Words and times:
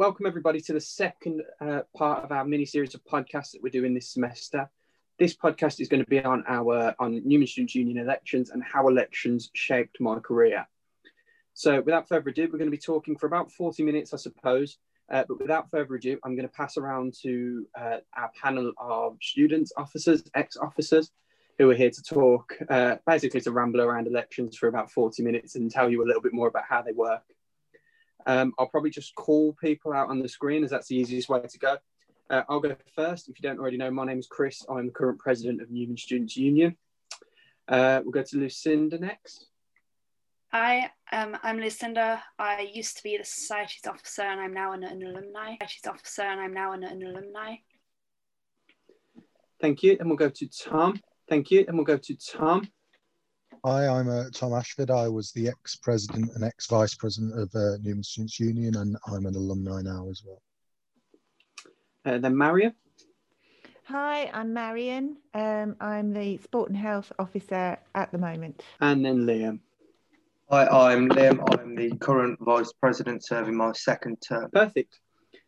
welcome 0.00 0.24
everybody 0.24 0.62
to 0.62 0.72
the 0.72 0.80
second 0.80 1.42
uh, 1.60 1.80
part 1.94 2.24
of 2.24 2.32
our 2.32 2.42
mini 2.42 2.64
series 2.64 2.94
of 2.94 3.04
podcasts 3.04 3.50
that 3.50 3.62
we're 3.62 3.68
doing 3.68 3.92
this 3.92 4.08
semester. 4.08 4.66
This 5.18 5.36
podcast 5.36 5.78
is 5.78 5.88
going 5.88 6.02
to 6.02 6.08
be 6.08 6.24
on 6.24 6.42
our 6.48 6.94
on 6.98 7.20
Newman 7.22 7.46
Students 7.46 7.74
Union 7.74 7.98
elections 7.98 8.48
and 8.48 8.64
how 8.64 8.88
elections 8.88 9.50
shaped 9.52 10.00
my 10.00 10.18
career. 10.18 10.66
So, 11.52 11.82
without 11.82 12.08
further 12.08 12.30
ado, 12.30 12.44
we're 12.44 12.56
going 12.56 12.70
to 12.70 12.74
be 12.74 12.78
talking 12.78 13.14
for 13.14 13.26
about 13.26 13.52
40 13.52 13.82
minutes, 13.82 14.14
I 14.14 14.16
suppose. 14.16 14.78
Uh, 15.12 15.24
but 15.28 15.38
without 15.38 15.70
further 15.70 15.96
ado, 15.96 16.18
I'm 16.24 16.34
going 16.34 16.48
to 16.48 16.54
pass 16.54 16.78
around 16.78 17.12
to 17.20 17.66
uh, 17.78 17.98
our 18.16 18.30
panel 18.42 18.72
of 18.78 19.18
students, 19.20 19.70
officers, 19.76 20.22
ex-officers, 20.34 21.10
who 21.58 21.68
are 21.68 21.74
here 21.74 21.90
to 21.90 22.02
talk, 22.02 22.56
uh, 22.70 22.96
basically 23.06 23.42
to 23.42 23.52
ramble 23.52 23.82
around 23.82 24.06
elections 24.06 24.56
for 24.56 24.68
about 24.68 24.90
40 24.90 25.22
minutes 25.22 25.56
and 25.56 25.70
tell 25.70 25.90
you 25.90 26.02
a 26.02 26.06
little 26.06 26.22
bit 26.22 26.32
more 26.32 26.48
about 26.48 26.64
how 26.66 26.80
they 26.80 26.92
work. 26.92 27.20
Um, 28.26 28.52
I'll 28.58 28.68
probably 28.68 28.90
just 28.90 29.14
call 29.14 29.54
people 29.54 29.92
out 29.92 30.08
on 30.08 30.20
the 30.20 30.28
screen 30.28 30.64
as 30.64 30.70
that's 30.70 30.88
the 30.88 30.96
easiest 30.96 31.28
way 31.28 31.40
to 31.40 31.58
go. 31.58 31.76
Uh, 32.28 32.42
I'll 32.48 32.60
go 32.60 32.76
first. 32.94 33.28
If 33.28 33.40
you 33.40 33.48
don't 33.48 33.58
already 33.58 33.76
know, 33.76 33.90
my 33.90 34.04
name 34.04 34.18
is 34.18 34.28
Chris. 34.28 34.64
I'm 34.68 34.86
the 34.86 34.92
current 34.92 35.18
president 35.18 35.60
of 35.60 35.70
Newman 35.70 35.96
Students 35.96 36.36
Union. 36.36 36.76
Uh, 37.66 38.00
we'll 38.02 38.12
go 38.12 38.22
to 38.22 38.38
Lucinda 38.38 38.98
next. 38.98 39.46
Hi, 40.52 40.90
um, 41.12 41.36
I'm 41.42 41.58
Lucinda. 41.58 42.22
I 42.38 42.68
used 42.72 42.96
to 42.96 43.02
be 43.04 43.16
the 43.16 43.24
societies 43.24 43.82
officer 43.88 44.22
and 44.22 44.40
I'm 44.40 44.52
now 44.52 44.72
an, 44.72 44.82
an 44.82 45.02
alumni. 45.02 45.54
Societies 45.54 45.86
officer 45.88 46.22
and 46.22 46.40
I'm 46.40 46.52
now 46.52 46.72
an, 46.72 46.82
an 46.82 47.02
alumni. 47.04 47.56
Thank 49.60 49.82
you. 49.82 49.96
And 50.00 50.08
we'll 50.08 50.16
go 50.16 50.30
to 50.30 50.48
Tom. 50.48 51.00
Thank 51.28 51.50
you. 51.50 51.64
And 51.68 51.76
we'll 51.76 51.84
go 51.84 51.98
to 51.98 52.16
Tom. 52.16 52.68
Hi, 53.62 53.86
I'm 53.86 54.08
uh, 54.08 54.24
Tom 54.32 54.54
Ashford. 54.54 54.90
I 54.90 55.06
was 55.06 55.32
the 55.32 55.46
ex-president 55.48 56.30
and 56.34 56.42
ex-vice 56.42 56.94
president 56.94 57.38
of 57.38 57.54
uh, 57.54 57.76
Newman 57.82 58.02
Students 58.02 58.40
Union, 58.40 58.76
and 58.76 58.96
I'm 59.06 59.26
an 59.26 59.36
alumni 59.36 59.82
now 59.82 60.08
as 60.08 60.22
well. 60.24 60.40
Uh, 62.06 62.16
then 62.16 62.38
Marion. 62.38 62.72
Hi, 63.84 64.30
I'm 64.32 64.54
Marion. 64.54 65.18
Um, 65.34 65.76
I'm 65.78 66.14
the 66.14 66.38
sport 66.38 66.70
and 66.70 66.78
health 66.78 67.12
officer 67.18 67.76
at 67.94 68.10
the 68.12 68.16
moment. 68.16 68.62
And 68.80 69.04
then 69.04 69.26
Liam. 69.26 69.58
Hi, 70.48 70.66
I'm 70.66 71.10
Liam. 71.10 71.44
I'm 71.52 71.74
the 71.74 71.94
current 71.98 72.38
vice 72.40 72.72
president 72.72 73.26
serving 73.26 73.56
my 73.56 73.72
second 73.72 74.22
term. 74.26 74.50
Perfect. 74.50 74.98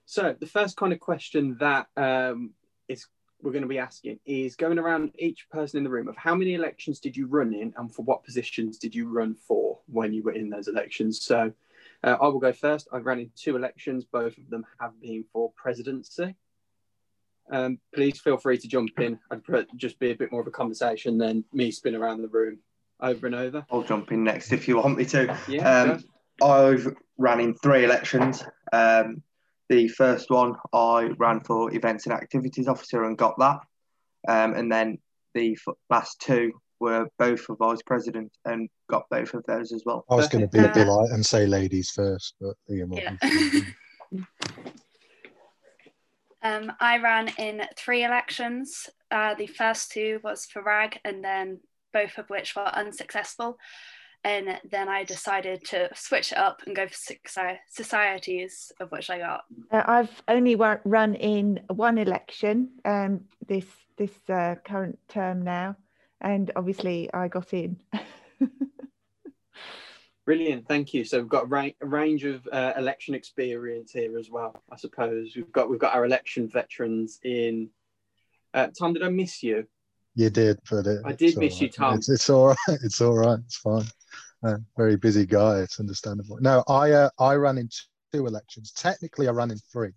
So 0.05 0.37
the 0.39 0.47
first 0.47 0.77
kind 0.77 0.93
of 0.93 1.01
question 1.01 1.57
that 1.61 1.87
um, 1.97 2.51
is 2.89 3.07
we're 3.43 3.53
going 3.53 3.63
to 3.63 3.69
be 3.69 3.79
asking 3.79 4.19
is 4.25 4.55
going 4.55 4.79
around 4.79 5.11
each 5.19 5.49
person 5.51 5.79
in 5.79 5.85
the 5.85 5.91
room 5.91 6.09
of 6.09 6.17
how 6.17 6.35
many 6.35 6.55
elections 6.55 7.01
did 7.01 7.17
you 7.17 7.27
run 7.27 7.53
in 7.53 7.75
and 7.77 7.93
for 7.93 8.03
what 8.03 8.25
positions 8.25 8.79
did 8.79 8.95
you 8.95 9.09
run 9.09 9.35
for 9.35 9.81
when 9.87 10.15
you 10.15 10.23
were 10.23 10.33
in 10.33 10.49
those 10.49 10.69
elections? 10.69 11.23
So 11.23 11.53
uh, 12.05 12.17
I 12.21 12.29
will 12.29 12.39
go 12.39 12.53
first. 12.53 12.89
I 12.93 12.99
ran 12.99 13.19
in 13.19 13.31
two 13.37 13.57
elections, 13.57 14.05
both 14.05 14.39
of 14.39 14.49
them 14.49 14.65
have 14.81 14.99
been 15.01 15.25
for 15.33 15.53
presidency. 15.57 16.37
Um, 17.51 17.79
please 17.93 18.21
feel 18.21 18.37
free 18.37 18.57
to 18.59 18.69
jump 18.69 18.99
in. 19.01 19.19
I'd 19.31 19.43
just 19.77 19.99
be 19.99 20.13
a 20.13 20.17
bit 20.17 20.31
more 20.31 20.41
of 20.41 20.47
a 20.47 20.53
conversation 20.53 21.19
than 21.19 21.45
me 21.53 21.71
spin 21.73 21.97
around 21.97 22.23
the 22.23 22.29
room 22.29 22.61
over 23.01 23.27
and 23.27 23.35
over. 23.35 23.67
I'll 23.71 23.83
jump 23.83 24.13
in 24.13 24.23
next 24.23 24.53
if 24.53 24.69
you 24.69 24.77
want 24.77 24.97
me 24.97 25.05
to. 25.07 25.37
Yeah. 25.49 25.81
Um, 25.83 26.05
I've 26.43 26.95
ran 27.19 27.41
in 27.41 27.55
three 27.55 27.85
elections. 27.85 28.45
Um, 28.73 29.23
the 29.73 29.89
first 29.89 30.29
one 30.29 30.55
I 30.75 31.13
ran 31.17 31.41
for 31.41 31.75
events 31.75 32.05
and 32.05 32.15
activities 32.15 32.69
officer 32.69 33.05
and 33.05 33.17
got 33.17 33.39
that. 33.39 33.61
Um, 34.29 34.53
and 34.53 34.71
then 34.71 34.99
the 35.33 35.57
last 35.89 36.21
two 36.21 36.53
were 36.79 37.09
both 37.19 37.41
for 37.41 37.57
vice 37.57 37.81
president 37.81 38.31
and 38.45 38.69
got 38.91 39.05
both 39.11 39.33
of 39.33 39.45
those 39.47 39.73
as 39.73 39.83
well. 39.87 40.05
I 40.11 40.17
was 40.17 40.29
going 40.29 40.47
to 40.47 40.49
be 40.49 40.63
a 40.63 40.69
polite 40.69 41.11
and 41.13 41.25
say 41.25 41.47
ladies 41.47 41.91
first, 41.91 42.35
but 42.39 42.55
Liam. 42.71 42.95
Yeah. 42.95 44.21
um, 46.43 46.73
I 46.79 46.99
ran 46.99 47.31
in 47.39 47.63
three 47.75 48.05
elections. 48.05 48.91
Uh, 49.11 49.35
the 49.37 49.47
first 49.47 49.91
two 49.91 50.21
was 50.23 50.45
for 50.45 50.63
RAG, 50.63 51.01
and 51.03 51.25
then 51.25 51.61
both 51.95 52.19
of 52.19 52.29
which 52.29 52.55
were 52.55 52.69
unsuccessful 52.75 53.57
and 54.25 54.61
then 54.71 54.89
I 54.89 55.05
decided 55.05 55.65
to 55.67 55.89
switch 55.95 56.33
it 56.33 56.39
up 56.39 56.63
and 56.67 56.77
go 56.77 56.87
for 56.87 57.59
societies, 57.69 58.73
of 58.79 58.91
which 58.93 59.11
I 59.11 59.19
got. 59.19 59.43
Uh, 59.71 59.83
I've 59.87 60.23
only 60.29 60.55
run 60.55 61.15
in 61.15 61.61
one 61.69 61.99
election 61.99 62.71
um, 62.85 63.23
this 63.47 63.67
this 63.97 64.13
uh, 64.29 64.55
current 64.65 64.99
term 65.09 65.43
now, 65.43 65.77
and 66.21 66.51
obviously 66.57 67.13
I 67.13 67.29
got 67.29 67.53
in. 67.53 67.79
Brilliant, 70.25 70.69
thank 70.69 70.95
you. 70.95 71.05
So 71.05 71.19
we've 71.19 71.29
got 71.29 71.45
a, 71.45 71.47
ra- 71.47 71.69
a 71.81 71.87
range 71.87 72.25
of 72.25 72.49
uh, 72.53 72.75
election 72.77 73.15
experience 73.15 73.91
here 73.91 74.17
as 74.19 74.31
well. 74.31 74.63
I 74.71 74.77
suppose 74.77 75.35
we've 75.35 75.51
got 75.51 75.69
we've 75.69 75.81
got 75.81 75.95
our 75.95 76.05
election 76.05 76.49
veterans 76.49 77.19
in. 77.25 77.71
Uh, 78.55 78.69
Tom, 78.79 78.93
did 78.93 79.03
I 79.03 79.09
miss 79.09 79.43
you? 79.43 79.67
You 80.15 80.31
did, 80.31 80.59
but 80.71 80.87
it, 80.87 81.01
I 81.05 81.13
did 81.13 81.39
miss 81.39 81.55
right. 81.55 81.63
you, 81.63 81.69
Tom. 81.71 81.95
It's, 81.95 82.09
it's, 82.09 82.29
all 82.29 82.49
right. 82.49 82.57
It's 82.83 83.01
all 83.01 83.17
right. 83.17 83.39
It's 83.47 83.57
fine. 83.57 83.85
Uh, 84.45 84.59
very 84.77 84.97
busy 84.97 85.25
guy. 85.25 85.61
It's 85.61 85.81
understandable. 85.81 86.39
No, 86.41 86.65
I 86.69 86.91
uh, 86.91 87.11
I 87.19 87.35
ran 87.35 87.59
in 87.59 87.69
two 88.13 88.27
elections. 88.27 88.73
Technically, 88.73 89.29
I 89.29 89.31
ran 89.31 89.51
in 89.51 89.59
three 89.73 89.93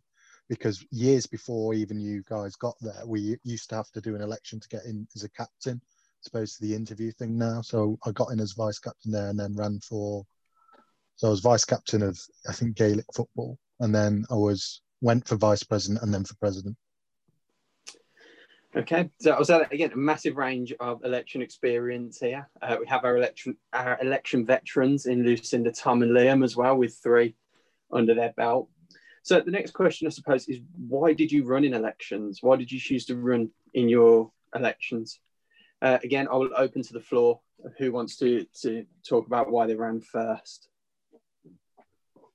because 0.48 0.86
years 0.92 1.26
before 1.26 1.74
even 1.74 2.00
you 2.00 2.24
guys 2.30 2.56
got 2.56 2.76
there, 2.80 3.02
we 3.06 3.36
used 3.44 3.70
to 3.70 3.76
have 3.76 3.90
to 3.92 4.02
do 4.02 4.16
an 4.16 4.22
election 4.22 4.60
to 4.60 4.68
get 4.70 4.86
in 4.86 5.08
as 5.16 5.24
a 5.24 5.30
captain, 5.30 5.82
as 6.24 6.28
opposed 6.28 6.58
to 6.58 6.66
the 6.66 6.76
interview 6.76 7.12
thing 7.12 7.38
now. 7.38 7.62
So 7.62 7.98
I 8.06 8.12
got 8.12 8.32
in 8.32 8.40
as 8.40 8.54
vice 8.54 8.80
captain 8.80 9.12
there, 9.12 9.30
and 9.30 9.40
then 9.40 9.56
ran 9.56 9.80
for. 9.80 10.24
So 11.18 11.28
I 11.28 11.32
was 11.32 11.40
vice 11.40 11.66
captain 11.66 12.04
of 12.04 12.18
I 12.48 12.54
think 12.54 12.78
Gaelic 12.78 13.06
football, 13.14 13.58
and 13.82 13.94
then 13.94 14.26
I 14.30 14.36
was 14.36 14.82
went 15.02 15.28
for 15.28 15.36
vice 15.36 15.64
president 15.64 16.04
and 16.04 16.14
then 16.14 16.24
for 16.24 16.36
president. 16.36 16.78
Okay, 18.78 19.10
so 19.22 19.32
I 19.32 19.40
was 19.40 19.48
that 19.48 19.72
again 19.72 19.94
a 19.94 19.98
massive 19.98 20.36
range 20.36 20.74
of 20.82 21.06
election 21.06 21.42
experience 21.42 22.20
here. 22.20 22.50
Uh, 22.62 22.76
we 22.78 22.86
have 22.88 23.06
our 23.06 23.16
election 23.16 23.56
our 23.72 23.98
election 24.02 24.46
veterans 24.46 25.06
in 25.06 25.24
Lucinda, 25.24 25.72
Tom, 25.72 26.02
and 26.02 26.12
Liam 26.12 26.44
as 26.44 26.58
well, 26.58 26.76
with 26.76 26.98
three 27.02 27.36
under 27.90 28.14
their 28.14 28.34
belt. 28.34 28.68
So 29.24 29.40
the 29.40 29.52
next 29.52 29.72
question, 29.72 30.08
I 30.08 30.10
suppose, 30.10 30.50
is 30.50 30.60
why 30.78 31.14
did 31.14 31.32
you 31.32 31.46
run 31.46 31.64
in 31.64 31.74
elections? 31.74 32.40
Why 32.42 32.58
did 32.58 32.70
you 32.70 32.78
choose 32.78 33.06
to 33.06 33.16
run 33.16 33.50
in 33.74 33.88
your 33.88 34.32
elections? 34.54 35.20
Uh, 35.82 36.00
again, 36.04 36.28
I 36.30 36.36
will 36.36 36.50
open 36.58 36.84
to 36.84 36.94
the 36.94 37.00
floor. 37.00 37.40
Who 37.78 37.94
wants 37.94 38.18
to 38.18 38.46
to 38.62 38.86
talk 39.08 39.26
about 39.26 39.50
why 39.50 39.68
they 39.68 39.76
ran 39.76 40.02
first? 40.02 40.68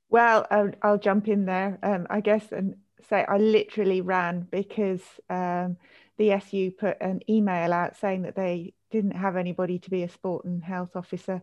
Well, 0.09 0.47
I'll, 0.51 0.71
I'll 0.81 0.99
jump 0.99 1.28
in 1.28 1.45
there. 1.45 1.78
Um, 1.83 2.07
I 2.09 2.21
guess 2.21 2.51
and 2.51 2.77
say 3.11 3.27
I 3.28 3.37
literally 3.37 4.01
ran 4.01 4.49
because. 4.51 5.03
Um, 5.28 5.77
the 6.20 6.32
SU 6.32 6.70
put 6.72 7.00
an 7.00 7.22
email 7.31 7.72
out 7.72 7.97
saying 7.97 8.22
that 8.22 8.36
they 8.36 8.75
didn't 8.91 9.16
have 9.16 9.36
anybody 9.36 9.78
to 9.78 9.88
be 9.88 10.03
a 10.03 10.08
sport 10.08 10.44
and 10.44 10.62
health 10.62 10.94
officer. 10.94 11.42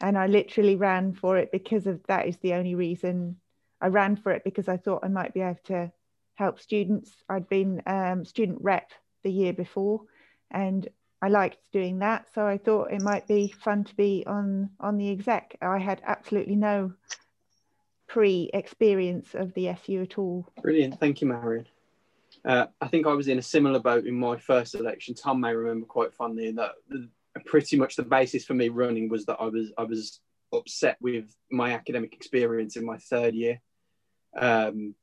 And 0.00 0.16
I 0.16 0.28
literally 0.28 0.76
ran 0.76 1.12
for 1.12 1.36
it 1.36 1.52
because 1.52 1.86
of 1.86 2.00
that 2.06 2.26
is 2.26 2.38
the 2.38 2.54
only 2.54 2.74
reason 2.74 3.36
I 3.82 3.88
ran 3.88 4.16
for 4.16 4.32
it 4.32 4.42
because 4.42 4.66
I 4.66 4.78
thought 4.78 5.04
I 5.04 5.08
might 5.08 5.34
be 5.34 5.42
able 5.42 5.60
to 5.64 5.92
help 6.36 6.58
students. 6.58 7.10
I'd 7.28 7.50
been 7.50 7.82
um, 7.84 8.24
student 8.24 8.62
rep 8.62 8.92
the 9.24 9.30
year 9.30 9.52
before 9.52 10.00
and 10.50 10.88
I 11.20 11.28
liked 11.28 11.58
doing 11.70 11.98
that. 11.98 12.26
So 12.34 12.46
I 12.46 12.56
thought 12.56 12.92
it 12.92 13.02
might 13.02 13.28
be 13.28 13.48
fun 13.48 13.84
to 13.84 13.94
be 13.94 14.24
on, 14.26 14.70
on 14.80 14.96
the 14.96 15.10
exec. 15.10 15.58
I 15.60 15.78
had 15.78 16.00
absolutely 16.02 16.56
no 16.56 16.94
pre 18.08 18.48
experience 18.54 19.34
of 19.34 19.52
the 19.52 19.68
SU 19.68 20.00
at 20.00 20.16
all. 20.16 20.48
Brilliant. 20.62 20.98
Thank 20.98 21.20
you, 21.20 21.28
Marion. 21.28 21.66
Uh, 22.44 22.66
I 22.80 22.88
think 22.88 23.06
I 23.06 23.14
was 23.14 23.28
in 23.28 23.38
a 23.38 23.42
similar 23.42 23.78
boat 23.78 24.06
in 24.06 24.18
my 24.18 24.36
first 24.36 24.74
election. 24.74 25.14
Tom 25.14 25.40
may 25.40 25.54
remember 25.54 25.86
quite 25.86 26.12
fondly 26.12 26.52
that 26.52 26.72
pretty 27.46 27.76
much 27.76 27.96
the 27.96 28.02
basis 28.02 28.44
for 28.44 28.54
me 28.54 28.68
running 28.68 29.08
was 29.08 29.24
that 29.26 29.38
I 29.40 29.46
was 29.46 29.72
I 29.78 29.84
was 29.84 30.20
upset 30.52 30.96
with 31.00 31.34
my 31.50 31.72
academic 31.72 32.12
experience 32.12 32.76
in 32.76 32.84
my 32.84 32.98
third 32.98 33.34
year, 33.34 33.60
um, 34.38 34.94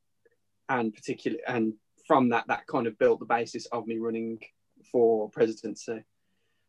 and 0.70 0.94
particularly 0.94 1.42
and 1.48 1.74
from 2.08 2.30
that 2.30 2.48
that 2.48 2.68
kind 2.68 2.86
of 2.86 3.00
built 3.00 3.20
the 3.20 3.26
basis 3.26 3.66
of 3.68 3.88
me 3.88 3.98
running 3.98 4.40
for 4.92 5.30
presidency. 5.30 6.04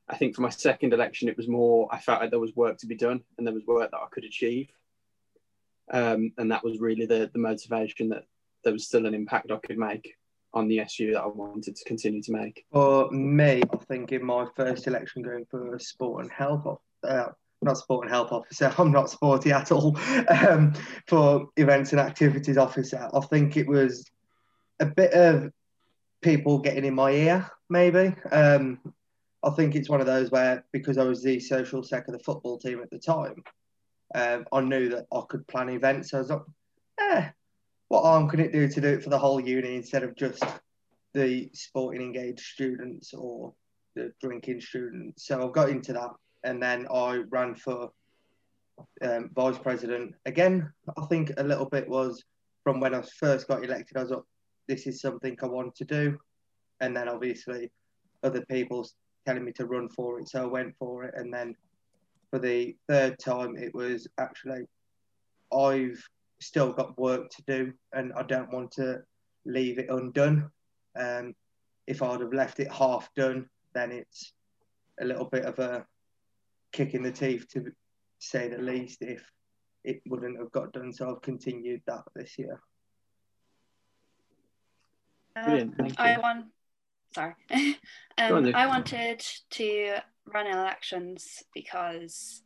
I 0.08 0.16
think 0.16 0.34
for 0.34 0.42
my 0.42 0.50
second 0.50 0.92
election, 0.94 1.28
it 1.28 1.36
was 1.36 1.48
more 1.48 1.86
I 1.92 1.98
felt 1.98 2.20
like 2.20 2.30
there 2.30 2.40
was 2.40 2.56
work 2.56 2.78
to 2.78 2.86
be 2.86 2.96
done 2.96 3.22
and 3.36 3.46
there 3.46 3.54
was 3.54 3.66
work 3.66 3.90
that 3.90 4.00
I 4.00 4.06
could 4.10 4.24
achieve, 4.24 4.70
um, 5.90 6.32
and 6.38 6.50
that 6.50 6.64
was 6.64 6.80
really 6.80 7.04
the 7.04 7.30
the 7.30 7.38
motivation 7.38 8.08
that 8.08 8.24
there 8.64 8.72
was 8.72 8.86
still 8.86 9.04
an 9.04 9.14
impact 9.14 9.50
I 9.50 9.58
could 9.58 9.76
make 9.76 10.14
on 10.54 10.68
the 10.68 10.80
SU 10.80 11.12
that 11.12 11.22
I 11.22 11.26
wanted 11.26 11.76
to 11.76 11.84
continue 11.84 12.22
to 12.22 12.32
make? 12.32 12.64
For 12.72 13.10
me, 13.10 13.62
I 13.72 13.76
think 13.88 14.12
in 14.12 14.24
my 14.24 14.46
first 14.56 14.86
election 14.86 15.22
going 15.22 15.46
for 15.50 15.78
sport 15.78 16.22
and 16.22 16.32
health, 16.32 16.78
uh, 17.04 17.26
not 17.62 17.78
sport 17.78 18.04
and 18.04 18.14
health 18.14 18.32
officer, 18.32 18.72
I'm 18.78 18.92
not 18.92 19.10
sporty 19.10 19.52
at 19.52 19.72
all, 19.72 19.96
um, 20.28 20.74
for 21.06 21.48
events 21.56 21.92
and 21.92 22.00
activities 22.00 22.58
officer, 22.58 23.08
I 23.12 23.20
think 23.20 23.56
it 23.56 23.66
was 23.66 24.10
a 24.80 24.86
bit 24.86 25.12
of 25.12 25.52
people 26.20 26.58
getting 26.58 26.84
in 26.84 26.94
my 26.94 27.10
ear, 27.10 27.50
maybe. 27.68 28.14
Um, 28.30 28.80
I 29.44 29.50
think 29.50 29.74
it's 29.74 29.88
one 29.88 30.00
of 30.00 30.06
those 30.06 30.30
where, 30.30 30.64
because 30.72 30.98
I 30.98 31.04
was 31.04 31.22
the 31.22 31.40
social 31.40 31.82
sec 31.82 32.06
of 32.06 32.12
the 32.12 32.22
football 32.22 32.58
team 32.58 32.80
at 32.80 32.90
the 32.90 32.98
time, 32.98 33.42
um, 34.14 34.46
I 34.52 34.60
knew 34.60 34.88
that 34.90 35.06
I 35.12 35.20
could 35.28 35.46
plan 35.48 35.68
events. 35.68 36.10
So 36.10 36.18
I 36.18 36.20
was 36.20 36.30
like, 36.30 36.42
eh, 37.00 37.28
what 37.92 38.04
harm 38.04 38.26
can 38.26 38.40
it 38.40 38.54
do 38.54 38.66
to 38.66 38.80
do 38.80 38.88
it 38.88 39.04
for 39.04 39.10
the 39.10 39.18
whole 39.18 39.38
uni 39.38 39.76
instead 39.76 40.02
of 40.02 40.16
just 40.16 40.42
the 41.12 41.50
sporting 41.52 42.00
engaged 42.00 42.40
students 42.40 43.12
or 43.12 43.52
the 43.94 44.10
drinking 44.18 44.62
students? 44.62 45.26
So 45.26 45.46
I've 45.46 45.52
got 45.52 45.68
into 45.68 45.92
that, 45.92 46.08
and 46.42 46.62
then 46.62 46.86
I 46.90 47.20
ran 47.28 47.54
for 47.54 47.90
um, 49.02 49.28
vice 49.34 49.58
president. 49.58 50.14
Again, 50.24 50.72
I 50.96 51.04
think 51.04 51.32
a 51.36 51.42
little 51.42 51.66
bit 51.66 51.86
was 51.86 52.24
from 52.64 52.80
when 52.80 52.94
I 52.94 53.02
first 53.20 53.46
got 53.46 53.62
elected. 53.62 53.98
I 53.98 54.04
was 54.04 54.10
like, 54.10 54.22
this 54.68 54.86
is 54.86 55.02
something 55.02 55.36
I 55.42 55.46
want 55.46 55.74
to 55.74 55.84
do, 55.84 56.16
and 56.80 56.96
then 56.96 57.10
obviously 57.10 57.70
other 58.22 58.42
people 58.46 58.88
telling 59.26 59.44
me 59.44 59.52
to 59.52 59.66
run 59.66 59.90
for 59.90 60.18
it, 60.18 60.30
so 60.30 60.44
I 60.44 60.46
went 60.46 60.74
for 60.78 61.04
it, 61.04 61.12
and 61.14 61.30
then 61.30 61.54
for 62.30 62.38
the 62.38 62.74
third 62.88 63.18
time, 63.18 63.54
it 63.58 63.74
was 63.74 64.08
actually 64.18 64.62
I've 65.52 66.02
still 66.42 66.72
got 66.72 66.98
work 66.98 67.30
to 67.30 67.42
do, 67.46 67.72
and 67.92 68.12
I 68.14 68.22
don't 68.22 68.52
want 68.52 68.72
to 68.72 69.02
leave 69.44 69.78
it 69.78 69.90
undone. 69.90 70.50
Um, 70.98 71.34
if 71.86 72.02
I'd 72.02 72.20
have 72.20 72.32
left 72.32 72.60
it 72.60 72.70
half 72.72 73.12
done, 73.14 73.48
then 73.74 73.92
it's 73.92 74.32
a 75.00 75.04
little 75.04 75.24
bit 75.24 75.44
of 75.44 75.58
a 75.58 75.86
kick 76.72 76.94
in 76.94 77.02
the 77.02 77.12
teeth 77.12 77.48
to 77.52 77.72
say 78.18 78.48
the 78.48 78.58
least. 78.58 79.02
If 79.02 79.24
it 79.84 80.02
wouldn't 80.06 80.38
have 80.38 80.52
got 80.52 80.72
done, 80.72 80.92
so 80.92 81.10
I've 81.10 81.22
continued 81.22 81.82
that 81.86 82.02
this 82.14 82.38
year. 82.38 82.60
Um, 85.34 85.74
I 85.96 86.18
want, 86.18 86.46
sorry, 87.14 87.34
um, 88.18 88.52
I 88.54 88.66
wanted 88.66 89.24
to 89.50 89.96
run 90.26 90.46
elections 90.46 91.42
because 91.54 92.42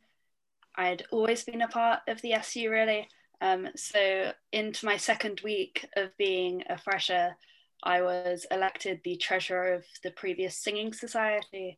I'd 0.75 1.03
always 1.11 1.43
been 1.43 1.61
a 1.61 1.67
part 1.67 1.99
of 2.07 2.21
the 2.21 2.33
SU 2.33 2.69
really. 2.69 3.07
Um, 3.41 3.69
so 3.75 4.31
into 4.51 4.85
my 4.85 4.97
second 4.97 5.41
week 5.43 5.87
of 5.95 6.15
being 6.17 6.63
a 6.69 6.77
fresher, 6.77 7.35
I 7.83 8.01
was 8.01 8.45
elected 8.49 9.01
the 9.03 9.17
treasurer 9.17 9.73
of 9.73 9.85
the 10.03 10.11
previous 10.11 10.57
singing 10.57 10.93
society, 10.93 11.77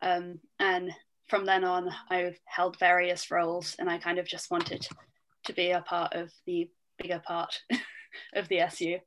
um, 0.00 0.38
and 0.58 0.92
from 1.28 1.44
then 1.44 1.64
on, 1.64 1.90
I've 2.10 2.38
held 2.44 2.78
various 2.78 3.30
roles, 3.30 3.74
and 3.78 3.90
I 3.90 3.98
kind 3.98 4.18
of 4.18 4.26
just 4.26 4.50
wanted 4.50 4.86
to 5.44 5.52
be 5.52 5.70
a 5.70 5.80
part 5.80 6.14
of 6.14 6.30
the 6.46 6.70
bigger 6.98 7.20
part 7.26 7.60
of 8.34 8.48
the 8.48 8.60
SU. 8.60 8.98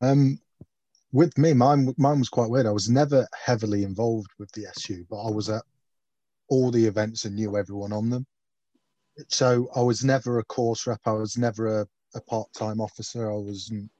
Um, 0.00 0.38
with 1.12 1.36
me, 1.38 1.52
mine 1.52 1.94
mine 1.96 2.18
was 2.18 2.28
quite 2.28 2.50
weird. 2.50 2.66
I 2.66 2.70
was 2.70 2.88
never 2.88 3.26
heavily 3.44 3.84
involved 3.84 4.30
with 4.38 4.50
the 4.52 4.66
SU, 4.76 5.04
but 5.08 5.22
I 5.22 5.30
was 5.30 5.48
at 5.48 5.62
all 6.48 6.70
the 6.70 6.84
events 6.84 7.24
and 7.24 7.34
knew 7.34 7.56
everyone 7.56 7.92
on 7.92 8.10
them. 8.10 8.26
So 9.28 9.68
I 9.74 9.80
was 9.80 10.04
never 10.04 10.38
a 10.38 10.44
course 10.44 10.86
rep. 10.86 11.00
I 11.06 11.12
was 11.12 11.38
never 11.38 11.80
a, 11.80 11.86
a 12.14 12.20
part 12.22 12.48
time 12.52 12.80
officer. 12.80 13.30
I 13.30 13.36
wasn't 13.36 13.90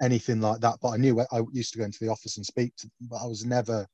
anything 0.00 0.40
like 0.40 0.60
that. 0.60 0.76
But 0.80 0.90
I 0.90 0.96
knew 0.96 1.20
I 1.20 1.40
used 1.52 1.72
to 1.72 1.78
go 1.78 1.84
into 1.84 2.02
the 2.02 2.10
office 2.10 2.36
and 2.36 2.46
speak 2.46 2.76
to 2.76 2.86
them. 2.86 3.08
But 3.10 3.22
I 3.22 3.26
was 3.26 3.44
never, 3.44 3.86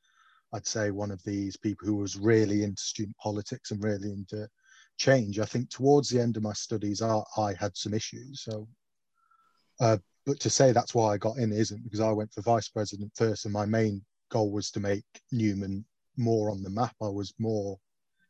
I'd 0.53 0.67
say, 0.67 0.91
one 0.91 1.11
of 1.11 1.23
these 1.25 1.57
people 1.57 1.87
who 1.87 1.97
was 1.97 2.17
really 2.17 2.65
into 2.65 2.83
student 2.83 3.17
politics 3.17 3.71
and 3.71 3.83
really 3.83 4.11
into 4.11 4.49
change. 4.99 5.39
I 5.39 5.47
think 5.47 5.71
towards 5.71 6.09
the 6.09 6.21
end 6.21 6.37
of 6.37 6.43
my 6.43 6.53
studies, 6.53 7.03
I, 7.03 7.21
I 7.37 7.55
had 7.55 7.77
some 7.77 7.95
issues. 7.95 8.43
So 8.43 8.69
uh, 9.81 9.99
but 10.27 10.39
to 10.41 10.51
say 10.51 10.73
that's 10.73 10.95
why 10.95 11.13
I 11.13 11.19
got 11.19 11.39
in 11.39 11.53
isn't 11.53 11.83
because 11.83 12.01
I 12.01 12.13
went 12.13 12.33
for 12.33 12.43
vice 12.43 12.69
president 12.69 13.13
first, 13.17 13.45
and 13.45 13.53
my 13.53 13.67
main 13.67 14.05
goal 14.31 14.53
was 14.53 14.71
to 14.71 14.81
make 14.81 15.05
Newman 15.33 15.85
more 16.17 16.51
on 16.51 16.63
the 16.63 16.71
map. 16.71 16.95
I 17.03 17.09
was 17.09 17.35
more 17.39 17.79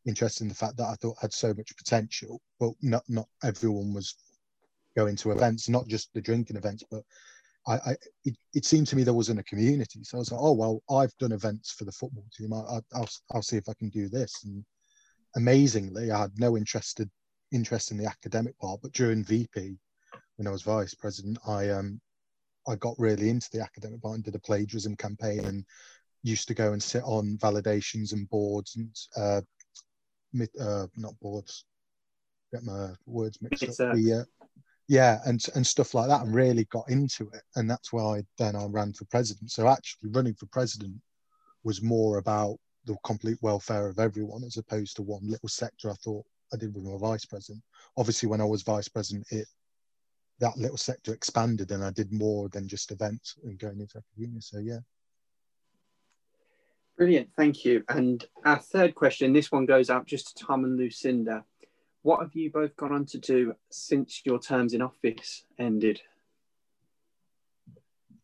interested 0.07 0.43
in 0.45 0.49
the 0.49 0.55
fact 0.55 0.77
that 0.77 0.87
I 0.89 0.95
thought 0.95 1.17
had 1.21 1.33
so 1.33 1.55
much 1.55 1.77
potential, 1.77 2.41
but 2.59 2.73
not 2.83 3.03
not 3.09 3.29
everyone 3.45 3.93
was 3.95 4.15
going 4.97 5.17
to 5.17 5.33
events, 5.33 5.69
not 5.69 5.87
just 5.89 6.13
the 6.13 6.21
drinking 6.21 6.57
events, 6.57 6.85
but 6.91 7.03
I, 7.67 7.75
I 7.75 7.97
it, 8.25 8.37
it 8.55 8.65
seemed 8.65 8.87
to 8.89 8.97
me 8.97 9.05
there 9.05 9.15
wasn't 9.15 9.41
a 9.41 9.45
community. 9.45 10.05
So 10.05 10.19
I 10.19 10.21
was 10.21 10.33
like, 10.33 10.41
oh 10.41 10.53
well, 10.53 10.83
I've 10.91 11.17
done 11.19 11.33
events 11.33 11.73
for 11.73 11.85
the 11.85 11.93
football 11.93 12.27
team. 12.37 12.53
I, 12.53 12.59
I, 12.59 12.81
I'll 12.95 13.09
I'll 13.33 13.43
see 13.43 13.57
if 13.57 13.69
I 13.69 13.75
can 13.75 13.89
do 13.89 14.09
this. 14.09 14.45
And 14.45 14.65
amazingly, 15.37 16.11
I 16.11 16.23
had 16.23 16.39
no 16.39 16.57
interested 16.57 17.11
interest 17.53 17.91
in 17.91 17.99
the 17.99 18.07
academic 18.07 18.59
part, 18.59 18.81
but 18.83 18.93
during 18.93 19.25
VP 19.25 19.77
when 20.37 20.47
I 20.47 20.51
was 20.51 20.63
vice 20.63 20.95
president, 20.95 21.39
I 21.47 21.71
um 21.71 22.01
I 22.67 22.77
got 22.77 22.95
really 22.99 23.29
into 23.29 23.49
the 23.53 23.61
academic 23.61 24.03
part 24.03 24.17
and 24.17 24.25
did 24.25 24.35
a 24.35 24.41
plagiarism 24.41 24.97
campaign 24.97 25.45
and 25.45 25.65
used 26.23 26.47
to 26.49 26.55
go 26.55 26.73
and 26.73 26.83
sit 26.83 27.03
on 27.05 27.37
validations 27.39 28.13
and 28.13 28.29
boards 28.31 28.77
and 28.77 28.95
uh, 29.17 29.41
mi- 30.33 30.61
uh 30.61 30.87
not 30.97 31.19
boards, 31.21 31.65
get 32.53 32.65
my 32.65 32.91
words 33.07 33.41
mixed 33.41 33.63
It's, 33.63 33.81
up. 33.81 33.95
The, 33.95 34.21
uh, 34.21 34.47
yeah, 34.89 35.21
and 35.25 35.45
and 35.55 35.67
stuff 35.67 35.95
like 35.95 36.09
that, 36.09 36.23
and 36.23 36.35
really 36.35 36.65
got 36.67 36.89
into 36.89 37.29
it, 37.31 37.43
and 37.57 37.71
that's 37.71 37.93
why 37.93 38.23
then 38.39 38.57
I 38.57 38.67
ran 38.67 38.93
for 38.93 39.05
president. 39.07 39.51
So 39.51 39.69
actually, 39.69 40.11
running 40.11 40.35
for 40.35 40.47
president 40.47 40.97
was 41.65 41.83
more 41.83 42.19
about 42.19 42.59
the 42.85 42.97
complete 43.05 43.39
welfare 43.41 43.89
of 43.89 43.99
everyone 43.99 44.43
as 44.45 44.57
opposed 44.57 44.97
to 44.97 45.03
one 45.03 45.23
little 45.25 45.49
sector. 45.49 45.91
I 45.91 45.95
thought 45.95 46.27
I 46.53 46.57
did 46.57 46.75
with 46.75 46.85
my 46.85 46.99
vice 46.99 47.25
president. 47.25 47.63
Obviously, 47.97 48.29
when 48.29 48.41
I 48.41 48.45
was 48.45 48.63
vice 48.63 48.89
president, 48.89 49.27
it 49.31 49.47
that 50.41 50.59
little 50.59 50.77
sector 50.77 51.15
expanded 51.15 51.71
and 51.71 51.85
I 51.85 51.91
did 51.91 52.13
more 52.13 52.49
than 52.49 52.67
just 52.67 52.91
events 52.91 53.37
and 53.45 53.59
going 53.59 53.81
into 53.81 53.99
academia. 53.99 54.41
So 54.41 54.59
yeah. 54.59 54.81
Brilliant, 57.03 57.31
thank 57.37 57.65
you. 57.65 57.83
And 57.89 58.25
our 58.45 58.61
third 58.61 58.95
question, 58.95 59.33
this 59.33 59.51
one 59.51 59.67
goes 59.67 59.91
out 59.91 60.07
just 60.07 60.37
to 60.37 60.45
Tom 60.45 60.63
and 60.63 60.79
Lucinda. 60.79 61.45
What 62.03 62.21
have 62.21 62.37
you 62.37 62.49
both 62.49 62.77
gone 62.77 62.93
on 62.93 63.07
to 63.07 63.19
do 63.19 63.57
since 63.73 64.23
your 64.25 64.39
terms 64.39 64.73
in 64.73 64.83
office 64.83 65.45
ended? 65.59 66.01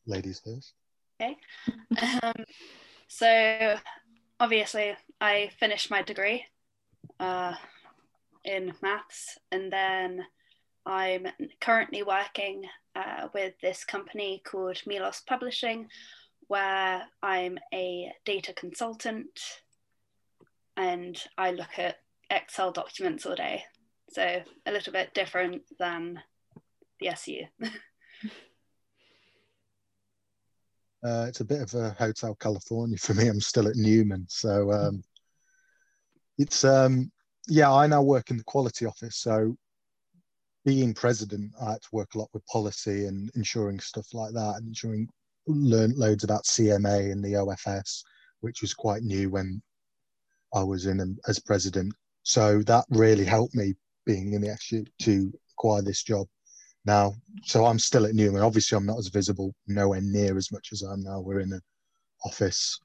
Ladies 0.07 0.41
first. 0.45 0.75
Um, 2.23 2.45
so 3.09 3.75
obviously, 4.39 4.95
I 5.21 5.51
finished 5.59 5.91
my 5.91 6.03
degree 6.03 6.45
uh, 7.19 7.55
in 8.45 8.75
maths, 8.81 9.39
and 9.51 9.73
then 9.73 10.25
I'm 10.87 11.27
currently 11.61 12.05
working 12.05 12.63
uh, 12.95 13.27
with 13.35 13.55
this 13.61 13.83
company 13.83 14.41
called 14.47 14.81
Milos 14.87 15.21
Publishing, 15.27 15.89
where 16.49 17.07
I'm 17.23 17.59
a 17.73 18.13
data 18.25 18.53
consultant, 18.53 19.41
and 20.77 21.21
I 21.37 21.53
look 21.53 21.79
at 21.79 21.97
Excel 22.31 22.73
documents 22.73 23.25
all 23.25 23.37
day. 23.37 23.65
So 24.11 24.43
a 24.67 24.73
little 24.73 24.93
bit 24.93 25.15
different 25.15 25.63
than 25.79 26.21
the 27.01 27.09
SU. 27.09 27.45
Uh, 31.05 31.27
it's 31.29 31.41
a 31.41 31.45
bit 31.45 31.63
of 31.63 31.73
a 31.75 31.91
Hotel 31.91 32.35
California 32.35 32.99
for 32.99 33.15
me. 33.15 33.29
I'm 33.29 33.41
still 33.41 33.69
at 33.69 33.77
Newman. 33.77 34.27
So 34.29 34.73
um, 34.73 35.05
it's, 36.39 36.65
um, 36.65 37.13
yeah, 37.47 37.73
I 37.73 37.87
now 37.87 38.03
work 38.03 38.31
in 38.31 38.37
the 38.37 38.45
quality 38.45 38.85
office. 38.85 39.17
So 39.17 39.57
being 40.65 40.93
president, 40.93 41.53
I 41.61 41.73
had 41.73 41.83
to 41.83 41.89
work 41.93 42.15
a 42.15 42.19
lot 42.19 42.31
with 42.33 42.45
policy 42.47 43.07
and 43.07 43.31
ensuring 43.37 43.79
stuff 43.79 44.13
like 44.13 44.35
that 44.35 44.57
and 44.57 44.67
ensuring, 44.67 45.09
learned 45.57 45.97
loads 45.97 46.25
about 46.25 46.45
CMA 46.45 47.13
and 47.13 47.25
the 47.25 47.35
OFS, 47.35 48.03
which 48.41 48.63
was 48.63 48.75
quite 48.75 49.03
new 49.03 49.31
when 49.31 49.63
I 50.55 50.63
was 50.63 50.87
in 50.87 51.19
as 51.27 51.39
president. 51.39 51.93
So 52.23 52.63
that 52.63 52.85
really 52.91 53.25
helped 53.25 53.55
me 53.55 53.75
being 54.05 54.33
in 54.35 54.43
the 54.43 54.51
SU 54.51 54.85
to 55.03 55.33
acquire 55.53 55.83
this 55.83 56.03
job 56.03 56.27
now. 56.85 57.15
So 57.45 57.67
I'm 57.67 57.79
still 57.79 58.07
at 58.07 58.15
Newman. 58.15 58.43
Obviously, 58.43 58.77
I'm 58.77 58.87
not 58.87 58.99
as 58.99 59.09
visible, 59.09 59.55
nowhere 59.67 60.01
near 60.01 60.37
as 60.37 60.53
much 60.53 60.69
as 60.73 60.83
I 60.83 60.93
am 60.93 61.03
now. 61.03 61.21
We're 61.21 61.41
in 61.41 61.53
an 61.53 61.63
office 62.25 62.81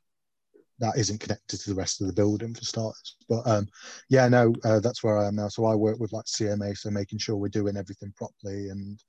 that 0.79 0.97
isn't 0.97 1.19
connected 1.19 1.59
to 1.59 1.69
the 1.69 1.75
rest 1.75 2.01
of 2.01 2.07
the 2.07 2.13
building 2.13 2.53
for 2.53 2.63
starters. 2.63 3.15
But 3.29 3.47
um, 3.47 3.67
yeah, 4.09 4.27
no, 4.27 4.53
uh, 4.65 4.79
that's 4.79 5.03
where 5.03 5.17
I 5.17 5.27
am 5.27 5.35
now. 5.35 5.47
So 5.47 5.65
I 5.65 5.75
work 5.75 5.99
with 5.99 6.11
like 6.11 6.25
CMA, 6.25 6.77
so 6.77 6.89
making 6.89 7.19
sure 7.19 7.35
we're 7.35 7.47
doing 7.47 7.77
everything 7.77 8.13
properly 8.17 8.69
and 8.69 8.99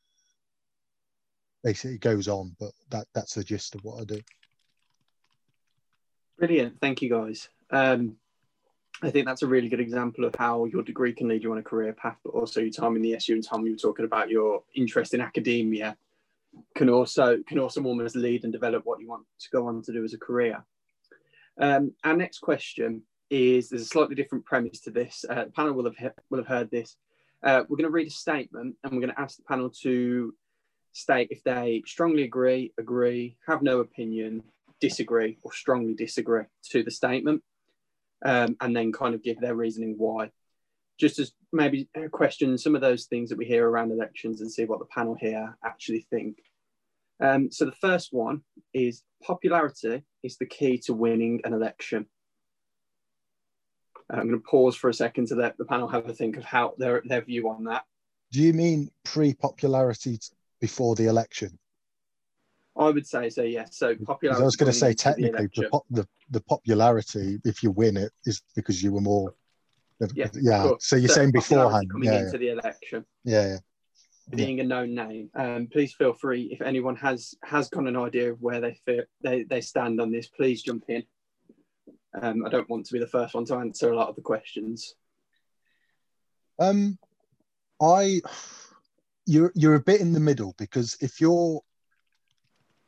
basically 1.64 1.96
it 1.96 2.00
goes 2.00 2.28
on. 2.28 2.54
But 2.60 2.70
that 2.90 3.06
that's 3.14 3.34
the 3.34 3.42
gist 3.42 3.74
of 3.74 3.82
what 3.82 4.00
I 4.00 4.04
do. 4.04 4.20
Brilliant, 6.38 6.80
thank 6.80 7.02
you 7.02 7.10
guys. 7.10 7.48
Um, 7.70 8.16
I 9.02 9.10
think 9.10 9.26
that's 9.26 9.42
a 9.42 9.46
really 9.48 9.68
good 9.68 9.80
example 9.80 10.24
of 10.24 10.34
how 10.36 10.66
your 10.66 10.82
degree 10.82 11.12
can 11.12 11.26
lead 11.26 11.42
you 11.42 11.50
on 11.50 11.58
a 11.58 11.62
career 11.62 11.92
path, 11.92 12.16
but 12.24 12.30
also 12.30 12.60
your 12.60 12.70
time 12.70 12.94
in 12.94 13.02
the 13.02 13.14
SU 13.14 13.34
and 13.34 13.44
Tom, 13.44 13.66
you 13.66 13.72
were 13.72 13.78
talking 13.78 14.04
about 14.04 14.30
your 14.30 14.62
interest 14.74 15.14
in 15.14 15.20
academia 15.20 15.96
can 16.74 16.88
also 16.88 17.38
can 17.46 17.58
also 17.58 17.82
almost 17.82 18.16
lead 18.16 18.44
and 18.44 18.52
develop 18.52 18.84
what 18.84 19.00
you 19.00 19.08
want 19.08 19.24
to 19.40 19.48
go 19.50 19.66
on 19.66 19.82
to 19.82 19.92
do 19.92 20.04
as 20.04 20.14
a 20.14 20.18
career. 20.18 20.64
Um, 21.58 21.92
our 22.02 22.16
next 22.16 22.38
question 22.40 23.02
is 23.30 23.68
there's 23.68 23.82
a 23.82 23.86
slightly 23.86 24.14
different 24.14 24.44
premise 24.44 24.80
to 24.80 24.90
this. 24.90 25.24
Uh, 25.28 25.44
the 25.44 25.50
panel 25.50 25.72
will 25.72 25.84
have 25.84 25.96
he- 25.96 26.22
will 26.30 26.38
have 26.38 26.46
heard 26.46 26.70
this. 26.70 26.96
Uh, 27.42 27.62
we're 27.68 27.76
going 27.76 27.88
to 27.88 27.90
read 27.90 28.06
a 28.06 28.10
statement 28.10 28.74
and 28.82 28.92
we're 28.92 29.00
going 29.00 29.14
to 29.14 29.20
ask 29.20 29.36
the 29.36 29.42
panel 29.42 29.68
to 29.68 30.34
state 30.94 31.28
if 31.30 31.44
they 31.44 31.82
strongly 31.86 32.22
agree, 32.22 32.72
agree, 32.78 33.36
have 33.46 33.60
no 33.60 33.80
opinion, 33.80 34.42
disagree, 34.80 35.36
or 35.42 35.52
strongly 35.52 35.92
disagree 35.94 36.44
to 36.70 36.82
the 36.82 36.90
statement, 36.90 37.42
um, 38.24 38.56
and 38.62 38.74
then 38.74 38.92
kind 38.92 39.14
of 39.14 39.22
give 39.22 39.38
their 39.40 39.54
reasoning 39.54 39.96
why. 39.98 40.30
just 40.98 41.18
as 41.18 41.32
maybe 41.52 41.88
question 42.12 42.56
some 42.56 42.74
of 42.74 42.80
those 42.80 43.06
things 43.06 43.28
that 43.28 43.38
we 43.38 43.44
hear 43.44 43.68
around 43.68 43.90
elections 43.90 44.40
and 44.40 44.50
see 44.50 44.64
what 44.64 44.78
the 44.78 44.86
panel 44.86 45.16
here 45.18 45.56
actually 45.64 46.06
think. 46.10 46.38
Um, 47.20 47.50
so 47.50 47.64
the 47.64 47.72
first 47.72 48.12
one 48.12 48.42
is 48.72 49.02
popularity 49.22 50.02
is 50.22 50.36
the 50.36 50.46
key 50.46 50.78
to 50.86 50.94
winning 50.94 51.40
an 51.44 51.52
election. 51.52 52.06
I'm 54.10 54.28
going 54.28 54.40
to 54.40 54.48
pause 54.48 54.76
for 54.76 54.90
a 54.90 54.94
second 54.94 55.28
to 55.28 55.34
let 55.34 55.56
the 55.56 55.64
panel 55.64 55.88
have 55.88 56.08
a 56.08 56.12
think 56.12 56.36
of 56.36 56.44
how 56.44 56.74
their, 56.78 57.02
their 57.06 57.22
view 57.22 57.48
on 57.48 57.64
that. 57.64 57.84
Do 58.32 58.42
you 58.42 58.52
mean 58.52 58.90
pre-popularity 59.04 60.18
before 60.68 60.94
the 60.94 61.06
election? 61.14 61.50
I 62.74 62.88
would 62.88 63.06
say 63.06 63.28
so. 63.28 63.42
Yes. 63.42 63.76
So 63.76 63.94
popularity. 63.94 64.42
I 64.42 64.44
was 64.44 64.56
going 64.56 64.72
to 64.72 64.78
say 64.84 64.94
technically 64.94 65.48
the, 65.54 65.68
the, 65.68 65.82
the, 65.90 66.08
the 66.30 66.40
popularity, 66.40 67.38
if 67.44 67.62
you 67.62 67.70
win 67.70 67.98
it, 67.98 68.10
is 68.24 68.40
because 68.56 68.82
you 68.82 68.90
were 68.94 69.02
more. 69.02 69.34
Yeah. 70.14 70.28
yeah. 70.34 70.70
So 70.80 70.96
you're 70.96 71.08
so 71.08 71.16
saying 71.16 71.32
beforehand 71.32 71.90
coming 71.92 72.08
yeah, 72.08 72.20
into 72.20 72.32
yeah. 72.32 72.38
the 72.38 72.48
election. 72.48 73.04
Yeah. 73.24 73.46
yeah. 73.46 73.58
Being 74.34 74.60
a 74.60 74.64
known 74.64 74.94
name, 74.94 75.28
um, 75.34 75.68
please 75.70 75.92
feel 75.92 76.14
free 76.14 76.44
if 76.50 76.62
anyone 76.62 76.96
has 76.96 77.34
has 77.44 77.68
got 77.68 77.86
an 77.86 77.98
idea 78.08 78.32
of 78.32 78.40
where 78.40 78.58
they 78.58 78.74
feel 78.86 79.02
they, 79.22 79.42
they 79.42 79.60
stand 79.60 80.00
on 80.00 80.10
this. 80.10 80.28
Please 80.28 80.62
jump 80.62 80.84
in. 80.88 81.02
Um, 82.22 82.46
I 82.46 82.48
don't 82.48 82.70
want 82.70 82.86
to 82.86 82.94
be 82.94 83.00
the 83.00 83.06
first 83.18 83.34
one 83.34 83.44
to 83.46 83.56
answer 83.56 83.92
a 83.92 83.96
lot 83.96 84.08
of 84.08 84.16
the 84.16 84.22
questions. 84.22 84.94
Um, 86.58 86.98
I, 87.82 88.22
you're 89.26 89.52
you're 89.54 89.74
a 89.74 89.80
bit 89.80 90.00
in 90.00 90.12
the 90.12 90.20
middle 90.20 90.54
because 90.58 90.96
if 91.00 91.20
you're, 91.20 91.60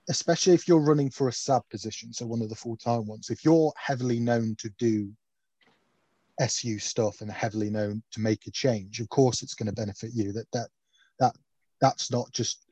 especially 0.09 0.55
if 0.55 0.69
you're 0.69 0.81
running 0.81 1.11
for 1.11 1.29
a 1.29 1.33
sub 1.33 1.63
position, 1.71 2.13
so 2.13 2.27
one 2.27 2.43
of 2.43 2.49
the 2.49 2.55
full 2.55 2.77
time 2.77 3.07
ones, 3.07 3.31
if 3.31 3.45
you're 3.45 3.73
heavily 3.77 4.21
known 4.21 4.55
to 4.59 4.71
do 4.79 5.11
SU 6.41 6.79
stuff 6.79 7.23
and 7.23 7.31
heavily 7.31 7.71
known 7.71 8.03
to 8.13 8.21
make 8.21 8.47
a 8.47 8.51
change, 8.51 9.01
of 9.01 9.09
course 9.09 9.43
it's 9.43 9.55
going 9.55 9.67
to 9.67 9.73
benefit 9.73 10.11
you. 10.15 10.33
That 10.33 10.47
that 10.53 10.69
that 11.21 11.37
that's 11.81 12.11
not 12.11 12.31
just 12.33 12.67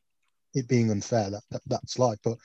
it 0.55 0.69
being 0.69 0.91
unfair. 0.91 1.31
That, 1.31 1.43
that 1.51 1.63
that's 1.67 1.99
life, 1.99 2.19
but 2.23 2.39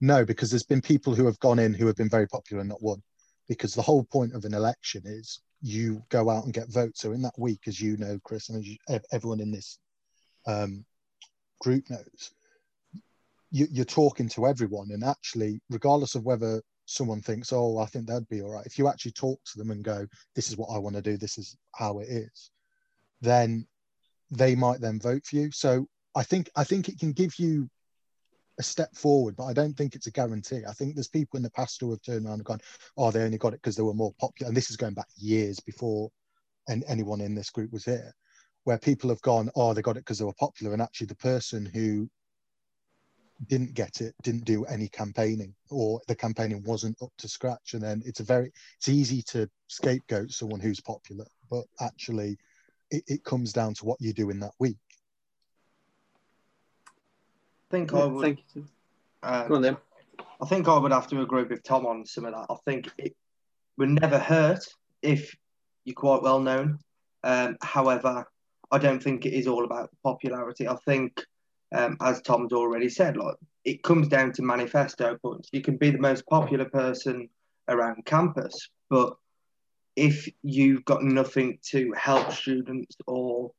no, 0.00 0.24
because 0.24 0.50
there's 0.50 0.62
been 0.62 0.80
people 0.80 1.14
who 1.14 1.26
have 1.26 1.38
gone 1.40 1.58
in 1.58 1.74
who 1.74 1.86
have 1.86 1.96
been 1.96 2.08
very 2.08 2.26
popular 2.26 2.60
and 2.60 2.68
not 2.68 2.82
won 2.82 3.02
because 3.48 3.74
the 3.74 3.82
whole 3.82 4.04
point 4.04 4.34
of 4.34 4.44
an 4.44 4.54
election 4.54 5.02
is 5.04 5.40
you 5.60 6.02
go 6.08 6.30
out 6.30 6.44
and 6.44 6.54
get 6.54 6.72
votes. 6.72 7.00
So 7.00 7.12
in 7.12 7.20
that 7.22 7.38
week, 7.38 7.60
as 7.66 7.80
you 7.80 7.96
know, 7.96 8.18
Chris, 8.24 8.48
and 8.48 8.64
you, 8.64 8.76
everyone 9.12 9.40
in 9.40 9.50
this 9.50 9.78
um, 10.46 10.84
group 11.60 11.88
knows, 11.90 12.32
you, 13.50 13.66
you're 13.70 13.84
talking 13.84 14.28
to 14.30 14.46
everyone, 14.46 14.90
and 14.92 15.04
actually, 15.04 15.60
regardless 15.70 16.14
of 16.14 16.24
whether 16.24 16.62
someone 16.86 17.20
thinks, 17.20 17.52
"Oh, 17.52 17.78
I 17.78 17.86
think 17.86 18.06
that'd 18.06 18.28
be 18.28 18.42
all 18.42 18.50
right," 18.50 18.66
if 18.66 18.78
you 18.78 18.88
actually 18.88 19.12
talk 19.12 19.40
to 19.44 19.58
them 19.58 19.70
and 19.70 19.84
go, 19.84 20.06
"This 20.34 20.48
is 20.48 20.56
what 20.56 20.70
I 20.74 20.78
want 20.78 20.96
to 20.96 21.02
do. 21.02 21.16
This 21.16 21.38
is 21.38 21.56
how 21.74 21.98
it 21.98 22.08
is," 22.08 22.50
then 23.20 23.66
they 24.30 24.54
might 24.54 24.80
then 24.80 25.00
vote 25.00 25.26
for 25.26 25.36
you. 25.36 25.50
So 25.50 25.86
I 26.14 26.22
think 26.22 26.50
I 26.56 26.64
think 26.64 26.88
it 26.88 26.98
can 26.98 27.12
give 27.12 27.38
you 27.38 27.68
a 28.58 28.62
step 28.62 28.94
forward, 28.94 29.36
but 29.36 29.46
I 29.46 29.52
don't 29.52 29.76
think 29.76 29.94
it's 29.94 30.06
a 30.06 30.12
guarantee. 30.12 30.62
I 30.68 30.72
think 30.72 30.94
there's 30.94 31.08
people 31.08 31.38
in 31.38 31.42
the 31.42 31.50
past 31.50 31.80
who 31.80 31.90
have 31.90 32.02
turned 32.02 32.26
around 32.26 32.34
and 32.34 32.44
gone, 32.44 32.60
oh, 32.96 33.10
they 33.10 33.22
only 33.22 33.38
got 33.38 33.54
it 33.54 33.62
because 33.62 33.74
they 33.74 33.82
were 33.82 33.94
more 33.94 34.14
popular. 34.20 34.48
And 34.48 34.56
this 34.56 34.70
is 34.70 34.76
going 34.76 34.94
back 34.94 35.08
years 35.16 35.58
before 35.60 36.10
and 36.68 36.84
anyone 36.86 37.22
in 37.22 37.34
this 37.34 37.48
group 37.48 37.72
was 37.72 37.86
here, 37.86 38.14
where 38.64 38.78
people 38.78 39.10
have 39.10 39.22
gone, 39.22 39.50
oh, 39.56 39.72
they 39.72 39.82
got 39.82 39.96
it 39.96 40.00
because 40.00 40.18
they 40.18 40.24
were 40.24 40.32
popular. 40.34 40.72
And 40.72 40.82
actually, 40.82 41.08
the 41.08 41.16
person 41.16 41.64
who 41.64 42.08
didn't 43.46 43.74
get 43.74 44.00
it 44.00 44.14
didn't 44.22 44.44
do 44.44 44.64
any 44.66 44.88
campaigning 44.88 45.54
or 45.70 46.00
the 46.08 46.14
campaigning 46.14 46.62
wasn't 46.64 46.96
up 47.02 47.10
to 47.16 47.26
scratch 47.26 47.72
and 47.72 47.82
then 47.82 48.02
it's 48.04 48.20
a 48.20 48.24
very 48.24 48.52
it's 48.76 48.88
easy 48.88 49.22
to 49.22 49.48
scapegoat 49.68 50.30
someone 50.30 50.60
who's 50.60 50.80
popular 50.80 51.24
but 51.48 51.64
actually 51.80 52.36
it, 52.90 53.02
it 53.06 53.24
comes 53.24 53.50
down 53.52 53.72
to 53.72 53.86
what 53.86 53.98
you 53.98 54.12
do 54.12 54.28
in 54.28 54.38
that 54.38 54.52
week 54.58 54.76
I 57.70 57.76
think 57.76 57.94
I 57.94 58.04
would. 58.04 58.20
Thank 58.22 58.40
you. 58.54 58.66
uh, 59.22 59.46
Go 59.46 59.54
on 59.54 59.62
then. 59.62 59.76
I 60.42 60.46
think 60.46 60.66
I 60.66 60.76
would 60.76 60.90
have 60.90 61.06
to 61.08 61.22
agree 61.22 61.44
with 61.44 61.62
Tom 61.62 61.86
on 61.86 62.04
some 62.04 62.24
of 62.24 62.32
that. 62.32 62.46
I 62.50 62.56
think 62.64 62.90
it 62.98 63.14
would 63.76 63.90
never 63.90 64.18
hurt 64.18 64.66
if 65.02 65.36
you're 65.84 65.94
quite 65.94 66.22
well 66.22 66.40
known. 66.40 66.78
Um, 67.22 67.56
however, 67.62 68.26
I 68.70 68.78
don't 68.78 69.02
think 69.02 69.26
it 69.26 69.32
is 69.32 69.46
all 69.46 69.64
about 69.64 69.90
popularity. 70.02 70.68
I 70.68 70.76
think, 70.84 71.24
um, 71.72 71.96
as 72.00 72.22
Tom's 72.22 72.52
already 72.52 72.88
said, 72.88 73.16
like 73.16 73.36
it 73.64 73.82
comes 73.82 74.08
down 74.08 74.32
to 74.32 74.42
manifesto 74.42 75.16
points. 75.18 75.48
You 75.52 75.60
can 75.60 75.76
be 75.76 75.90
the 75.90 75.98
most 75.98 76.26
popular 76.26 76.64
person 76.64 77.28
around 77.68 78.04
campus, 78.06 78.68
but 78.88 79.16
if 79.96 80.28
you've 80.42 80.84
got 80.84 81.02
nothing 81.02 81.58
to 81.70 81.92
help 81.96 82.32
students 82.32 82.96
or 83.06 83.52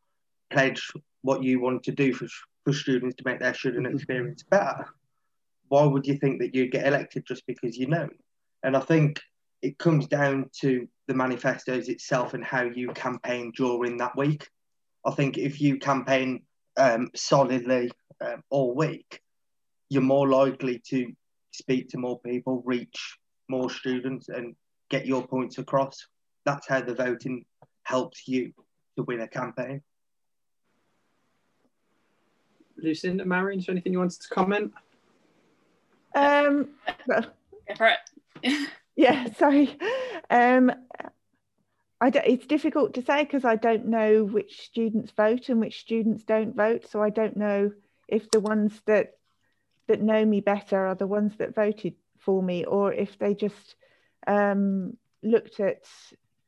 pledge 0.50 0.92
what 1.22 1.44
you 1.44 1.60
want 1.60 1.84
to 1.84 1.92
do 1.92 2.14
for, 2.14 2.28
for 2.64 2.74
students 2.74 3.16
to 3.18 3.24
make 3.26 3.40
their 3.40 3.54
student 3.54 3.88
experience 3.88 4.44
better, 4.44 4.88
why 5.68 5.84
would 5.84 6.08
you 6.08 6.18
think 6.18 6.40
that 6.40 6.56
you'd 6.56 6.72
get 6.72 6.88
elected 6.88 7.26
just 7.26 7.46
because 7.46 7.78
you 7.78 7.88
know? 7.88 8.10
And 8.64 8.76
I 8.76 8.80
think 8.80 9.20
it 9.62 9.78
comes 9.78 10.08
down 10.08 10.50
to 10.62 10.88
the 11.08 11.14
manifestos 11.14 11.88
itself 11.88 12.34
and 12.34 12.44
how 12.44 12.64
you 12.64 12.90
campaign 12.94 13.52
during 13.56 13.98
that 13.98 14.18
week. 14.18 14.50
I 15.06 15.12
think 15.12 15.38
if 15.38 15.60
you 15.60 15.78
campaign 15.80 16.44
um, 16.78 17.10
solidly 17.16 17.92
um, 18.20 18.44
all 18.50 18.76
week, 18.76 19.22
you're 19.90 20.02
more 20.02 20.28
likely 20.28 20.82
to 20.90 21.12
speak 21.52 21.90
to 21.90 21.98
more 21.98 22.20
people, 22.20 22.62
reach 22.66 23.18
more 23.50 23.70
students, 23.70 24.30
and 24.30 24.56
get 24.90 25.06
your 25.06 25.28
points 25.28 25.58
across. 25.58 26.08
That's 26.46 26.68
how 26.68 26.82
the 26.82 26.96
voting 26.96 27.46
helps 27.84 28.28
you 28.28 28.54
to 28.98 29.04
win 29.04 29.22
a 29.22 29.28
campaign. 29.28 29.82
Lucinda, 32.78 33.26
Marion, 33.26 33.60
is 33.60 33.66
there 33.66 33.74
anything 33.74 33.94
you 33.94 34.00
wanted 34.00 34.22
to 34.22 34.30
comment? 34.30 34.72
Um, 36.16 36.70
well, 37.08 37.26
Go 37.68 37.76
for 37.76 37.88
it. 38.44 38.70
yeah, 38.96 39.32
sorry. 39.34 39.78
Um, 40.30 40.72
I 42.02 42.10
don't, 42.10 42.26
it's 42.26 42.48
difficult 42.48 42.96
to 42.96 43.04
say 43.04 43.24
because 43.24 43.46
I 43.46 43.56
don't 43.56 43.86
know 43.86 44.24
which 44.24 44.62
students 44.62 45.12
vote 45.12 45.50
and 45.50 45.60
which 45.60 45.82
students 45.82 46.24
don't 46.24 46.56
vote. 46.56 46.90
So 46.90 47.02
I 47.02 47.12
don't 47.12 47.38
know 47.38 47.72
if 48.08 48.30
the 48.32 48.40
ones 48.40 48.74
that 48.88 49.12
that 49.88 50.02
know 50.02 50.26
me 50.26 50.42
better 50.42 50.88
are 50.88 50.96
the 50.96 51.08
ones 51.08 51.34
that 51.38 51.54
voted 51.54 51.94
for 52.20 52.42
me, 52.42 52.66
or 52.66 52.92
if 52.92 53.20
they 53.20 53.36
just 53.36 53.76
um, 54.26 54.98
looked 55.22 55.60
at 55.60 55.84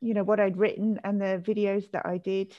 you 0.02 0.16
know 0.16 0.24
what 0.24 0.40
I'd 0.40 0.58
written 0.58 1.00
and 1.04 1.22
the 1.22 1.42
videos 1.46 1.90
that 1.92 2.06
I 2.06 2.18
did 2.18 2.56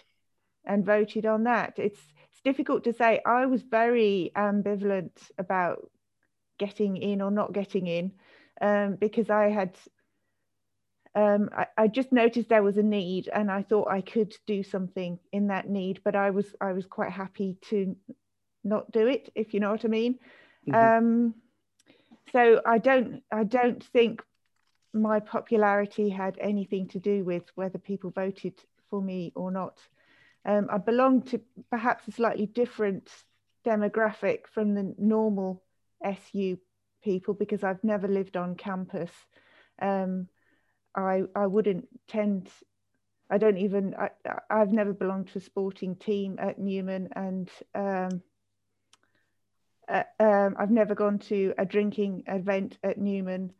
and 0.64 0.86
voted 0.86 1.26
on 1.26 1.44
that. 1.44 1.74
It's 1.78 2.00
it's 2.30 2.40
difficult 2.44 2.84
to 2.84 2.92
say. 2.92 3.20
I 3.26 3.46
was 3.46 3.62
very 3.62 4.30
ambivalent 4.36 5.18
about 5.36 5.90
getting 6.58 6.96
in 6.96 7.20
or 7.20 7.32
not 7.32 7.52
getting 7.52 7.88
in 7.88 8.12
um, 8.60 8.96
because 9.00 9.30
I 9.30 9.50
had 9.50 9.76
um, 11.14 11.50
I, 11.56 11.66
I, 11.76 11.88
just 11.88 12.10
noticed 12.10 12.48
there 12.48 12.62
was 12.62 12.76
a 12.76 12.82
need 12.82 13.28
and 13.28 13.50
I 13.50 13.62
thought 13.62 13.88
I 13.88 14.00
could 14.00 14.34
do 14.46 14.64
something 14.64 15.18
in 15.32 15.46
that 15.46 15.68
need, 15.68 16.00
but 16.04 16.16
I 16.16 16.30
was 16.30 16.46
I 16.60 16.72
was 16.72 16.86
quite 16.86 17.12
happy 17.12 17.56
to 17.70 17.94
not 18.64 18.90
do 18.90 19.06
it, 19.06 19.30
if 19.34 19.54
you 19.54 19.60
know 19.60 19.70
what 19.70 19.84
I 19.84 19.88
mean. 19.88 20.18
Mm-hmm. 20.68 20.74
Um, 20.74 21.34
so 22.32 22.60
I 22.66 22.78
don't 22.78 23.22
I 23.30 23.44
don't 23.44 23.82
think 23.82 24.22
my 24.92 25.20
popularity 25.20 26.08
had 26.08 26.36
anything 26.40 26.88
to 26.88 26.98
do 26.98 27.24
with 27.24 27.44
whether 27.54 27.78
people 27.78 28.10
voted 28.10 28.54
for 28.90 29.00
me 29.00 29.32
or 29.36 29.52
not. 29.52 29.78
Um, 30.44 30.68
I 30.70 30.78
belong 30.78 31.22
to 31.22 31.40
perhaps 31.70 32.08
a 32.08 32.12
slightly 32.12 32.46
different 32.46 33.08
demographic 33.64 34.46
from 34.52 34.74
the 34.74 34.94
normal 34.98 35.62
SU 36.04 36.58
people 37.02 37.34
because 37.34 37.64
I've 37.64 37.82
never 37.84 38.08
lived 38.08 38.36
on 38.36 38.56
campus. 38.56 39.10
Um, 39.80 40.28
I 40.94 41.22
I 41.34 41.46
wouldn't 41.46 41.88
tend. 42.08 42.48
I 43.30 43.38
don't 43.38 43.58
even. 43.58 43.94
I, 43.94 44.10
I've 44.50 44.72
never 44.72 44.92
belonged 44.92 45.28
to 45.28 45.38
a 45.38 45.42
sporting 45.42 45.96
team 45.96 46.36
at 46.38 46.58
Newman, 46.58 47.08
and 47.16 47.50
um, 47.74 48.22
uh, 49.88 50.04
um, 50.20 50.56
I've 50.58 50.70
never 50.70 50.94
gone 50.94 51.18
to 51.20 51.54
a 51.58 51.64
drinking 51.64 52.24
event 52.26 52.78
at 52.82 52.98
Newman. 52.98 53.52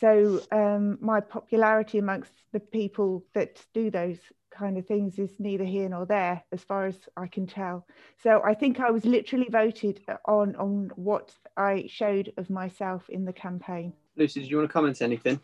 So 0.00 0.42
um, 0.52 0.98
my 1.00 1.20
popularity 1.20 1.98
amongst 1.98 2.32
the 2.52 2.60
people 2.60 3.24
that 3.32 3.64
do 3.72 3.90
those 3.90 4.18
kind 4.50 4.78
of 4.78 4.86
things 4.86 5.18
is 5.18 5.30
neither 5.38 5.64
here 5.64 5.88
nor 5.88 6.06
there, 6.06 6.42
as 6.52 6.62
far 6.62 6.86
as 6.86 6.96
I 7.16 7.26
can 7.26 7.46
tell. 7.46 7.86
So 8.22 8.42
I 8.44 8.54
think 8.54 8.80
I 8.80 8.90
was 8.90 9.04
literally 9.04 9.48
voted 9.50 10.00
on 10.26 10.56
on 10.56 10.90
what 10.96 11.32
I 11.56 11.86
showed 11.88 12.32
of 12.36 12.50
myself 12.50 13.08
in 13.08 13.24
the 13.24 13.32
campaign. 13.32 13.92
Lucy, 14.16 14.40
did 14.40 14.50
you 14.50 14.56
want 14.58 14.68
to 14.68 14.72
comment 14.72 15.02
anything? 15.02 15.40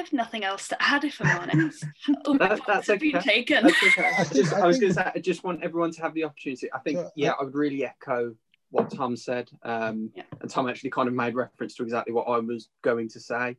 I 0.00 0.02
have 0.04 0.12
nothing 0.14 0.44
else 0.44 0.66
to 0.68 0.82
add 0.82 1.04
if 1.04 1.20
I'm 1.20 1.50
honest. 1.50 1.84
All 2.24 2.32
my 2.32 2.38
That- 2.38 2.48
points 2.60 2.66
that's 2.66 2.88
okay. 2.88 3.10
been 3.12 3.20
taken. 3.20 3.64
That's 3.64 3.82
okay. 3.82 4.10
I, 4.18 4.24
just, 4.24 4.54
I 4.54 4.60
I 4.60 4.66
was 4.66 4.78
going 4.78 4.94
to 4.94 4.94
say, 4.94 5.12
I 5.14 5.18
just 5.18 5.44
want 5.44 5.62
everyone 5.62 5.90
to 5.92 6.00
have 6.00 6.14
the 6.14 6.24
opportunity. 6.24 6.72
I 6.72 6.78
think, 6.78 6.96
Yeah, 6.96 7.08
yeah, 7.16 7.32
I 7.38 7.44
would 7.44 7.54
really 7.54 7.84
echo 7.84 8.34
what 8.70 8.90
Tom 8.90 9.14
said. 9.14 9.50
Um, 9.62 10.10
Yeah. 10.14 10.22
And 10.40 10.50
Tom 10.50 10.70
actually 10.70 10.88
kind 10.88 11.06
of 11.06 11.12
made 11.12 11.34
reference 11.34 11.74
to 11.74 11.82
exactly 11.82 12.14
what 12.14 12.28
I 12.28 12.38
was 12.38 12.70
going 12.80 13.10
to 13.10 13.20
say. 13.20 13.58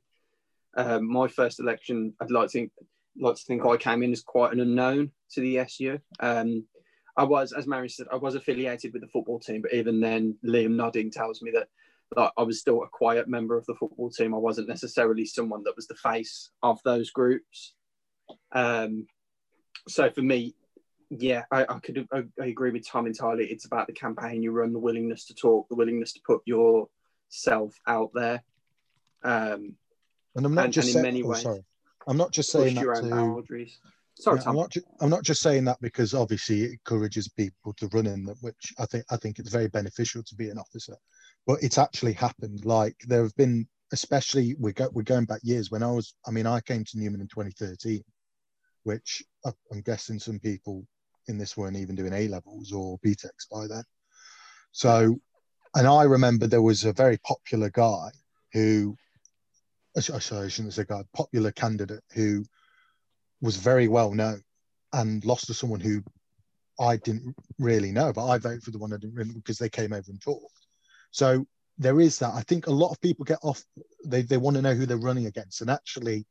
Um, 0.75 1.07
my 1.11 1.27
first 1.27 1.59
election, 1.59 2.13
I'd 2.19 2.31
like 2.31 2.47
to 2.47 2.51
think 2.53 2.71
like 3.19 3.35
to 3.35 3.43
think 3.43 3.63
I 3.63 3.77
came 3.77 4.01
in 4.01 4.11
as 4.11 4.23
quite 4.23 4.51
an 4.51 4.61
unknown 4.61 5.11
to 5.33 5.41
the 5.41 5.59
SU. 5.59 5.99
Um, 6.21 6.63
I 7.15 7.23
was, 7.25 7.51
as 7.53 7.67
Mary 7.67 7.89
said, 7.89 8.07
I 8.11 8.15
was 8.15 8.33
affiliated 8.33 8.93
with 8.93 9.03
the 9.03 9.09
football 9.09 9.37
team, 9.39 9.61
but 9.61 9.73
even 9.73 9.99
then, 9.99 10.37
Liam 10.43 10.71
nodding 10.71 11.11
tells 11.11 11.41
me 11.43 11.51
that 11.51 11.67
like, 12.15 12.31
I 12.37 12.43
was 12.43 12.59
still 12.59 12.83
a 12.83 12.87
quiet 12.87 13.27
member 13.27 13.57
of 13.57 13.65
the 13.65 13.75
football 13.75 14.09
team. 14.09 14.33
I 14.33 14.37
wasn't 14.37 14.67
necessarily 14.67 15.25
someone 15.25 15.63
that 15.63 15.75
was 15.75 15.87
the 15.87 15.95
face 15.95 16.51
of 16.61 16.79
those 16.83 17.09
groups. 17.09 17.73
Um, 18.51 19.07
so 19.87 20.09
for 20.09 20.21
me, 20.21 20.55
yeah, 21.09 21.43
I, 21.51 21.65
I 21.67 21.79
could 21.79 22.07
I, 22.13 22.23
I 22.41 22.45
agree 22.47 22.71
with 22.71 22.87
Tom 22.87 23.07
entirely. 23.07 23.45
It's 23.45 23.65
about 23.65 23.87
the 23.87 23.93
campaign 23.93 24.43
you 24.43 24.51
run, 24.51 24.73
the 24.73 24.79
willingness 24.79 25.25
to 25.25 25.33
talk, 25.33 25.67
the 25.69 25.75
willingness 25.75 26.13
to 26.13 26.21
put 26.25 26.41
yourself 26.45 27.75
out 27.87 28.11
there. 28.13 28.43
Um, 29.23 29.75
and 30.35 30.45
I'm 30.45 30.55
not 30.55 30.65
and- 30.65 30.73
just 30.73 30.89
and 30.89 30.97
in 30.97 31.03
saying, 31.03 31.13
many 31.13 31.23
oh, 31.23 31.29
ways, 31.29 31.41
sorry. 31.41 31.63
I'm 32.07 32.17
not 32.17 32.31
just 32.31 32.51
saying 32.51 32.75
that 32.75 33.01
to, 33.03 33.09
boundaries. 33.09 33.79
Sorry, 34.15 34.39
Yeah. 34.39 34.49
I'm 34.49 34.55
not. 34.55 34.69
Ju- 34.71 34.83
I'm 34.99 35.09
not 35.09 35.23
just 35.23 35.41
saying 35.41 35.65
that 35.65 35.79
because 35.81 36.13
obviously 36.13 36.63
it 36.63 36.71
encourages 36.71 37.27
people 37.27 37.73
to 37.73 37.87
run 37.87 38.07
in 38.07 38.25
them, 38.25 38.37
which 38.41 38.73
I 38.79 38.85
think 38.85 39.05
I 39.09 39.17
think 39.17 39.39
it's 39.39 39.49
very 39.49 39.67
beneficial 39.67 40.23
to 40.23 40.35
be 40.35 40.49
an 40.49 40.57
officer. 40.57 40.95
But 41.47 41.63
it's 41.63 41.77
actually 41.77 42.13
happened. 42.13 42.65
Like 42.65 42.95
there 43.07 43.23
have 43.23 43.35
been, 43.35 43.67
especially 43.91 44.55
we 44.59 44.73
go 44.73 44.89
we're 44.93 45.03
going 45.03 45.25
back 45.25 45.41
years 45.43 45.71
when 45.71 45.83
I 45.83 45.91
was. 45.91 46.13
I 46.27 46.31
mean, 46.31 46.47
I 46.47 46.61
came 46.61 46.83
to 46.83 46.99
Newman 46.99 47.21
in 47.21 47.27
2013, 47.27 48.03
which 48.83 49.23
I'm 49.45 49.81
guessing 49.81 50.19
some 50.19 50.39
people 50.39 50.85
in 51.27 51.37
this 51.37 51.57
weren't 51.57 51.77
even 51.77 51.95
doing 51.95 52.13
A 52.13 52.27
levels 52.27 52.71
or 52.71 52.99
BTECs 52.99 53.49
by 53.51 53.67
then. 53.67 53.83
So, 54.71 55.19
and 55.75 55.87
I 55.87 56.03
remember 56.03 56.47
there 56.47 56.61
was 56.61 56.85
a 56.85 56.93
very 56.93 57.17
popular 57.19 57.69
guy 57.69 58.09
who, 58.53 58.95
sorry, 59.99 60.45
I 60.45 60.47
shouldn't 60.47 60.73
say 60.73 60.85
guy, 60.87 61.03
popular 61.13 61.51
candidate 61.51 62.03
who 62.13 62.43
was 63.41 63.57
very 63.57 63.87
well 63.87 64.13
known 64.13 64.41
and 64.93 65.23
lost 65.25 65.47
to 65.47 65.53
someone 65.53 65.79
who 65.79 66.03
I 66.79 66.97
didn't 66.97 67.35
really 67.59 67.91
know, 67.91 68.11
but 68.13 68.27
I 68.27 68.37
voted 68.37 68.63
for 68.63 68.71
the 68.71 68.79
one 68.79 68.93
I 68.93 68.97
didn't 68.97 69.33
because 69.33 69.57
they 69.57 69.69
came 69.69 69.93
over 69.93 70.09
and 70.09 70.21
talked. 70.21 70.60
So 71.11 71.45
there 71.77 71.99
is 71.99 72.19
that. 72.19 72.33
I 72.33 72.41
think 72.41 72.67
a 72.67 72.71
lot 72.71 72.91
of 72.91 73.01
people 73.01 73.25
get 73.25 73.39
off. 73.43 73.63
They 74.05 74.21
they 74.21 74.37
want 74.37 74.55
to 74.55 74.61
know 74.61 74.73
who 74.73 74.85
they're 74.85 74.97
running 74.97 75.27
against, 75.27 75.61
and 75.61 75.69
actually, 75.69 76.25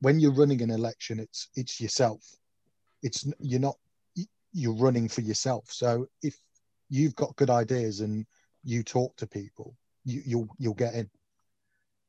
when 0.00 0.20
you're 0.20 0.34
running 0.34 0.62
an 0.62 0.70
election, 0.70 1.18
it's 1.18 1.48
it's 1.54 1.80
yourself. 1.80 2.22
It's 3.02 3.26
you're 3.38 3.60
not 3.60 3.76
you're 4.52 4.74
running 4.74 5.08
for 5.08 5.20
yourself. 5.20 5.70
So 5.70 6.06
if 6.22 6.36
you've 6.88 7.14
got 7.14 7.36
good 7.36 7.50
ideas 7.50 8.00
and 8.00 8.26
you 8.64 8.82
talk 8.82 9.16
to 9.16 9.26
people, 9.26 9.76
you, 10.04 10.22
you'll 10.26 10.48
you'll 10.58 10.74
get 10.74 10.94
in, 10.94 11.08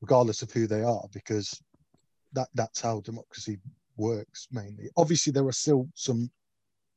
regardless 0.02 0.42
of 0.42 0.52
who 0.52 0.68
they 0.68 0.84
are, 0.84 1.06
because 1.14 1.62
that 2.34 2.50
that's 2.56 2.82
how 2.82 3.02
democracy 3.02 3.58
works 3.98 4.48
mainly. 4.52 4.90
Obviously, 4.98 5.32
there 5.32 5.48
are 5.48 5.54
still 5.54 5.88
some 5.94 6.32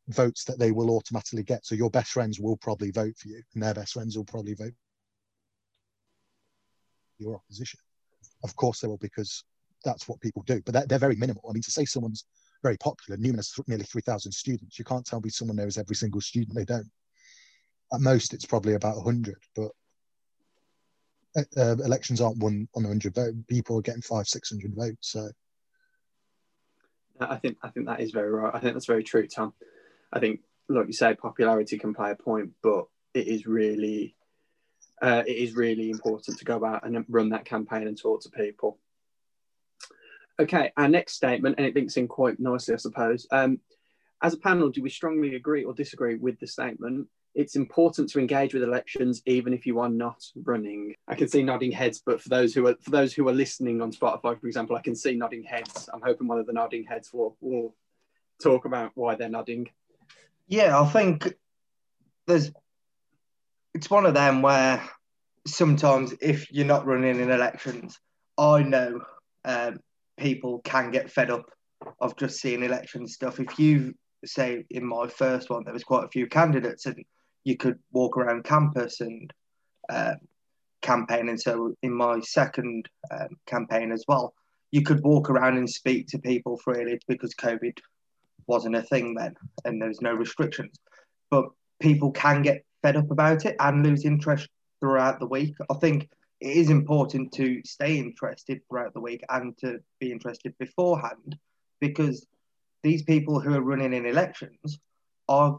votes 0.08 0.44
that 0.44 0.58
they 0.58 0.70
will 0.72 0.90
automatically 0.90 1.42
get. 1.42 1.64
So 1.64 1.74
your 1.74 1.90
best 1.90 2.10
friends 2.12 2.40
will 2.40 2.56
probably 2.56 2.90
vote 2.90 3.16
for 3.18 3.28
you, 3.28 3.42
and 3.54 3.62
their 3.62 3.74
best 3.74 3.92
friends 3.92 4.16
will 4.16 4.24
probably 4.24 4.54
vote 4.54 4.74
your 7.18 7.36
opposition. 7.36 7.80
Of 8.42 8.54
course, 8.56 8.80
they 8.80 8.88
will 8.88 8.98
because 8.98 9.44
that's 9.84 10.08
what 10.08 10.20
people 10.20 10.42
do. 10.46 10.62
But 10.64 10.88
they're, 10.88 10.98
very 10.98 11.16
minimal. 11.16 11.42
I 11.48 11.52
mean, 11.52 11.62
to 11.62 11.70
say 11.70 11.84
someone's 11.84 12.24
very 12.62 12.76
popular, 12.78 13.18
Newman 13.18 13.38
has 13.38 13.52
nearly 13.66 13.84
3,000 13.84 14.32
students. 14.32 14.78
You 14.78 14.84
can't 14.84 15.04
tell 15.04 15.20
me 15.20 15.30
someone 15.30 15.56
knows 15.56 15.78
every 15.78 15.96
single 15.96 16.20
student. 16.20 16.56
They 16.56 16.64
don't. 16.64 16.90
At 17.92 18.00
most, 18.00 18.32
it's 18.32 18.46
probably 18.46 18.74
about 18.74 18.96
100. 18.96 19.36
But 19.54 19.70
uh, 21.36 21.42
uh, 21.56 21.76
elections 21.84 22.20
aren't 22.20 22.38
won 22.38 22.68
on 22.74 22.84
100 22.84 23.14
votes. 23.14 23.36
People 23.48 23.78
are 23.78 23.82
getting 23.82 24.02
five, 24.02 24.26
600 24.26 24.74
votes. 24.74 25.10
So 25.10 25.28
I 27.20 27.36
think 27.36 27.58
I 27.62 27.68
think 27.68 27.86
that 27.86 28.00
is 28.00 28.10
very 28.10 28.30
right. 28.30 28.54
I 28.54 28.58
think 28.58 28.74
that's 28.74 28.86
very 28.86 29.04
true, 29.04 29.26
Tom. 29.26 29.52
I 30.12 30.20
think, 30.20 30.40
like 30.68 30.86
you 30.86 30.92
say, 30.92 31.14
popularity 31.14 31.78
can 31.78 31.94
play 31.94 32.10
a 32.10 32.16
point, 32.16 32.52
but 32.62 32.86
it 33.14 33.26
is 33.26 33.46
really, 33.46 34.16
uh, 35.02 35.22
it 35.26 35.36
is 35.36 35.54
really 35.54 35.90
important 35.90 36.38
to 36.38 36.44
go 36.44 36.64
out 36.64 36.86
and 36.86 37.04
run 37.08 37.30
that 37.30 37.44
campaign 37.44 37.86
and 37.86 37.98
talk 37.98 38.22
to 38.22 38.30
people. 38.30 38.78
Okay, 40.40 40.72
our 40.76 40.88
next 40.88 41.14
statement, 41.14 41.56
and 41.58 41.66
it 41.66 41.74
links 41.74 41.96
in 41.96 42.08
quite 42.08 42.40
nicely, 42.40 42.74
I 42.74 42.78
suppose. 42.78 43.26
Um, 43.30 43.60
as 44.22 44.34
a 44.34 44.38
panel, 44.38 44.70
do 44.70 44.82
we 44.82 44.90
strongly 44.90 45.34
agree 45.36 45.64
or 45.64 45.74
disagree 45.74 46.16
with 46.16 46.40
the 46.40 46.46
statement? 46.46 47.08
It's 47.34 47.56
important 47.56 48.08
to 48.10 48.20
engage 48.20 48.54
with 48.54 48.62
elections, 48.62 49.22
even 49.26 49.52
if 49.52 49.66
you 49.66 49.80
are 49.80 49.88
not 49.88 50.24
running. 50.44 50.94
I 51.08 51.14
can 51.14 51.28
see 51.28 51.42
nodding 51.42 51.72
heads, 51.72 52.02
but 52.04 52.20
for 52.20 52.28
those 52.28 52.54
who 52.54 52.66
are 52.68 52.76
for 52.80 52.90
those 52.90 53.12
who 53.12 53.28
are 53.28 53.32
listening 53.32 53.82
on 53.82 53.92
Spotify, 53.92 54.40
for 54.40 54.46
example, 54.46 54.76
I 54.76 54.82
can 54.82 54.94
see 54.94 55.14
nodding 55.14 55.42
heads. 55.42 55.88
I'm 55.92 56.00
hoping 56.00 56.28
one 56.28 56.38
of 56.38 56.46
the 56.46 56.52
nodding 56.52 56.84
heads 56.84 57.12
will, 57.12 57.36
will 57.40 57.74
talk 58.42 58.64
about 58.64 58.92
why 58.94 59.16
they're 59.16 59.28
nodding. 59.28 59.68
Yeah, 60.46 60.80
I 60.80 60.86
think 60.86 61.34
there's 62.26 62.52
it's 63.74 63.90
one 63.90 64.06
of 64.06 64.14
them 64.14 64.40
where 64.40 64.82
sometimes 65.46 66.14
if 66.20 66.50
you're 66.50 66.64
not 66.64 66.86
running 66.86 67.20
in 67.20 67.30
elections, 67.30 67.98
I 68.38 68.62
know 68.62 69.00
um, 69.44 69.80
people 70.16 70.60
can 70.60 70.90
get 70.90 71.10
fed 71.10 71.30
up 71.30 71.46
of 72.00 72.16
just 72.16 72.40
seeing 72.40 72.62
election 72.62 73.06
stuff. 73.06 73.40
If 73.40 73.58
you 73.58 73.94
say 74.24 74.64
in 74.70 74.86
my 74.86 75.08
first 75.08 75.50
one, 75.50 75.64
there 75.64 75.74
was 75.74 75.84
quite 75.84 76.04
a 76.04 76.08
few 76.08 76.26
candidates, 76.26 76.86
and 76.86 77.04
you 77.44 77.56
could 77.56 77.78
walk 77.92 78.16
around 78.16 78.44
campus 78.44 79.00
and 79.00 79.32
um, 79.90 80.16
campaign. 80.80 81.28
And 81.28 81.40
so 81.40 81.74
in 81.82 81.92
my 81.92 82.20
second 82.20 82.88
um, 83.10 83.28
campaign 83.46 83.92
as 83.92 84.04
well, 84.08 84.34
you 84.70 84.82
could 84.82 85.02
walk 85.02 85.30
around 85.30 85.56
and 85.56 85.68
speak 85.68 86.08
to 86.08 86.18
people 86.18 86.56
freely 86.58 86.98
because 87.06 87.34
COVID 87.34 87.78
wasn't 88.46 88.76
a 88.76 88.82
thing 88.82 89.14
then 89.14 89.34
and 89.64 89.80
there's 89.80 90.00
no 90.00 90.12
restrictions. 90.12 90.76
But 91.30 91.46
people 91.80 92.12
can 92.12 92.42
get 92.42 92.64
fed 92.84 92.96
up 92.96 93.10
about 93.10 93.46
it 93.46 93.56
and 93.60 93.82
lose 93.82 94.04
interest 94.04 94.46
throughout 94.78 95.18
the 95.18 95.26
week. 95.26 95.54
I 95.70 95.74
think 95.74 96.10
it 96.40 96.54
is 96.54 96.68
important 96.68 97.32
to 97.32 97.62
stay 97.64 97.96
interested 97.96 98.60
throughout 98.68 98.92
the 98.92 99.00
week 99.00 99.24
and 99.30 99.56
to 99.58 99.78
be 100.00 100.12
interested 100.12 100.52
beforehand 100.58 101.38
because 101.80 102.26
these 102.82 103.02
people 103.02 103.40
who 103.40 103.54
are 103.54 103.62
running 103.62 103.94
in 103.94 104.04
elections 104.04 104.78
are 105.30 105.58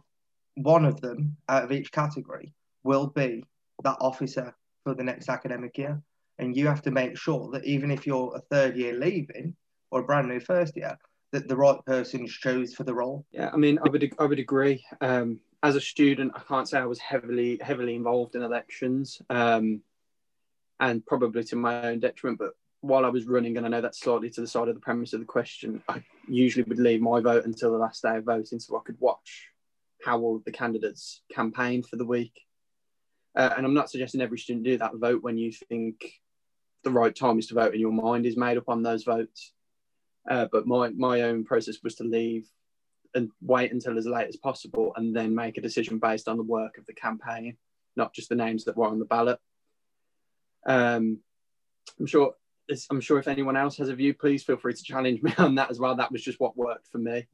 one 0.54 0.86
of 0.86 1.02
them 1.02 1.36
out 1.50 1.64
of 1.64 1.72
each 1.72 1.92
category 1.92 2.54
will 2.84 3.08
be 3.08 3.44
that 3.84 3.98
officer 4.00 4.56
for 4.84 4.94
the 4.94 5.04
next 5.04 5.28
academic 5.28 5.76
year. 5.80 6.00
And 6.38 6.56
you 6.56 6.68
have 6.68 6.84
to 6.84 6.92
make 6.92 7.18
sure 7.18 7.50
that 7.54 7.66
even 7.66 7.90
if 7.90 8.06
you're 8.06 8.36
a 8.36 8.42
third 8.52 8.78
year 8.78 8.94
leaving 8.94 9.56
or 9.90 10.02
a 10.02 10.04
brand 10.04 10.28
new 10.28 10.40
first 10.40 10.78
year, 10.78 10.96
that 11.32 11.48
the 11.48 11.56
right 11.56 11.84
person 11.88 12.26
is 12.26 12.76
for 12.76 12.84
the 12.84 12.94
role. 12.94 13.26
Yeah, 13.32 13.50
I 13.52 13.58
mean, 13.58 13.80
I 13.84 13.90
would 13.90 14.14
I 14.20 14.26
would 14.26 14.40
agree. 14.40 14.86
Um, 15.02 15.40
as 15.66 15.76
a 15.76 15.82
student, 15.82 16.32
I 16.36 16.42
can't 16.48 16.70
say 16.70 16.78
I 16.78 16.86
was 16.86 17.00
heavily 17.00 17.60
heavily 17.60 17.96
involved 17.96 18.36
in 18.36 18.44
elections, 18.44 19.20
um, 19.32 19.82
and 20.80 21.04
probably 21.04 21.44
to 21.46 21.56
my 21.56 21.88
own 21.88 22.00
detriment. 22.00 22.38
But 22.38 22.52
while 22.82 23.04
I 23.04 23.10
was 23.10 23.26
running, 23.26 23.58
and 23.58 23.66
I 23.66 23.70
know 23.70 23.82
that's 23.82 24.00
slightly 24.00 24.30
to 24.30 24.42
the 24.42 24.48
side 24.48 24.68
of 24.68 24.76
the 24.76 24.82
premise 24.82 25.14
of 25.14 25.22
the 25.22 25.26
question, 25.26 25.82
I 25.90 26.04
usually 26.28 26.66
would 26.66 26.78
leave 26.78 27.02
my 27.02 27.20
vote 27.20 27.46
until 27.46 27.72
the 27.72 27.80
last 27.80 28.04
day 28.04 28.18
of 28.18 28.26
voting 28.26 28.60
so 28.60 28.78
I 28.78 28.82
could 28.86 28.98
watch 29.00 29.50
how 30.04 30.22
all 30.22 30.36
of 30.36 30.44
the 30.44 30.52
candidates 30.52 31.24
campaigned 31.34 31.88
for 31.88 31.96
the 31.96 32.06
week. 32.06 32.40
Uh, 33.36 33.56
and 33.58 33.66
I'm 33.66 33.74
not 33.74 33.90
suggesting 33.90 34.22
every 34.22 34.38
student 34.38 34.66
do 34.66 34.78
that. 34.78 34.96
Vote 34.96 35.24
when 35.24 35.40
you 35.40 35.52
think 35.52 36.14
the 36.84 36.92
right 36.92 37.16
time 37.16 37.40
is 37.40 37.48
to 37.48 37.56
vote 37.56 37.72
and 37.72 37.82
your 37.82 37.92
mind 37.92 38.28
is 38.28 38.38
made 38.38 38.60
up 38.60 38.70
on 38.70 38.84
those 38.84 39.04
votes. 39.04 39.52
Uh, 40.30 40.46
but 40.52 40.68
my, 40.68 40.90
my 40.90 41.22
own 41.22 41.44
process 41.44 41.78
was 41.84 41.96
to 41.96 42.04
leave 42.04 42.48
and 43.16 43.32
wait 43.42 43.72
until 43.72 43.98
as 43.98 44.06
late 44.06 44.28
as 44.28 44.36
possible 44.36 44.94
and 44.96 45.16
then 45.16 45.34
make 45.34 45.58
a 45.58 45.62
decision 45.62 45.98
based 46.00 46.28
on 46.28 46.38
the 46.38 46.44
work 46.44 46.78
of 46.78 46.86
the 46.86 46.94
campaign, 46.94 47.58
not 47.96 48.14
just 48.14 48.30
the 48.30 48.36
names 48.36 48.66
that 48.66 48.78
were 48.78 48.88
on 48.88 49.00
the 49.00 49.06
ballot. 49.06 49.40
Um, 50.66 51.20
I'm 52.00 52.06
sure 52.06 52.34
I'm 52.90 53.02
sure 53.02 53.20
if 53.20 53.28
anyone 53.28 53.56
else 53.56 53.78
has 53.78 53.90
a 53.90 53.96
view, 53.96 54.14
please 54.14 54.44
feel 54.44 54.58
free 54.58 54.74
to 54.74 54.84
challenge 54.84 55.22
me 55.22 55.34
on 55.38 55.56
that 55.56 55.70
as 55.70 55.80
well. 55.80 55.96
That 55.96 56.12
was 56.12 56.24
just 56.24 56.40
what 56.40 56.58
worked 56.58 56.88
for 56.92 56.98
me 56.98 57.28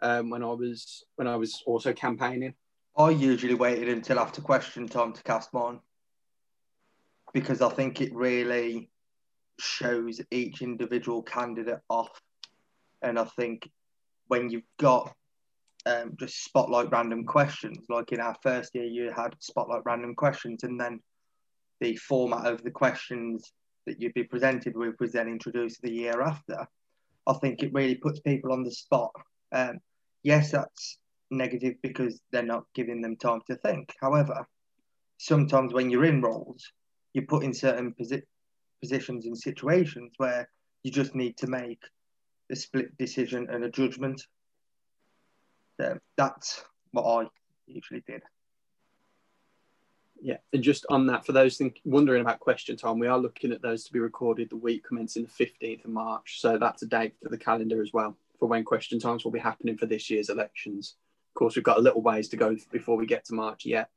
um, 0.00 0.30
when 0.30 0.42
I 0.42 0.46
was 0.46 1.04
when 1.16 1.28
I 1.28 1.36
was 1.36 1.62
also 1.66 1.92
campaigning. 1.92 2.54
I 2.96 3.10
usually 3.10 3.54
waited 3.54 3.88
until 3.88 4.18
after 4.18 4.42
question 4.42 4.86
time 4.86 5.12
to 5.12 5.22
cast 5.22 5.54
mine 5.54 5.80
because 7.32 7.62
I 7.62 7.70
think 7.70 8.00
it 8.00 8.14
really 8.14 8.90
shows 9.58 10.20
each 10.30 10.60
individual 10.60 11.22
candidate 11.22 11.80
off. 11.88 12.10
And 13.00 13.18
I 13.18 13.24
think 13.24 13.68
when 14.32 14.48
you've 14.48 14.62
got 14.78 15.14
um, 15.84 16.16
just 16.18 16.42
spotlight 16.42 16.90
random 16.90 17.26
questions, 17.26 17.84
like 17.90 18.12
in 18.12 18.20
our 18.20 18.34
first 18.42 18.74
year, 18.74 18.86
you 18.86 19.12
had 19.14 19.36
spotlight 19.40 19.82
random 19.84 20.14
questions, 20.14 20.62
and 20.62 20.80
then 20.80 21.00
the 21.82 21.96
format 21.96 22.46
of 22.46 22.64
the 22.64 22.70
questions 22.70 23.52
that 23.84 24.00
you'd 24.00 24.14
be 24.14 24.24
presented 24.24 24.74
with 24.74 24.94
was 24.98 25.12
then 25.12 25.28
introduced 25.28 25.82
the 25.82 25.92
year 25.92 26.22
after. 26.22 26.66
I 27.26 27.34
think 27.42 27.62
it 27.62 27.74
really 27.74 27.96
puts 27.96 28.20
people 28.20 28.54
on 28.54 28.62
the 28.62 28.70
spot. 28.70 29.10
Um, 29.52 29.80
yes, 30.22 30.50
that's 30.50 30.96
negative 31.30 31.74
because 31.82 32.18
they're 32.30 32.42
not 32.42 32.64
giving 32.74 33.02
them 33.02 33.16
time 33.16 33.42
to 33.48 33.56
think. 33.56 33.92
However, 34.00 34.46
sometimes 35.18 35.74
when 35.74 35.90
you're 35.90 36.06
in 36.06 36.22
roles, 36.22 36.72
you're 37.12 37.26
put 37.26 37.44
in 37.44 37.52
certain 37.52 37.92
posi- 38.00 38.22
positions 38.80 39.26
and 39.26 39.36
situations 39.36 40.12
where 40.16 40.48
you 40.84 40.90
just 40.90 41.14
need 41.14 41.36
to 41.36 41.48
make 41.48 41.82
a 42.50 42.56
split 42.56 42.96
decision 42.98 43.48
and 43.50 43.64
a 43.64 43.70
judgment. 43.70 44.26
So 45.80 45.98
that's 46.16 46.62
what 46.92 47.04
I 47.04 47.28
usually 47.66 48.02
did. 48.06 48.22
Yeah, 50.20 50.36
and 50.52 50.62
just 50.62 50.86
on 50.88 51.06
that, 51.08 51.26
for 51.26 51.32
those 51.32 51.56
think, 51.56 51.80
wondering 51.84 52.20
about 52.20 52.38
question 52.38 52.76
time, 52.76 53.00
we 53.00 53.08
are 53.08 53.18
looking 53.18 53.50
at 53.50 53.60
those 53.60 53.82
to 53.84 53.92
be 53.92 53.98
recorded 53.98 54.50
the 54.50 54.56
week 54.56 54.84
commencing 54.84 55.24
the 55.24 55.44
15th 55.44 55.84
of 55.84 55.90
March. 55.90 56.40
So 56.40 56.58
that's 56.58 56.82
a 56.82 56.86
date 56.86 57.14
for 57.20 57.28
the 57.28 57.38
calendar 57.38 57.82
as 57.82 57.92
well 57.92 58.16
for 58.38 58.48
when 58.48 58.64
question 58.64 58.98
times 58.98 59.24
will 59.24 59.30
be 59.30 59.38
happening 59.38 59.76
for 59.76 59.86
this 59.86 60.10
year's 60.10 60.28
elections. 60.28 60.96
Of 61.30 61.34
course, 61.34 61.54
we've 61.54 61.64
got 61.64 61.78
a 61.78 61.80
little 61.80 62.02
ways 62.02 62.28
to 62.30 62.36
go 62.36 62.56
before 62.72 62.96
we 62.96 63.06
get 63.06 63.24
to 63.26 63.34
March 63.34 63.64
yet, 63.64 63.90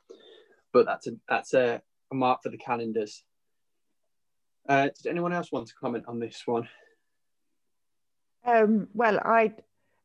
but 0.72 0.86
that's 0.86 1.08
a 1.08 1.14
that's 1.28 1.56
a, 1.56 1.82
a 2.12 2.16
mark 2.16 2.44
for 2.44 2.50
the 2.50 2.58
calendars. 2.58 3.24
Uh, 4.70 4.90
does 4.90 5.08
anyone 5.08 5.34
else 5.34 5.52
want 5.52 5.68
to 5.68 5.74
comment 5.74 6.06
on 6.08 6.20
this 6.20 6.44
one? 6.46 6.68
Um, 8.46 8.88
well, 8.94 9.20
I 9.24 9.54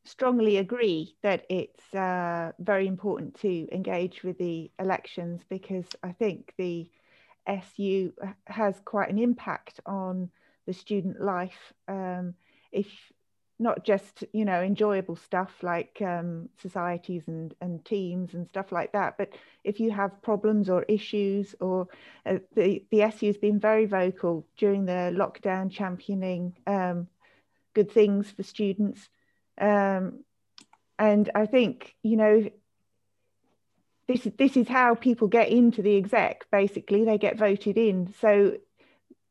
strongly 0.05 0.57
agree 0.57 1.15
that 1.23 1.45
it's 1.51 1.95
uh, 1.95 2.53
very 2.59 2.87
important 2.87 3.35
to 3.41 3.69
engage 3.71 4.23
with 4.23 4.39
the 4.39 4.71
elections 4.79 5.43
because 5.49 5.85
I 6.03 6.13
think 6.13 6.55
the 6.57 6.89
SU 7.47 8.13
has 8.47 8.81
quite 8.85 9.11
an 9.11 9.19
impact 9.19 9.81
on 9.87 10.31
the 10.67 10.73
student 10.73 11.21
life. 11.21 11.73
Um, 11.89 12.35
if 12.73 12.87
not 13.59 13.85
just 13.85 14.25
you 14.33 14.47
know 14.47 14.63
enjoyable 14.63 15.17
stuff 15.17 15.53
like 15.63 16.01
um, 16.01 16.49
societies 16.63 17.25
and, 17.27 17.55
and 17.61 17.85
teams 17.85 18.33
and 18.33 18.49
stuff 18.49 18.73
like 18.73 18.93
that, 18.93 19.19
but 19.19 19.35
if 19.65 19.79
you 19.81 19.91
have 19.91 20.23
problems 20.23 20.71
or 20.71 20.83
issues, 20.85 21.55
or 21.61 21.87
uh, 22.25 22.39
the 22.55 22.83
the 22.91 23.03
SU 23.03 23.27
has 23.27 23.37
been 23.37 23.61
very 23.61 23.85
vocal 23.85 24.47
during 24.57 24.87
the 24.87 25.13
lockdown, 25.15 25.71
championing 25.71 26.57
um, 26.67 27.07
good 27.75 27.91
things 27.91 28.31
for 28.31 28.43
students. 28.43 29.09
Um, 29.61 30.25
and 30.99 31.31
I 31.35 31.47
think, 31.47 31.95
you 32.03 32.17
know, 32.17 32.51
this, 34.07 34.27
this 34.39 34.57
is 34.57 34.69
how 34.69 34.95
people 34.95 35.29
get 35.29 35.49
into 35.49 35.83
the 35.83 35.97
exec. 35.97 36.45
Basically, 36.51 37.05
they 37.05 37.19
get 37.19 37.39
voted 37.39 37.79
in. 37.79 38.13
So 38.21 38.57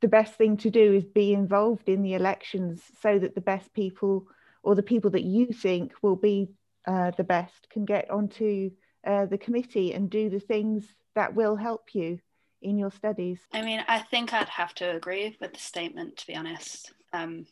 the 0.02 0.08
best 0.08 0.36
thing 0.36 0.58
to 0.58 0.70
do 0.70 0.94
is 0.94 1.04
be 1.06 1.34
involved 1.34 1.90
in 1.90 2.02
the 2.02 2.14
elections 2.14 2.82
so 3.02 3.20
that 3.20 3.36
the 3.36 3.42
best 3.42 3.74
people 3.74 4.28
or 4.64 4.76
the 4.76 4.84
people 4.84 5.12
that 5.12 5.24
you 5.24 5.48
think 5.48 5.94
will 6.02 6.16
be 6.16 6.50
uh, 6.88 7.12
the 7.18 7.24
best 7.24 7.70
can 7.70 7.86
get 7.86 8.10
onto 8.10 8.72
uh, 9.06 9.26
the 9.26 9.38
committee 9.38 9.94
and 9.94 10.10
do 10.10 10.30
the 10.30 10.40
things 10.40 10.86
that 11.16 11.36
will 11.36 11.56
help 11.56 11.94
you 11.94 12.20
in 12.62 12.78
your 12.78 12.92
studies. 12.92 13.40
I 13.54 13.62
mean, 13.62 13.84
I 13.88 14.00
think 14.00 14.34
I'd 14.34 14.50
have 14.50 14.74
to 14.76 14.96
agree 14.96 15.38
with 15.40 15.54
the 15.54 15.60
statement, 15.60 16.18
to 16.18 16.28
be 16.28 16.36
honest. 16.36 16.92
Um, 17.14 17.46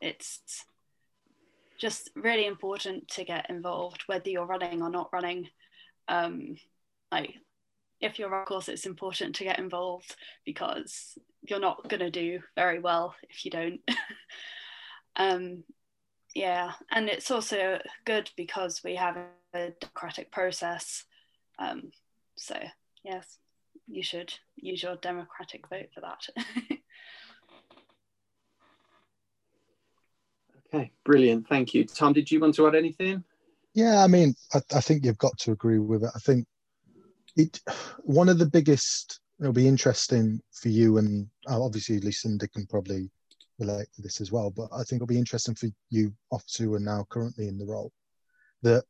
it's 0.00 0.64
just 1.78 2.10
really 2.16 2.46
important 2.46 3.08
to 3.08 3.24
get 3.24 3.48
involved, 3.50 4.02
whether 4.06 4.28
you're 4.28 4.46
running 4.46 4.82
or 4.82 4.90
not 4.90 5.10
running. 5.12 5.48
Um, 6.08 6.56
like, 7.12 7.34
if 8.00 8.18
you're 8.18 8.34
of 8.34 8.46
course, 8.46 8.68
it's 8.68 8.86
important 8.86 9.36
to 9.36 9.44
get 9.44 9.58
involved 9.58 10.14
because 10.44 11.16
you're 11.42 11.60
not 11.60 11.88
going 11.88 12.00
to 12.00 12.10
do 12.10 12.40
very 12.54 12.78
well 12.78 13.14
if 13.28 13.44
you 13.44 13.50
don't. 13.50 13.80
um, 15.16 15.64
yeah, 16.34 16.72
and 16.90 17.08
it's 17.08 17.30
also 17.30 17.78
good 18.04 18.30
because 18.36 18.82
we 18.84 18.94
have 18.96 19.16
a 19.54 19.70
democratic 19.80 20.30
process. 20.30 21.04
Um, 21.58 21.90
so, 22.36 22.56
yes, 23.04 23.38
you 23.86 24.02
should 24.02 24.32
use 24.56 24.82
your 24.82 24.96
democratic 24.96 25.68
vote 25.68 25.88
for 25.94 26.00
that. 26.02 26.26
Okay, 30.72 30.90
brilliant. 31.04 31.48
Thank 31.48 31.74
you. 31.74 31.84
Tom, 31.84 32.12
did 32.12 32.30
you 32.30 32.40
want 32.40 32.54
to 32.56 32.66
add 32.66 32.74
anything? 32.74 33.24
Yeah, 33.74 34.02
I 34.02 34.06
mean, 34.06 34.34
I, 34.52 34.60
I 34.74 34.80
think 34.80 35.04
you've 35.04 35.18
got 35.18 35.38
to 35.38 35.52
agree 35.52 35.78
with 35.78 36.04
it. 36.04 36.10
I 36.14 36.18
think 36.18 36.46
it 37.36 37.60
one 38.02 38.28
of 38.28 38.38
the 38.38 38.46
biggest 38.46 39.20
it'll 39.40 39.52
be 39.52 39.68
interesting 39.68 40.40
for 40.52 40.68
you 40.68 40.98
and 40.98 41.28
uh, 41.48 41.62
obviously 41.62 42.00
Lucinda 42.00 42.48
can 42.48 42.66
probably 42.66 43.08
relate 43.58 43.86
to 43.94 44.02
this 44.02 44.20
as 44.20 44.32
well, 44.32 44.50
but 44.50 44.68
I 44.72 44.78
think 44.78 44.94
it'll 44.94 45.06
be 45.06 45.18
interesting 45.18 45.54
for 45.54 45.68
you 45.90 46.12
officer 46.30 46.64
who 46.64 46.74
are 46.74 46.80
now 46.80 47.06
currently 47.08 47.48
in 47.48 47.58
the 47.58 47.66
role 47.66 47.92
that 48.62 48.84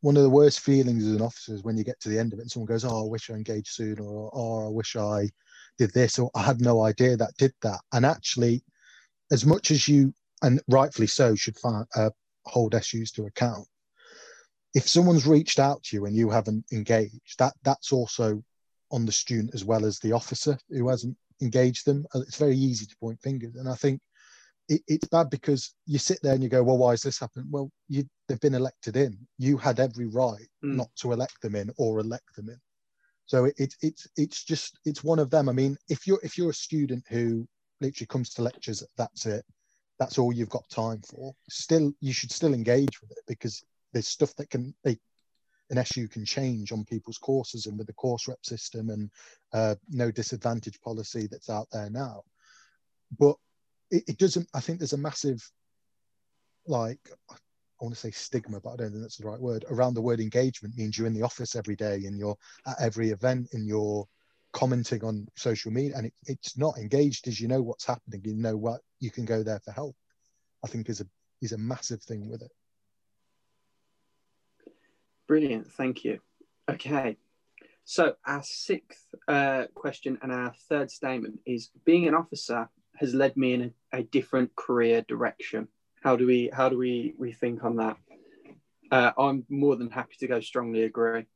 one 0.00 0.16
of 0.16 0.22
the 0.22 0.30
worst 0.30 0.60
feelings 0.60 1.06
as 1.06 1.14
an 1.14 1.22
officer 1.22 1.54
is 1.54 1.62
when 1.62 1.76
you 1.76 1.84
get 1.84 2.00
to 2.00 2.08
the 2.08 2.18
end 2.18 2.32
of 2.32 2.38
it 2.38 2.42
and 2.42 2.50
someone 2.50 2.66
goes, 2.66 2.84
Oh, 2.84 3.04
I 3.04 3.08
wish 3.08 3.28
I 3.28 3.34
engaged 3.34 3.68
sooner 3.68 4.02
or 4.02 4.30
oh 4.32 4.66
I 4.66 4.70
wish 4.70 4.96
I 4.96 5.28
did 5.78 5.92
this 5.92 6.18
or 6.18 6.30
I 6.34 6.42
had 6.42 6.60
no 6.60 6.82
idea 6.84 7.16
that 7.16 7.36
did 7.38 7.52
that. 7.62 7.80
And 7.92 8.06
actually, 8.06 8.62
as 9.30 9.44
much 9.44 9.70
as 9.70 9.88
you 9.88 10.14
and 10.42 10.60
rightfully 10.68 11.06
so, 11.06 11.34
should 11.34 11.58
find, 11.58 11.86
uh, 11.94 12.10
hold 12.44 12.74
SUs 12.74 13.10
to 13.12 13.26
account. 13.26 13.66
If 14.74 14.88
someone's 14.88 15.26
reached 15.26 15.58
out 15.58 15.82
to 15.84 15.96
you 15.96 16.06
and 16.06 16.14
you 16.14 16.30
haven't 16.30 16.64
engaged, 16.72 17.38
that 17.38 17.54
that's 17.62 17.92
also 17.92 18.42
on 18.92 19.06
the 19.06 19.12
student 19.12 19.54
as 19.54 19.64
well 19.64 19.84
as 19.84 19.98
the 19.98 20.12
officer 20.12 20.58
who 20.68 20.88
hasn't 20.88 21.16
engaged 21.40 21.86
them. 21.86 22.06
Uh, 22.14 22.20
it's 22.20 22.36
very 22.36 22.56
easy 22.56 22.86
to 22.86 22.96
point 22.98 23.20
fingers, 23.20 23.56
and 23.56 23.68
I 23.68 23.74
think 23.74 24.00
it, 24.68 24.82
it's 24.86 25.08
bad 25.08 25.30
because 25.30 25.74
you 25.86 25.98
sit 25.98 26.18
there 26.22 26.34
and 26.34 26.42
you 26.42 26.48
go, 26.48 26.62
"Well, 26.62 26.78
why 26.78 26.90
has 26.90 27.02
this 27.02 27.18
happened?" 27.18 27.46
Well, 27.50 27.70
you, 27.88 28.04
they've 28.28 28.40
been 28.40 28.54
elected 28.54 28.96
in. 28.96 29.18
You 29.38 29.56
had 29.56 29.80
every 29.80 30.06
right 30.06 30.48
mm. 30.64 30.76
not 30.76 30.90
to 30.96 31.12
elect 31.12 31.40
them 31.40 31.54
in 31.54 31.70
or 31.78 32.00
elect 32.00 32.36
them 32.36 32.50
in. 32.50 32.60
So 33.24 33.46
it's 33.46 33.60
it, 33.60 33.74
it's 33.82 34.06
it's 34.16 34.44
just 34.44 34.78
it's 34.84 35.02
one 35.02 35.18
of 35.18 35.30
them. 35.30 35.48
I 35.48 35.52
mean, 35.52 35.76
if 35.88 36.06
you're 36.06 36.20
if 36.22 36.36
you're 36.36 36.50
a 36.50 36.54
student 36.54 37.04
who 37.08 37.48
literally 37.80 38.06
comes 38.06 38.30
to 38.34 38.42
lectures, 38.42 38.82
that's 38.96 39.24
it 39.26 39.44
that's 39.98 40.18
all 40.18 40.32
you've 40.32 40.50
got 40.50 40.68
time 40.68 41.00
for 41.02 41.34
still 41.48 41.92
you 42.00 42.12
should 42.12 42.30
still 42.30 42.54
engage 42.54 43.00
with 43.00 43.10
it 43.12 43.22
because 43.26 43.64
there's 43.92 44.08
stuff 44.08 44.34
that 44.36 44.50
can 44.50 44.74
they 44.84 44.98
an 45.70 45.78
SU 45.78 46.08
can 46.08 46.24
change 46.24 46.72
on 46.72 46.84
people's 46.84 47.18
courses 47.18 47.66
and 47.66 47.76
with 47.76 47.86
the 47.86 47.92
course 47.92 48.28
rep 48.28 48.44
system 48.44 48.90
and 48.90 49.10
uh, 49.52 49.74
no 49.90 50.10
disadvantage 50.10 50.80
policy 50.80 51.26
that's 51.30 51.50
out 51.50 51.66
there 51.72 51.90
now. 51.90 52.22
But 53.18 53.36
it, 53.90 54.04
it, 54.08 54.18
doesn't, 54.18 54.48
I 54.54 54.60
think 54.60 54.78
there's 54.78 54.92
a 54.92 54.98
massive, 54.98 55.48
like, 56.66 57.00
I 57.30 57.34
want 57.80 57.94
to 57.94 58.00
say 58.00 58.10
stigma, 58.10 58.60
but 58.60 58.70
I 58.70 58.76
don't 58.76 58.90
think 58.90 59.02
that's 59.02 59.16
the 59.16 59.28
right 59.28 59.40
word, 59.40 59.64
around 59.68 59.94
the 59.94 60.02
word 60.02 60.20
engagement 60.20 60.76
means 60.76 60.96
you're 60.96 61.06
in 61.06 61.14
the 61.14 61.22
office 61.22 61.56
every 61.56 61.76
day 61.76 62.04
and 62.06 62.18
you're 62.18 62.36
at 62.66 62.80
every 62.80 63.10
event 63.10 63.48
and 63.52 63.66
you're 63.66 64.06
commenting 64.52 65.04
on 65.04 65.26
social 65.36 65.70
media 65.70 65.92
and 65.96 66.06
it, 66.06 66.14
it's 66.26 66.56
not 66.56 66.78
engaged 66.78 67.28
as 67.28 67.40
you 67.40 67.48
know 67.48 67.62
what's 67.62 67.84
happening 67.84 68.22
you 68.24 68.34
know 68.34 68.56
what 68.56 68.80
you 69.00 69.10
can 69.10 69.24
go 69.24 69.42
there 69.42 69.60
for 69.64 69.72
help 69.72 69.94
i 70.64 70.68
think 70.68 70.88
is 70.88 71.00
a 71.00 71.06
is 71.42 71.52
a 71.52 71.58
massive 71.58 72.02
thing 72.02 72.30
with 72.30 72.40
it. 72.40 72.50
Brilliant 75.28 75.70
thank 75.72 76.04
you. 76.04 76.20
Okay 76.70 77.16
so 77.84 78.14
our 78.26 78.42
sixth 78.42 79.04
uh, 79.28 79.64
question 79.74 80.18
and 80.22 80.32
our 80.32 80.52
third 80.68 80.90
statement 80.90 81.38
is 81.46 81.70
being 81.84 82.08
an 82.08 82.14
officer 82.14 82.68
has 82.96 83.14
led 83.14 83.36
me 83.36 83.52
in 83.52 83.72
a, 83.92 83.98
a 83.98 84.02
different 84.02 84.56
career 84.56 85.04
direction. 85.06 85.68
How 86.02 86.16
do 86.16 86.26
we 86.26 86.50
how 86.52 86.68
do 86.68 86.78
we 86.78 87.14
we 87.18 87.32
think 87.32 87.62
on 87.62 87.76
that? 87.76 87.96
Uh, 88.90 89.10
i'm 89.18 89.44
more 89.48 89.74
than 89.76 89.90
happy 89.90 90.14
to 90.18 90.28
go 90.28 90.40
strongly 90.40 90.84
agree 90.84 91.26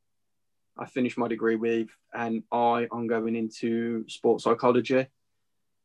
I 0.77 0.85
finished 0.85 1.17
my 1.17 1.27
degree 1.27 1.55
with, 1.55 1.89
and 2.13 2.43
I 2.51 2.87
am 2.93 3.07
going 3.07 3.35
into 3.35 4.05
sports 4.07 4.43
psychology. 4.43 5.07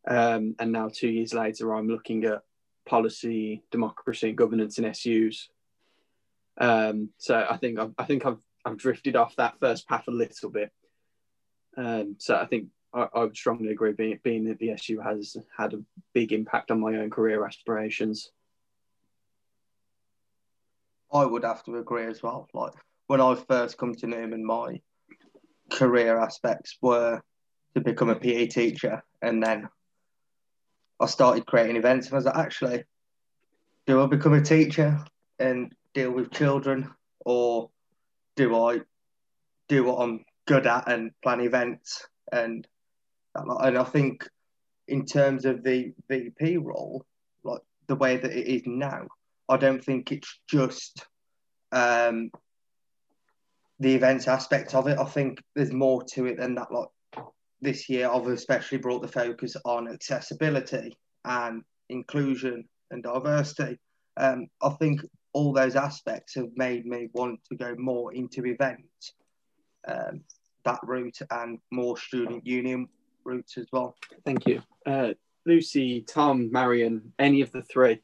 Um, 0.06 0.54
and 0.58 0.72
now, 0.72 0.88
two 0.88 1.08
years 1.08 1.34
later, 1.34 1.74
I'm 1.74 1.88
looking 1.88 2.24
at 2.24 2.42
policy, 2.86 3.64
democracy, 3.70 4.28
and 4.28 4.38
governance 4.38 4.78
in 4.78 4.92
SUs. 4.94 5.48
Um, 6.58 7.10
so 7.18 7.46
I 7.48 7.56
think 7.56 7.78
I've, 7.78 7.92
I 7.98 8.04
think 8.04 8.24
I've 8.24 8.38
I've 8.64 8.78
drifted 8.78 9.14
off 9.14 9.36
that 9.36 9.60
first 9.60 9.88
path 9.88 10.08
a 10.08 10.12
little 10.12 10.50
bit. 10.50 10.72
Um, 11.76 12.16
so 12.18 12.34
I 12.36 12.46
think 12.46 12.68
I, 12.92 13.06
I, 13.14 13.20
would 13.20 13.36
strongly 13.36 13.70
agree, 13.70 13.92
being, 13.92 14.18
being 14.24 14.44
that 14.46 14.58
the 14.58 14.70
SU 14.70 15.00
has 15.00 15.36
had 15.56 15.74
a 15.74 15.82
big 16.14 16.32
impact 16.32 16.70
on 16.70 16.80
my 16.80 16.96
own 16.96 17.10
career 17.10 17.44
aspirations. 17.44 18.30
I 21.12 21.24
would 21.24 21.44
have 21.44 21.62
to 21.64 21.76
agree 21.76 22.06
as 22.06 22.22
well. 22.22 22.48
Like 22.52 22.72
when 23.06 23.20
I 23.20 23.34
first 23.34 23.78
come 23.78 23.94
to 23.96 24.06
Newman, 24.06 24.44
my 24.44 24.80
career 25.70 26.18
aspects 26.18 26.76
were 26.80 27.22
to 27.74 27.80
become 27.80 28.10
a 28.10 28.16
PE 28.16 28.46
teacher, 28.46 29.02
and 29.22 29.42
then 29.42 29.68
I 31.00 31.06
started 31.06 31.46
creating 31.46 31.76
events, 31.76 32.06
and 32.06 32.14
I 32.14 32.16
was 32.16 32.24
like, 32.24 32.36
actually, 32.36 32.84
do 33.86 34.02
I 34.02 34.06
become 34.06 34.32
a 34.32 34.42
teacher 34.42 35.04
and 35.38 35.72
deal 35.94 36.10
with 36.10 36.32
children, 36.32 36.90
or 37.24 37.70
do 38.34 38.56
I 38.56 38.80
do 39.68 39.84
what 39.84 40.02
I'm 40.02 40.24
good 40.46 40.66
at 40.66 40.90
and 40.90 41.10
plan 41.22 41.40
events? 41.40 42.06
And 42.32 42.66
and 43.34 43.78
I 43.78 43.84
think 43.84 44.26
in 44.88 45.04
terms 45.04 45.44
of 45.44 45.62
the 45.62 45.92
VP 46.08 46.58
role, 46.58 47.04
like 47.44 47.60
the 47.86 47.96
way 47.96 48.16
that 48.16 48.32
it 48.32 48.46
is 48.46 48.62
now, 48.66 49.06
I 49.48 49.56
don't 49.56 49.84
think 49.84 50.12
it's 50.12 50.38
just 50.48 51.06
um, 51.72 52.30
the 53.80 53.94
events 53.94 54.28
aspect 54.28 54.74
of 54.74 54.86
it. 54.86 54.98
I 54.98 55.04
think 55.04 55.42
there's 55.54 55.72
more 55.72 56.02
to 56.14 56.26
it 56.26 56.38
than 56.38 56.54
that. 56.54 56.72
Like 56.72 56.88
this 57.60 57.88
year, 57.88 58.08
I've 58.10 58.26
especially 58.26 58.78
brought 58.78 59.02
the 59.02 59.08
focus 59.08 59.56
on 59.64 59.88
accessibility 59.88 60.96
and 61.24 61.62
inclusion 61.88 62.64
and 62.90 63.02
diversity. 63.02 63.78
Um, 64.16 64.48
I 64.62 64.70
think 64.70 65.02
all 65.32 65.52
those 65.52 65.76
aspects 65.76 66.34
have 66.36 66.50
made 66.56 66.86
me 66.86 67.08
want 67.12 67.40
to 67.50 67.56
go 67.56 67.74
more 67.76 68.14
into 68.14 68.46
events, 68.46 69.12
um, 69.86 70.22
that 70.64 70.80
route, 70.82 71.18
and 71.30 71.58
more 71.70 71.98
student 71.98 72.46
union 72.46 72.88
routes 73.24 73.58
as 73.58 73.66
well. 73.72 73.94
Thank 74.24 74.46
you. 74.46 74.62
Uh, 74.86 75.12
Lucy, 75.44 76.00
Tom, 76.00 76.50
Marion, 76.50 77.12
any 77.18 77.42
of 77.42 77.52
the 77.52 77.62
three? 77.62 78.00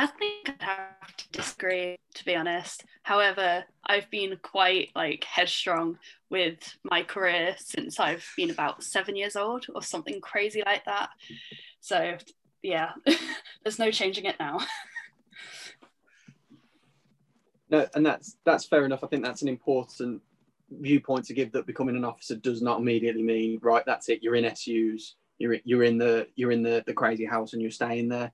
I 0.00 0.06
think 0.06 0.48
I'd 0.48 0.62
have 0.62 1.14
to 1.18 1.30
disagree, 1.30 1.98
to 2.14 2.24
be 2.24 2.34
honest. 2.34 2.86
However, 3.02 3.64
I've 3.84 4.10
been 4.10 4.38
quite 4.40 4.88
like 4.94 5.24
headstrong 5.24 5.98
with 6.30 6.56
my 6.84 7.02
career 7.02 7.54
since 7.58 8.00
I've 8.00 8.24
been 8.34 8.50
about 8.50 8.82
seven 8.82 9.14
years 9.14 9.36
old 9.36 9.66
or 9.74 9.82
something 9.82 10.22
crazy 10.22 10.62
like 10.64 10.86
that. 10.86 11.10
So 11.82 12.16
yeah, 12.62 12.92
there's 13.62 13.78
no 13.78 13.90
changing 13.90 14.24
it 14.24 14.36
now. 14.40 14.60
no, 17.68 17.86
and 17.94 18.06
that's 18.06 18.38
that's 18.46 18.64
fair 18.64 18.86
enough. 18.86 19.04
I 19.04 19.06
think 19.06 19.22
that's 19.22 19.42
an 19.42 19.48
important 19.48 20.22
viewpoint 20.70 21.26
to 21.26 21.34
give 21.34 21.52
that 21.52 21.66
becoming 21.66 21.96
an 21.96 22.06
officer 22.06 22.36
does 22.36 22.62
not 22.62 22.80
immediately 22.80 23.22
mean 23.22 23.58
right. 23.60 23.84
That's 23.84 24.08
it. 24.08 24.22
You're 24.22 24.36
in 24.36 24.56
SUs. 24.56 25.16
You're 25.36 25.58
you're 25.64 25.84
in 25.84 25.98
the 25.98 26.26
you're 26.36 26.52
in 26.52 26.62
the 26.62 26.82
the 26.86 26.94
crazy 26.94 27.26
house 27.26 27.52
and 27.52 27.60
you're 27.60 27.70
staying 27.70 28.08
there. 28.08 28.32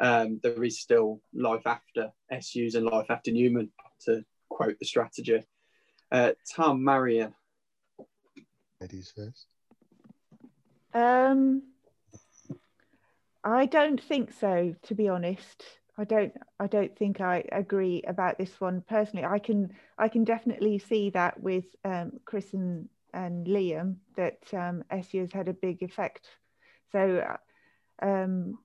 Um, 0.00 0.40
there 0.42 0.62
is 0.62 0.80
still 0.80 1.20
life 1.34 1.66
after 1.66 2.12
SUs 2.40 2.74
and 2.74 2.86
life 2.86 3.06
after 3.10 3.30
Newman, 3.30 3.70
to 4.06 4.24
quote 4.48 4.78
the 4.78 4.86
strategy. 4.86 5.44
Uh, 6.10 6.32
Tom, 6.54 6.84
Marion. 6.84 7.34
Ladies 8.80 9.12
first. 9.14 9.46
Um, 10.94 11.62
I 13.44 13.66
don't 13.66 14.00
think 14.00 14.32
so, 14.32 14.74
to 14.82 14.94
be 14.94 15.08
honest. 15.08 15.64
I 15.98 16.04
don't 16.04 16.32
I 16.60 16.68
don't 16.68 16.96
think 16.96 17.20
I 17.20 17.44
agree 17.50 18.02
about 18.06 18.38
this 18.38 18.60
one 18.60 18.82
personally. 18.88 19.24
I 19.24 19.40
can 19.40 19.72
I 19.98 20.08
can 20.08 20.22
definitely 20.24 20.78
see 20.78 21.10
that 21.10 21.40
with 21.42 21.64
um, 21.84 22.12
Chris 22.24 22.54
and, 22.54 22.88
and 23.12 23.46
Liam 23.46 23.96
that 24.16 24.38
um, 24.52 24.84
SU 24.90 25.20
has 25.20 25.32
had 25.32 25.48
a 25.48 25.52
big 25.52 25.82
effect. 25.82 26.28
So 26.92 27.26
um, 28.00 28.58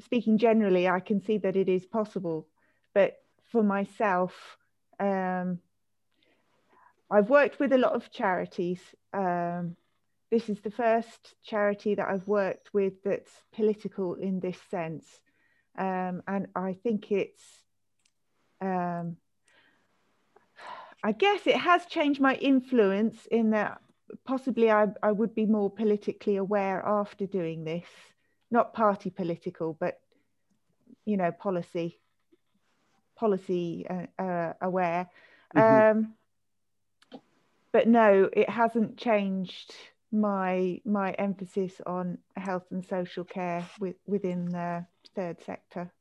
speaking 0.00 0.38
generally, 0.38 0.88
I 0.88 1.00
can 1.00 1.20
see 1.20 1.38
that 1.38 1.56
it 1.56 1.68
is 1.68 1.86
possible. 1.86 2.46
But 2.94 3.20
for 3.50 3.62
myself, 3.62 4.32
um, 5.00 5.58
I've 7.10 7.30
worked 7.30 7.58
with 7.58 7.72
a 7.72 7.78
lot 7.78 7.92
of 7.92 8.10
charities. 8.10 8.80
Um, 9.12 9.76
this 10.30 10.48
is 10.48 10.60
the 10.60 10.70
first 10.70 11.34
charity 11.42 11.94
that 11.94 12.08
I've 12.08 12.28
worked 12.28 12.74
with 12.74 13.02
that's 13.02 13.32
political 13.52 14.14
in 14.14 14.40
this 14.40 14.58
sense. 14.70 15.06
Um, 15.78 16.22
and 16.26 16.48
I 16.54 16.74
think 16.74 17.10
it's, 17.10 17.42
um, 18.60 19.16
I 21.02 21.12
guess 21.12 21.46
it 21.46 21.56
has 21.56 21.86
changed 21.86 22.20
my 22.20 22.34
influence 22.34 23.26
in 23.30 23.50
that 23.50 23.80
possibly 24.24 24.70
I, 24.70 24.88
I 25.02 25.12
would 25.12 25.34
be 25.34 25.46
more 25.46 25.70
politically 25.70 26.36
aware 26.36 26.82
after 26.84 27.26
doing 27.26 27.64
this, 27.64 27.86
not 28.50 28.74
party 28.74 29.10
political, 29.10 29.76
but, 29.78 30.00
you 31.04 31.16
know, 31.16 31.32
policy, 31.32 32.00
policy 33.16 33.86
uh, 33.88 34.22
uh, 34.22 34.52
aware. 34.60 35.08
Mm-hmm. 35.56 35.98
Um, 35.98 36.14
but 37.72 37.86
no, 37.86 38.28
it 38.32 38.48
hasn't 38.48 38.96
changed 38.96 39.74
my 40.10 40.80
my 40.86 41.10
emphasis 41.12 41.82
on 41.84 42.16
health 42.34 42.64
and 42.70 42.82
social 42.82 43.24
care 43.24 43.68
with, 43.78 43.96
within 44.06 44.46
the 44.46 44.86
third 45.14 45.42
sector. 45.44 45.92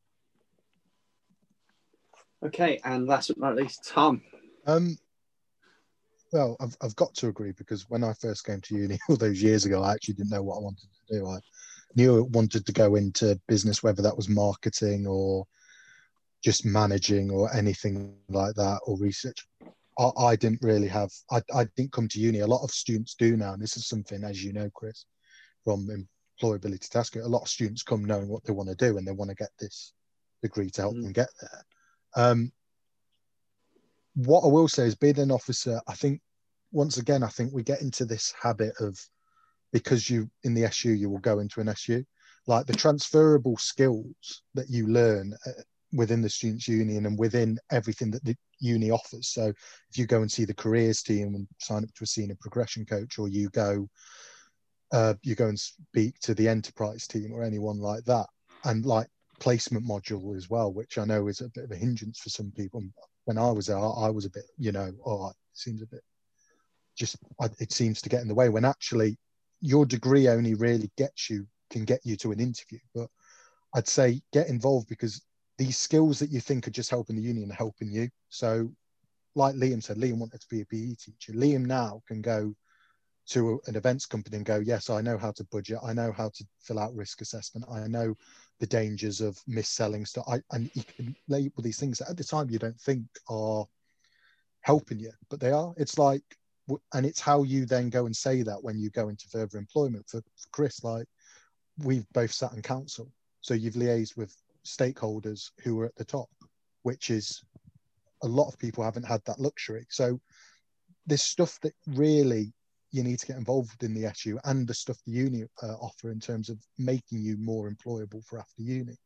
Okay, 2.45 2.79
and 2.85 3.07
last 3.07 3.27
but 3.29 3.37
not 3.37 3.55
least, 3.55 3.85
Tom. 3.87 4.21
Um, 4.65 4.97
well, 6.31 6.55
I've, 6.59 6.77
I've 6.81 6.95
got 6.95 7.13
to 7.15 7.27
agree 7.27 7.51
because 7.51 7.89
when 7.89 8.03
I 8.03 8.13
first 8.13 8.45
came 8.45 8.61
to 8.61 8.75
uni 8.75 8.99
all 9.09 9.15
those 9.17 9.41
years 9.41 9.65
ago, 9.65 9.81
I 9.81 9.93
actually 9.93 10.15
didn't 10.15 10.31
know 10.31 10.43
what 10.43 10.57
I 10.57 10.61
wanted 10.61 10.87
to 11.09 11.19
do. 11.19 11.27
I 11.27 11.39
knew 11.95 12.17
I 12.17 12.21
wanted 12.21 12.65
to 12.65 12.71
go 12.71 12.95
into 12.95 13.39
business, 13.47 13.83
whether 13.83 14.01
that 14.01 14.15
was 14.15 14.29
marketing 14.29 15.07
or 15.07 15.45
just 16.43 16.65
managing 16.65 17.31
or 17.31 17.53
anything 17.55 18.15
like 18.29 18.55
that 18.55 18.79
or 18.85 18.97
research. 18.97 19.47
I, 19.99 20.09
I 20.17 20.35
didn't 20.35 20.61
really 20.61 20.87
have, 20.87 21.11
I, 21.31 21.41
I 21.53 21.65
didn't 21.75 21.91
come 21.91 22.07
to 22.09 22.19
uni. 22.19 22.39
A 22.39 22.47
lot 22.47 22.63
of 22.63 22.71
students 22.71 23.15
do 23.15 23.35
now. 23.35 23.53
And 23.53 23.61
this 23.61 23.77
is 23.77 23.87
something, 23.87 24.23
as 24.23 24.43
you 24.43 24.53
know, 24.53 24.69
Chris, 24.73 25.05
from 25.63 25.87
employability 26.41 26.89
task, 26.89 27.15
a 27.15 27.27
lot 27.27 27.41
of 27.41 27.49
students 27.49 27.83
come 27.83 28.05
knowing 28.05 28.27
what 28.27 28.43
they 28.43 28.53
want 28.53 28.69
to 28.69 28.75
do 28.75 28.97
and 28.97 29.07
they 29.07 29.11
want 29.11 29.29
to 29.29 29.35
get 29.35 29.49
this 29.59 29.93
degree 30.41 30.69
to 30.69 30.81
help 30.81 30.95
mm. 30.95 31.03
them 31.03 31.11
get 31.11 31.29
there. 31.41 31.65
Um, 32.15 32.51
what 34.15 34.43
I 34.43 34.47
will 34.47 34.67
say 34.67 34.85
is 34.85 34.95
being 34.95 35.19
an 35.19 35.31
officer, 35.31 35.79
I 35.87 35.93
think 35.93 36.21
once 36.71 36.97
again, 36.97 37.23
I 37.23 37.27
think 37.27 37.53
we 37.53 37.63
get 37.63 37.81
into 37.81 38.05
this 38.05 38.33
habit 38.41 38.73
of 38.79 38.99
because 39.73 40.09
you 40.09 40.29
in 40.43 40.53
the 40.53 40.65
SU, 40.65 40.91
you 40.91 41.09
will 41.09 41.19
go 41.19 41.39
into 41.39 41.61
an 41.61 41.69
SU. 41.69 42.03
Like 42.45 42.65
the 42.65 42.73
transferable 42.73 43.57
skills 43.57 44.43
that 44.53 44.69
you 44.69 44.87
learn 44.87 45.33
uh, 45.45 45.51
within 45.93 46.21
the 46.21 46.29
students 46.29 46.67
union 46.67 47.05
and 47.05 47.19
within 47.19 47.57
everything 47.71 48.11
that 48.11 48.23
the 48.23 48.35
uni 48.59 48.89
offers. 48.91 49.29
So 49.29 49.47
if 49.89 49.97
you 49.97 50.05
go 50.05 50.21
and 50.21 50.31
see 50.31 50.45
the 50.45 50.53
careers 50.53 51.01
team 51.01 51.35
and 51.35 51.47
sign 51.59 51.83
up 51.83 51.93
to 51.95 52.03
a 52.03 52.07
senior 52.07 52.37
progression 52.39 52.85
coach, 52.85 53.19
or 53.19 53.27
you 53.27 53.49
go 53.49 53.89
uh, 54.93 55.15
you 55.21 55.35
go 55.35 55.47
and 55.47 55.59
speak 55.59 56.17
to 56.21 56.33
the 56.33 56.47
enterprise 56.47 57.07
team 57.07 57.33
or 57.33 57.43
anyone 57.43 57.79
like 57.79 58.05
that, 58.05 58.27
and 58.63 58.85
like 58.85 59.07
placement 59.39 59.85
module 59.85 60.35
as 60.35 60.49
well, 60.49 60.71
which 60.71 60.97
I 60.97 61.05
know 61.05 61.27
is 61.27 61.41
a 61.41 61.49
bit 61.49 61.65
of 61.65 61.71
a 61.71 61.75
hindrance 61.75 62.19
for 62.19 62.29
some 62.29 62.51
people. 62.55 62.83
When 63.25 63.37
I 63.37 63.51
was 63.51 63.67
there, 63.67 63.77
I 63.77 64.09
was 64.09 64.23
a 64.23 64.29
bit, 64.29 64.45
you 64.57 64.71
know, 64.71 64.89
oh, 65.05 65.27
it 65.27 65.35
seems 65.53 65.81
a 65.81 65.87
bit 65.87 66.01
just 66.97 67.17
it 67.59 67.71
seems 67.71 68.01
to 68.01 68.09
get 68.09 68.21
in 68.21 68.27
the 68.27 68.35
way 68.35 68.49
when 68.49 68.65
actually 68.65 69.17
your 69.61 69.85
degree 69.85 70.27
only 70.27 70.53
really 70.53 70.91
gets 70.97 71.29
you 71.29 71.47
can 71.69 71.83
get 71.83 71.99
you 72.03 72.15
to 72.15 72.31
an 72.31 72.39
interview 72.39 72.79
but 72.95 73.09
i'd 73.75 73.87
say 73.87 74.21
get 74.31 74.47
involved 74.47 74.87
because 74.87 75.21
these 75.57 75.77
skills 75.77 76.19
that 76.19 76.29
you 76.29 76.39
think 76.39 76.67
are 76.67 76.71
just 76.71 76.89
helping 76.89 77.15
the 77.15 77.21
union 77.21 77.51
are 77.51 77.55
helping 77.55 77.91
you. 77.91 78.09
So, 78.29 78.71
like 79.35 79.55
Liam 79.55 79.83
said, 79.83 79.97
Liam 79.97 80.19
wanted 80.19 80.41
to 80.41 80.47
be 80.49 80.61
a 80.61 80.65
PE 80.65 80.95
teacher. 80.95 81.33
Liam 81.33 81.65
now 81.65 82.01
can 82.07 82.21
go 82.21 82.55
to 83.29 83.59
an 83.67 83.75
events 83.75 84.05
company 84.05 84.37
and 84.37 84.45
go, 84.45 84.59
yes, 84.59 84.89
I 84.89 85.01
know 85.01 85.17
how 85.17 85.31
to 85.31 85.43
budget. 85.45 85.79
I 85.83 85.93
know 85.93 86.11
how 86.11 86.29
to 86.29 86.45
fill 86.61 86.79
out 86.79 86.95
risk 86.95 87.21
assessment. 87.21 87.65
I 87.69 87.87
know 87.87 88.15
the 88.59 88.67
dangers 88.67 89.19
of 89.19 89.37
mis-selling 89.47 90.05
stuff. 90.05 90.25
I, 90.29 90.39
and 90.51 90.71
you 90.73 90.83
can 90.83 91.15
label 91.27 91.61
these 91.61 91.79
things 91.79 91.97
that 91.99 92.09
at 92.09 92.17
the 92.17 92.23
time 92.23 92.49
you 92.49 92.57
don't 92.57 92.79
think 92.79 93.03
are 93.29 93.65
helping 94.61 94.99
you, 94.99 95.11
but 95.29 95.39
they 95.39 95.51
are. 95.51 95.73
It's 95.77 95.97
like, 95.97 96.23
and 96.93 97.05
it's 97.05 97.21
how 97.21 97.43
you 97.43 97.65
then 97.65 97.89
go 97.89 98.05
and 98.05 98.15
say 98.15 98.41
that 98.43 98.63
when 98.63 98.79
you 98.79 98.89
go 98.89 99.09
into 99.09 99.27
further 99.29 99.57
employment. 99.57 100.05
For, 100.07 100.21
for 100.21 100.49
Chris, 100.51 100.83
like 100.83 101.07
we've 101.83 102.07
both 102.13 102.31
sat 102.31 102.53
in 102.53 102.61
council, 102.61 103.11
so 103.41 103.53
you've 103.53 103.75
liaised 103.75 104.17
with 104.17 104.35
stakeholders 104.65 105.51
who 105.63 105.79
are 105.79 105.85
at 105.85 105.95
the 105.95 106.05
top, 106.05 106.29
which 106.83 107.09
is 107.09 107.41
a 108.23 108.27
lot 108.27 108.47
of 108.47 108.59
people 108.59 108.83
haven't 108.83 109.07
had 109.07 109.21
that 109.25 109.39
luxury. 109.39 109.85
So 109.89 110.19
this 111.05 111.23
stuff 111.23 111.59
that 111.61 111.73
really 111.87 112.53
you 112.91 113.03
need 113.03 113.19
to 113.19 113.27
get 113.27 113.37
involved 113.37 113.83
in 113.83 113.93
the 113.93 114.05
SU 114.05 114.39
and 114.45 114.67
the 114.67 114.73
stuff 114.73 114.97
the 115.05 115.11
uni 115.11 115.43
uh, 115.61 115.75
offer 115.75 116.11
in 116.11 116.19
terms 116.19 116.49
of 116.49 116.57
making 116.77 117.21
you 117.21 117.37
more 117.37 117.69
employable 117.69 118.23
for 118.25 118.39
after 118.39 118.61
uni. 118.61 118.97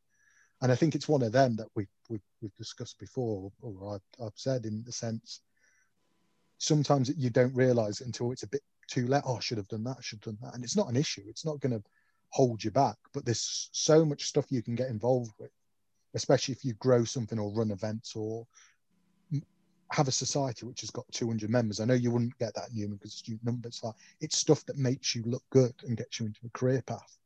And 0.62 0.72
I 0.72 0.76
think 0.76 0.94
it's 0.94 1.10
one 1.10 1.24
of 1.24 1.32
them 1.32 1.56
that 1.56 1.68
we, 1.76 1.88
we, 2.10 2.20
we've 2.42 2.56
discussed 2.56 3.00
before, 3.00 3.52
or 3.62 3.96
I've, 3.96 4.26
I've 4.26 4.36
said 4.36 4.66
in 4.66 4.84
the 4.84 4.92
sense, 4.92 5.42
sometimes 6.62 7.12
you 7.18 7.32
don't 7.32 7.56
realize 7.56 8.02
until 8.02 8.32
it's 8.32 8.44
a 8.44 8.48
bit 8.48 8.62
too 8.88 9.08
late. 9.08 9.24
Oh, 9.26 9.38
I 9.38 9.40
should 9.40 9.58
have 9.58 9.68
done 9.68 9.84
that. 9.86 9.96
I 9.98 10.02
should 10.02 10.24
have 10.24 10.36
done 10.36 10.38
that. 10.44 10.54
And 10.54 10.64
it's 10.64 10.78
not 10.78 10.90
an 10.90 10.96
issue. 10.96 11.24
It's 11.28 11.44
not 11.44 11.60
going 11.60 11.72
to 11.72 11.84
hold 12.30 12.64
you 12.64 12.70
back. 12.70 12.98
But 13.14 13.26
there's 13.26 13.70
so 13.72 14.06
much 14.06 14.26
stuff 14.26 14.46
you 14.52 14.62
can 14.62 14.76
get 14.76 14.90
involved 14.90 15.32
with, 15.40 15.50
especially 16.14 16.54
if 16.54 16.64
you 16.64 16.74
grow 16.76 17.04
something 17.04 17.40
or 17.40 17.52
run 17.52 17.72
events 17.72 18.16
or 18.16 18.46
have 19.92 20.08
a 20.08 20.12
society 20.12 20.68
which 20.68 20.82
has 20.82 20.92
got 20.92 21.12
200 21.12 21.50
members. 21.50 21.80
I 21.80 21.86
know 21.86 21.96
you 21.96 22.12
wouldn't 22.12 22.38
get 22.38 22.54
that 22.54 22.70
Newman 22.72 22.98
because 22.98 23.14
student 23.16 23.44
numbers. 23.44 23.82
Like 23.84 23.96
it's 24.22 24.38
stuff 24.38 24.64
that 24.68 24.78
makes 24.78 25.16
you 25.16 25.24
look 25.26 25.44
good 25.50 25.74
and 25.88 25.98
gets 25.98 26.20
you 26.20 26.28
into 26.28 26.42
a 26.46 26.58
career 26.58 26.84
path. 26.86 27.18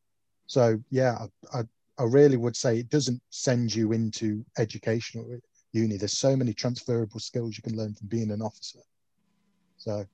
So 0.47 0.79
yeah, 0.91 1.17
I, 1.53 1.59
I, 1.59 1.63
I 1.99 2.03
really 2.05 2.37
would 2.37 2.55
say 2.55 2.79
it 2.79 2.89
doesn't 2.89 3.21
send 3.31 3.75
you 3.75 3.91
into 3.91 4.45
educational 4.57 5.39
uni. 5.73 5.97
There's 5.97 6.17
so 6.17 6.37
many 6.37 6.53
transferable 6.53 7.19
skills 7.19 7.57
you 7.57 7.63
can 7.63 7.77
learn 7.77 7.93
from 7.93 8.07
being 8.07 8.31
an 8.31 8.41
officer. 8.41 8.79
So, 9.77 10.05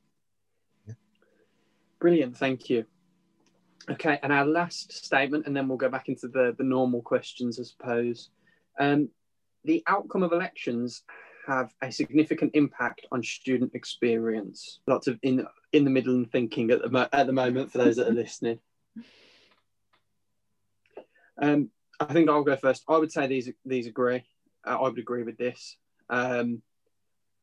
yeah. 0.88 0.94
brilliant. 2.00 2.38
Thank 2.38 2.70
you. 2.70 2.86
Okay, 3.90 4.20
and 4.22 4.32
our 4.32 4.46
last 4.46 4.94
statement, 5.06 5.48
and 5.48 5.56
then 5.56 5.68
we'll 5.68 5.78
go 5.78 5.90
back 5.90 6.08
into 6.08 6.28
the, 6.28 6.56
the 6.58 6.64
normal 6.64 7.02
questions, 7.02 7.60
I 7.60 7.64
suppose. 7.64 8.30
Um, 8.80 9.10
the 9.66 9.84
outcome 9.88 10.24
of 10.24 10.32
elections 10.32 11.04
have 11.48 11.74
a 11.82 11.92
significant 11.92 12.52
impact 12.54 13.06
on 13.12 13.24
student 13.24 13.74
experience. 13.74 14.80
Lots 14.88 15.08
of 15.08 15.20
in 15.24 15.46
in 15.72 15.84
the 15.84 15.90
middle 15.90 16.16
and 16.16 16.32
thinking 16.32 16.72
at 16.72 16.82
the 16.82 17.10
at 17.12 17.28
the 17.28 17.34
moment 17.34 17.72
for 17.72 17.80
those 17.80 17.96
that 17.96 18.08
are 18.08 18.14
listening. 18.14 18.60
Um, 21.42 21.70
I 22.00 22.06
think 22.06 22.30
I'll 22.30 22.44
go 22.44 22.56
first. 22.56 22.84
I 22.88 22.98
would 22.98 23.12
say 23.12 23.28
these 23.28 23.52
these 23.66 23.88
agree. 23.88 24.24
Uh, 24.66 24.78
I 24.80 24.82
would 24.82 25.00
agree 25.00 25.24
with 25.24 25.38
this. 25.38 25.78
Um, 26.10 26.62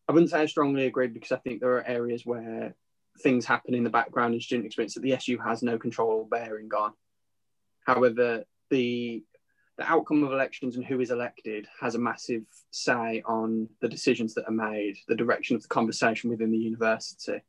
I 0.09 0.13
wouldn't 0.13 0.31
say 0.31 0.41
I 0.41 0.47
strongly 0.47 0.87
agree 0.87 1.09
because 1.09 1.33
I 1.33 1.37
think 1.37 1.61
there 1.61 1.77
are 1.77 1.87
areas 1.87 2.25
where 2.25 2.75
things 3.23 3.45
happen 3.45 3.75
in 3.75 3.85
the 3.85 3.91
background 3.91 4.33
and 4.33 4.43
student 4.43 4.67
experience 4.67 4.95
that 4.95 5.03
the 5.03 5.13
SU 5.13 5.39
has 5.39 5.63
no 5.63 5.79
control 5.79 6.11
or 6.11 6.27
bearing 6.27 6.73
on. 6.75 6.93
However, 7.85 8.45
the 8.71 9.25
the 9.79 9.89
outcome 9.89 10.25
of 10.25 10.33
elections 10.33 10.77
and 10.77 10.85
who 10.85 11.01
is 11.01 11.13
elected 11.13 11.69
has 11.81 11.95
a 11.95 11.99
massive 11.99 12.43
say 12.73 13.23
on 13.27 13.69
the 13.81 13.89
decisions 13.89 14.35
that 14.35 14.49
are 14.49 14.53
made, 14.53 14.97
the 15.07 15.15
direction 15.15 15.55
of 15.55 15.63
the 15.63 15.69
conversation 15.69 16.31
within 16.31 16.51
the 16.51 16.59
university. 16.59 17.41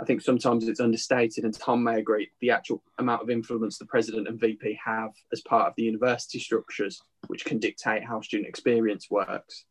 I 0.00 0.04
think 0.04 0.20
sometimes 0.20 0.68
it's 0.68 0.78
understated, 0.78 1.44
and 1.44 1.52
Tom 1.52 1.82
may 1.82 1.98
agree, 1.98 2.30
the 2.40 2.50
actual 2.50 2.80
amount 2.98 3.22
of 3.22 3.30
influence 3.30 3.76
the 3.76 3.86
president 3.86 4.28
and 4.28 4.38
VP 4.38 4.78
have 4.84 5.10
as 5.32 5.40
part 5.40 5.66
of 5.66 5.74
the 5.76 5.82
university 5.82 6.38
structures, 6.38 7.02
which 7.26 7.44
can 7.44 7.58
dictate 7.58 8.04
how 8.04 8.20
student 8.20 8.48
experience 8.48 9.10
works. 9.10 9.64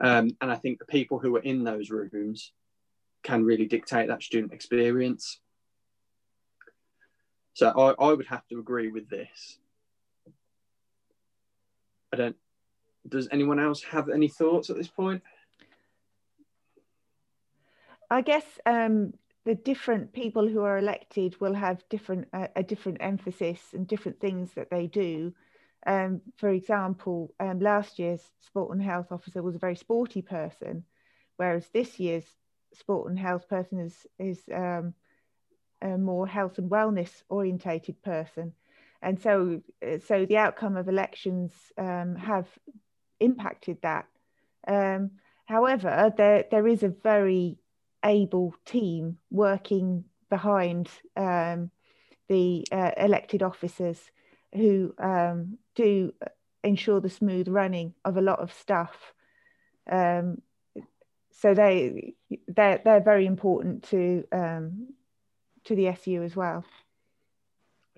Um, 0.00 0.30
and 0.40 0.50
I 0.50 0.56
think 0.56 0.78
the 0.78 0.86
people 0.86 1.18
who 1.18 1.36
are 1.36 1.42
in 1.42 1.64
those 1.64 1.90
rooms 1.90 2.52
can 3.22 3.44
really 3.44 3.66
dictate 3.66 4.08
that 4.08 4.22
student 4.22 4.52
experience. 4.52 5.40
So 7.54 7.68
I, 7.68 8.04
I 8.04 8.12
would 8.12 8.26
have 8.26 8.46
to 8.48 8.58
agree 8.58 8.90
with 8.90 9.08
this. 9.10 9.58
I 12.12 12.16
don't. 12.16 12.36
Does 13.08 13.28
anyone 13.30 13.60
else 13.60 13.82
have 13.82 14.08
any 14.08 14.28
thoughts 14.28 14.70
at 14.70 14.76
this 14.76 14.88
point? 14.88 15.22
I 18.10 18.22
guess 18.22 18.44
um, 18.66 19.14
the 19.44 19.54
different 19.54 20.12
people 20.12 20.48
who 20.48 20.62
are 20.62 20.78
elected 20.78 21.40
will 21.40 21.54
have 21.54 21.82
different 21.88 22.28
uh, 22.32 22.48
a 22.56 22.62
different 22.62 22.98
emphasis 23.00 23.60
and 23.72 23.86
different 23.86 24.20
things 24.20 24.52
that 24.54 24.70
they 24.70 24.86
do. 24.86 25.32
Um, 25.86 26.20
for 26.36 26.50
example, 26.50 27.34
um, 27.40 27.60
last 27.60 27.98
year's 27.98 28.22
sport 28.40 28.72
and 28.72 28.82
health 28.82 29.10
officer 29.10 29.42
was 29.42 29.54
a 29.54 29.60
very 29.60 29.76
sporty 29.76 30.22
person, 30.22 30.84
whereas 31.36 31.68
this 31.72 31.98
year's 31.98 32.26
sport 32.74 33.10
and 33.10 33.18
health 33.18 33.48
person 33.48 33.80
is 33.80 34.06
is 34.18 34.40
um, 34.54 34.94
a 35.82 35.96
more 35.96 36.26
health 36.26 36.58
and 36.58 36.70
wellness 36.70 37.22
orientated 37.28 38.02
person 38.02 38.52
and 39.02 39.20
so 39.20 39.60
uh, 39.86 39.98
so 40.06 40.26
the 40.26 40.36
outcome 40.36 40.76
of 40.76 40.88
elections 40.88 41.52
um, 41.78 42.16
have 42.16 42.46
impacted 43.18 43.78
that. 43.82 44.06
Um, 44.66 45.12
however, 45.46 46.12
there 46.16 46.44
there 46.50 46.66
is 46.66 46.82
a 46.82 46.88
very 46.88 47.58
able 48.04 48.54
team 48.64 49.18
working 49.30 50.04
behind 50.28 50.88
um, 51.16 51.70
the 52.28 52.66
uh, 52.70 52.92
elected 52.96 53.42
officers 53.42 54.10
who 54.54 54.94
um, 54.98 55.58
do 55.74 56.12
ensure 56.62 57.00
the 57.00 57.10
smooth 57.10 57.48
running 57.48 57.94
of 58.04 58.16
a 58.16 58.22
lot 58.22 58.40
of 58.40 58.52
stuff. 58.52 59.14
Um, 59.90 60.42
so 61.30 61.54
they 61.54 62.14
they're, 62.48 62.80
they're 62.84 63.00
very 63.00 63.26
important 63.26 63.84
to 63.90 64.24
um, 64.32 64.88
to 65.64 65.74
the 65.74 65.88
SU 65.88 66.22
as 66.22 66.36
well. 66.36 66.64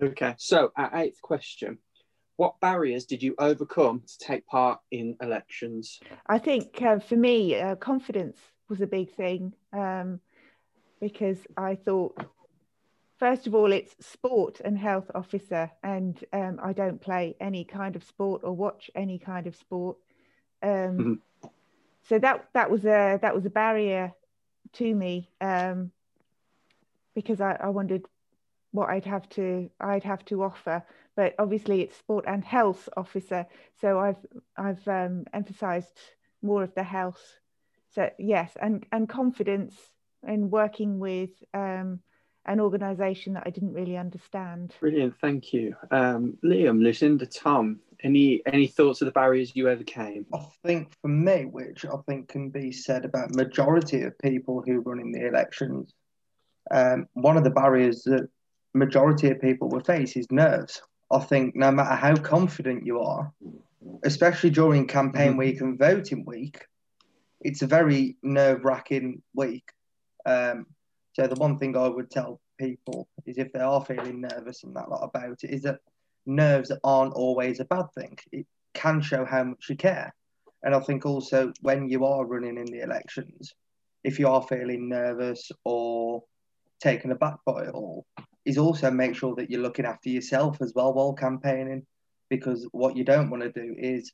Okay, 0.01 0.35
so 0.37 0.71
our 0.75 0.91
eighth 0.95 1.21
question. 1.21 1.77
What 2.35 2.59
barriers 2.59 3.05
did 3.05 3.21
you 3.21 3.35
overcome 3.37 4.01
to 4.07 4.17
take 4.17 4.47
part 4.47 4.79
in 4.89 5.15
elections? 5.21 5.99
I 6.27 6.39
think 6.39 6.81
uh, 6.81 6.99
for 6.99 7.15
me, 7.15 7.59
uh, 7.59 7.75
confidence 7.75 8.37
was 8.69 8.81
a 8.81 8.87
big 8.87 9.13
thing 9.13 9.53
um, 9.71 10.19
because 10.99 11.37
I 11.55 11.75
thought, 11.75 12.17
first 13.23 13.47
of 13.47 13.55
all, 13.55 13.71
it's 13.71 13.95
sport 14.05 14.59
and 14.65 14.77
health 14.77 15.09
officer, 15.15 15.71
and 15.81 16.21
um, 16.33 16.59
I 16.61 16.73
don't 16.73 16.99
play 16.99 17.37
any 17.39 17.63
kind 17.63 17.95
of 17.95 18.03
sport 18.03 18.41
or 18.43 18.51
watch 18.51 18.91
any 18.95 19.17
kind 19.17 19.47
of 19.47 19.55
sport. 19.55 19.95
Um, 20.61 20.69
mm-hmm. 20.69 21.47
So 22.09 22.19
that 22.19 22.49
that 22.51 22.69
was 22.69 22.83
a 22.83 23.19
that 23.21 23.33
was 23.33 23.45
a 23.45 23.49
barrier 23.49 24.11
to 24.73 24.93
me 24.93 25.29
um, 25.39 25.91
because 27.15 27.39
I, 27.39 27.55
I 27.67 27.69
wondered 27.69 28.03
what 28.71 28.89
I'd 28.89 29.05
have 29.05 29.29
to 29.37 29.69
I'd 29.79 30.03
have 30.03 30.25
to 30.25 30.43
offer. 30.43 30.83
But 31.15 31.35
obviously, 31.39 31.79
it's 31.79 31.95
sport 31.95 32.25
and 32.27 32.43
health 32.43 32.89
officer, 32.97 33.45
so 33.79 33.99
I've 33.99 34.25
I've 34.57 34.85
um, 34.85 35.23
emphasised 35.33 35.97
more 36.41 36.61
of 36.61 36.75
the 36.75 36.83
health. 36.83 37.23
So 37.95 38.09
yes, 38.19 38.51
and 38.61 38.85
and 38.91 39.07
confidence 39.07 39.75
in 40.27 40.49
working 40.49 40.99
with 40.99 41.31
um, 41.53 42.01
an 42.45 42.59
organisation 42.59 43.33
that 43.33 43.43
I 43.45 43.49
didn't 43.49 43.73
really 43.73 43.97
understand. 43.97 44.73
Brilliant, 44.79 45.15
thank 45.21 45.53
you, 45.53 45.75
um, 45.91 46.37
Liam, 46.43 46.81
Lucinda, 46.81 47.25
Tom. 47.25 47.79
Any 48.03 48.41
any 48.45 48.67
thoughts 48.67 49.01
of 49.01 49.05
the 49.05 49.13
barriers 49.13 49.55
you 49.55 49.69
overcame? 49.69 50.25
I 50.33 50.45
think 50.65 50.93
for 51.01 51.07
me, 51.07 51.45
which 51.45 51.85
I 51.85 51.95
think 52.05 52.27
can 52.27 52.49
be 52.49 52.71
said 52.71 53.05
about 53.05 53.33
majority 53.33 54.01
of 54.01 54.17
people 54.19 54.61
who 54.65 54.81
run 54.81 54.99
in 54.99 55.13
the 55.13 55.25
elections, 55.25 55.93
um, 56.71 57.07
one 57.13 57.37
of 57.37 57.45
the 57.45 57.49
barriers 57.49 58.03
that 58.03 58.27
majority 58.73 59.29
of 59.29 59.39
people 59.39 59.69
will 59.69 59.83
face 59.83 60.17
is 60.17 60.29
nerves. 60.31 60.81
I 61.11 61.19
think 61.19 61.55
no 61.55 61.71
matter 61.71 61.95
how 61.95 62.15
confident 62.15 62.85
you 62.85 62.99
are, 62.99 63.31
especially 64.03 64.49
during 64.49 64.87
campaign 64.87 65.31
mm-hmm. 65.31 65.39
week 65.39 65.61
and 65.61 65.77
voting 65.77 66.25
week, 66.25 66.65
it's 67.41 67.61
a 67.61 67.67
very 67.67 68.17
nerve 68.23 68.65
wracking 68.65 69.21
week. 69.33 69.71
Um, 70.25 70.65
so 71.13 71.27
the 71.27 71.35
one 71.35 71.57
thing 71.57 71.77
I 71.77 71.87
would 71.87 72.11
tell 72.11 72.41
people 72.59 73.07
is 73.25 73.37
if 73.37 73.53
they 73.53 73.59
are 73.59 73.83
feeling 73.85 74.21
nervous 74.21 74.63
and 74.63 74.75
that 74.75 74.89
lot 74.89 75.03
about 75.03 75.43
it, 75.43 75.51
is 75.51 75.61
that 75.63 75.79
nerves 76.25 76.71
aren't 76.83 77.13
always 77.13 77.59
a 77.59 77.65
bad 77.65 77.85
thing. 77.95 78.17
It 78.31 78.45
can 78.73 79.01
show 79.01 79.23
how 79.23 79.43
much 79.43 79.69
you 79.69 79.75
care. 79.75 80.13
And 80.63 80.73
I 80.73 80.79
think 80.79 81.05
also 81.05 81.53
when 81.61 81.89
you 81.89 82.05
are 82.05 82.25
running 82.25 82.57
in 82.57 82.65
the 82.65 82.81
elections, 82.81 83.53
if 84.03 84.19
you 84.19 84.27
are 84.27 84.41
feeling 84.41 84.89
nervous 84.89 85.51
or 85.63 86.23
taken 86.81 87.11
aback 87.11 87.37
by 87.45 87.65
it 87.65 87.69
all, 87.69 88.05
is 88.45 88.57
also 88.57 88.91
make 88.91 89.15
sure 89.15 89.35
that 89.35 89.49
you're 89.49 89.61
looking 89.61 89.85
after 89.85 90.09
yourself 90.09 90.61
as 90.61 90.73
well 90.75 90.93
while 90.93 91.13
campaigning, 91.13 91.85
because 92.29 92.67
what 92.71 92.97
you 92.97 93.03
don't 93.03 93.29
want 93.29 93.43
to 93.43 93.51
do 93.51 93.75
is 93.77 94.11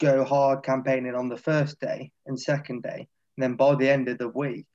go 0.00 0.24
hard 0.24 0.62
campaigning 0.62 1.14
on 1.14 1.28
the 1.28 1.36
first 1.36 1.80
day 1.80 2.12
and 2.26 2.38
second 2.38 2.82
day, 2.82 3.08
and 3.36 3.42
then 3.42 3.54
by 3.54 3.74
the 3.74 3.88
end 3.88 4.08
of 4.08 4.18
the 4.18 4.28
week, 4.28 4.66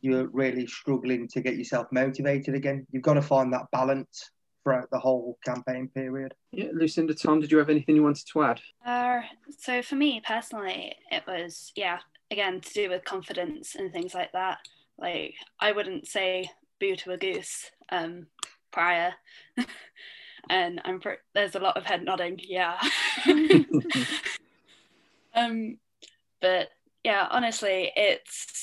you're 0.00 0.28
really 0.28 0.66
struggling 0.66 1.28
to 1.28 1.40
get 1.40 1.56
yourself 1.56 1.86
motivated 1.92 2.54
again. 2.54 2.86
You've 2.90 3.02
got 3.02 3.14
to 3.14 3.22
find 3.22 3.52
that 3.52 3.70
balance 3.72 4.30
throughout 4.62 4.90
the 4.90 4.98
whole 4.98 5.38
campaign 5.44 5.88
period. 5.94 6.34
Yeah, 6.52 6.68
Lucinda, 6.72 7.14
Tom, 7.14 7.40
did 7.40 7.50
you 7.50 7.58
have 7.58 7.70
anything 7.70 7.96
you 7.96 8.02
wanted 8.02 8.26
to 8.32 8.42
add? 8.42 8.60
Uh, 8.84 9.20
so 9.58 9.82
for 9.82 9.96
me 9.96 10.22
personally, 10.26 10.94
it 11.10 11.22
was 11.26 11.72
yeah, 11.76 11.98
again 12.30 12.60
to 12.60 12.72
do 12.72 12.88
with 12.88 13.04
confidence 13.04 13.74
and 13.74 13.92
things 13.92 14.14
like 14.14 14.32
that. 14.32 14.58
Like 14.98 15.34
I 15.58 15.72
wouldn't 15.72 16.06
say 16.06 16.50
boo 16.78 16.96
to 16.96 17.12
a 17.12 17.16
goose 17.16 17.70
um, 17.90 18.26
prior. 18.70 19.14
and 20.50 20.80
I'm 20.84 21.00
pr- 21.00 21.22
there's 21.34 21.54
a 21.54 21.60
lot 21.60 21.76
of 21.76 21.84
head 21.84 22.04
nodding, 22.04 22.38
yeah. 22.42 22.78
um, 25.34 25.78
but 26.40 26.68
yeah, 27.04 27.28
honestly, 27.30 27.92
it's. 27.96 28.59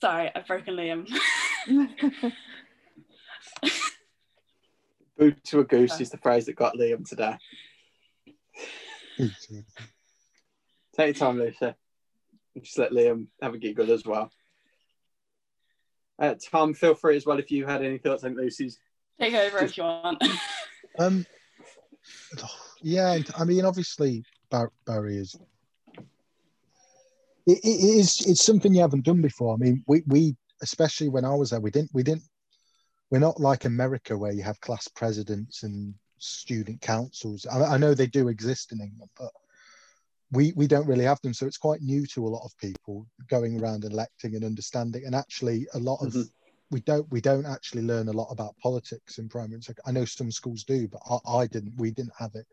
Sorry, 0.00 0.30
I've 0.34 0.46
broken 0.46 0.74
Liam. 0.74 1.08
Boo 5.18 5.32
to 5.44 5.60
a 5.60 5.64
goose 5.64 5.98
is 6.00 6.10
the 6.10 6.18
phrase 6.18 6.44
that 6.46 6.56
got 6.56 6.74
Liam 6.74 7.08
today. 7.08 7.36
Take 9.18 9.34
your 10.96 11.12
time, 11.14 11.38
Lucy. 11.38 11.72
Just 12.62 12.78
let 12.78 12.92
Liam 12.92 13.28
have 13.40 13.54
a 13.54 13.58
giggle 13.58 13.90
as 13.90 14.04
well. 14.04 14.30
Uh, 16.18 16.34
Tom, 16.50 16.74
feel 16.74 16.94
free 16.94 17.16
as 17.16 17.24
well 17.26 17.38
if 17.38 17.50
you 17.50 17.66
had 17.66 17.82
any 17.82 17.98
thoughts 17.98 18.24
on 18.24 18.36
Lucy's. 18.36 18.78
Take 19.18 19.34
over 19.34 19.58
if 19.58 19.76
you 19.76 19.84
want. 19.84 20.22
um, 20.98 21.24
yeah, 22.82 23.18
I 23.38 23.44
mean, 23.44 23.64
obviously 23.64 24.24
bar- 24.50 24.72
barriers. 24.86 25.36
It, 27.46 27.58
it 27.62 27.98
is 27.98 28.26
it's 28.26 28.44
something 28.44 28.74
you 28.74 28.80
haven't 28.80 29.04
done 29.04 29.22
before. 29.22 29.54
I 29.54 29.56
mean, 29.56 29.84
we 29.86 30.02
we 30.06 30.36
especially 30.62 31.08
when 31.08 31.24
I 31.24 31.34
was 31.34 31.50
there, 31.50 31.60
we 31.60 31.70
didn't 31.70 31.90
we 31.92 32.02
didn't 32.02 32.24
we're 33.10 33.18
not 33.18 33.40
like 33.40 33.64
America 33.64 34.16
where 34.16 34.32
you 34.32 34.42
have 34.42 34.60
class 34.60 34.88
presidents 34.88 35.62
and 35.62 35.94
student 36.18 36.80
councils. 36.80 37.46
I, 37.46 37.74
I 37.74 37.76
know 37.76 37.94
they 37.94 38.08
do 38.08 38.28
exist 38.28 38.72
in 38.72 38.80
England, 38.80 39.10
but 39.16 39.30
we 40.32 40.52
we 40.56 40.66
don't 40.66 40.86
really 40.86 41.04
have 41.04 41.20
them 41.22 41.32
so 41.32 41.46
it's 41.46 41.58
quite 41.58 41.80
new 41.82 42.04
to 42.06 42.26
a 42.26 42.28
lot 42.28 42.44
of 42.44 42.56
people 42.58 43.06
going 43.28 43.60
around 43.60 43.84
and 43.84 43.92
electing 43.92 44.34
and 44.34 44.44
understanding 44.44 45.04
and 45.04 45.14
actually 45.14 45.66
a 45.74 45.78
lot 45.78 46.00
of 46.04 46.12
mm-hmm. 46.12 46.22
we 46.70 46.80
don't 46.80 47.10
we 47.10 47.20
don't 47.20 47.46
actually 47.46 47.82
learn 47.82 48.08
a 48.08 48.12
lot 48.12 48.30
about 48.30 48.56
politics 48.58 49.18
in 49.18 49.28
primary 49.28 49.60
i 49.86 49.92
know 49.92 50.04
some 50.04 50.30
schools 50.30 50.64
do 50.64 50.88
but 50.88 51.00
I, 51.08 51.42
I 51.42 51.46
didn't 51.46 51.74
we 51.76 51.90
didn't 51.90 52.14
have 52.18 52.34
it 52.34 52.46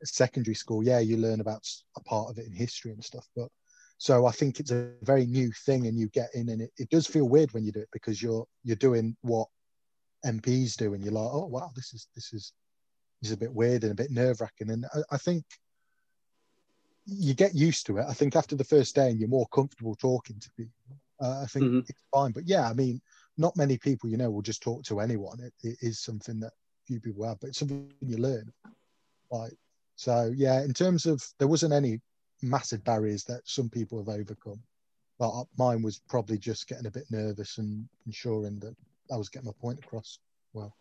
at 0.00 0.08
secondary 0.08 0.54
school 0.54 0.82
yeah 0.82 1.00
you 1.00 1.18
learn 1.18 1.40
about 1.40 1.68
a 1.96 2.00
part 2.00 2.30
of 2.30 2.38
it 2.38 2.46
in 2.46 2.52
history 2.52 2.92
and 2.92 3.04
stuff 3.04 3.28
but 3.36 3.48
so 3.98 4.26
i 4.26 4.30
think 4.30 4.58
it's 4.58 4.70
a 4.70 4.90
very 5.02 5.26
new 5.26 5.52
thing 5.66 5.86
and 5.86 5.98
you 5.98 6.08
get 6.08 6.30
in 6.34 6.48
and 6.48 6.62
it, 6.62 6.70
it 6.78 6.88
does 6.88 7.06
feel 7.06 7.28
weird 7.28 7.52
when 7.52 7.64
you 7.64 7.72
do 7.72 7.80
it 7.80 7.88
because 7.92 8.22
you're 8.22 8.46
you're 8.64 8.76
doing 8.76 9.16
what 9.20 9.48
mps 10.24 10.76
do 10.76 10.94
and 10.94 11.04
you're 11.04 11.12
like 11.12 11.30
oh 11.30 11.46
wow 11.46 11.70
this 11.76 11.92
is 11.92 12.08
this 12.14 12.32
is 12.32 12.52
this 13.20 13.30
is 13.30 13.34
a 13.34 13.38
bit 13.38 13.52
weird 13.52 13.82
and 13.82 13.92
a 13.92 13.96
bit 13.96 14.10
nerve 14.10 14.40
wracking. 14.40 14.70
And 14.70 14.86
I, 14.94 15.14
I, 15.14 15.18
think 15.18 15.44
you 17.04 17.34
get 17.34 17.54
used 17.54 17.86
to 17.86 17.98
it. 17.98 18.06
I 18.08 18.12
think 18.12 18.36
after 18.36 18.54
the 18.54 18.64
first 18.64 18.94
day 18.94 19.10
and 19.10 19.18
you're 19.18 19.28
more 19.28 19.48
comfortable 19.48 19.94
talking 19.96 20.38
to 20.38 20.50
people, 20.56 20.72
uh, 21.20 21.42
I 21.42 21.46
think 21.46 21.64
mm-hmm. 21.64 21.78
it's 21.88 22.02
fine. 22.12 22.32
But 22.32 22.46
yeah, 22.46 22.68
I 22.68 22.74
mean, 22.74 23.00
not 23.36 23.56
many 23.56 23.76
people, 23.76 24.08
you 24.08 24.16
know, 24.16 24.30
will 24.30 24.42
just 24.42 24.62
talk 24.62 24.84
to 24.84 25.00
anyone. 25.00 25.40
It, 25.40 25.52
it 25.62 25.78
is 25.80 26.00
something 26.00 26.38
that 26.40 26.52
few 26.86 27.00
people 27.00 27.26
have, 27.26 27.40
but 27.40 27.48
it's 27.48 27.58
something 27.58 27.92
you 28.00 28.18
learn. 28.18 28.52
Like, 29.30 29.52
so 29.96 30.32
yeah, 30.34 30.62
in 30.62 30.72
terms 30.72 31.06
of, 31.06 31.22
there 31.38 31.48
wasn't 31.48 31.72
any 31.72 32.00
massive 32.42 32.84
barriers 32.84 33.24
that 33.24 33.42
some 33.44 33.68
people 33.68 33.98
have 33.98 34.08
overcome. 34.08 34.60
But 35.18 35.44
mine 35.56 35.82
was 35.82 36.00
probably 36.08 36.38
just 36.38 36.68
getting 36.68 36.86
a 36.86 36.90
bit 36.90 37.10
nervous 37.10 37.58
and 37.58 37.88
ensuring 38.06 38.60
that 38.60 38.76
I 39.12 39.16
was 39.16 39.28
getting 39.28 39.46
my 39.46 39.52
point 39.60 39.80
across 39.80 40.20
well. 40.52 40.74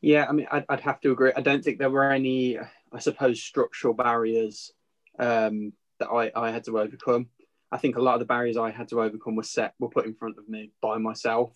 Yeah, 0.00 0.26
I 0.28 0.32
mean, 0.32 0.46
I'd, 0.50 0.64
I'd 0.68 0.80
have 0.80 1.00
to 1.00 1.10
agree. 1.10 1.32
I 1.36 1.40
don't 1.40 1.64
think 1.64 1.78
there 1.78 1.90
were 1.90 2.12
any, 2.12 2.58
I 2.58 2.98
suppose, 2.98 3.42
structural 3.42 3.94
barriers 3.94 4.70
um, 5.18 5.72
that 5.98 6.08
I, 6.08 6.30
I 6.36 6.50
had 6.50 6.64
to 6.64 6.78
overcome. 6.78 7.28
I 7.72 7.78
think 7.78 7.96
a 7.96 8.02
lot 8.02 8.14
of 8.14 8.20
the 8.20 8.26
barriers 8.26 8.56
I 8.56 8.70
had 8.70 8.88
to 8.90 9.02
overcome 9.02 9.34
were 9.34 9.42
set, 9.42 9.74
were 9.80 9.88
put 9.88 10.06
in 10.06 10.14
front 10.14 10.38
of 10.38 10.48
me 10.48 10.70
by 10.80 10.98
myself. 10.98 11.52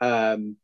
Um, 0.00 0.56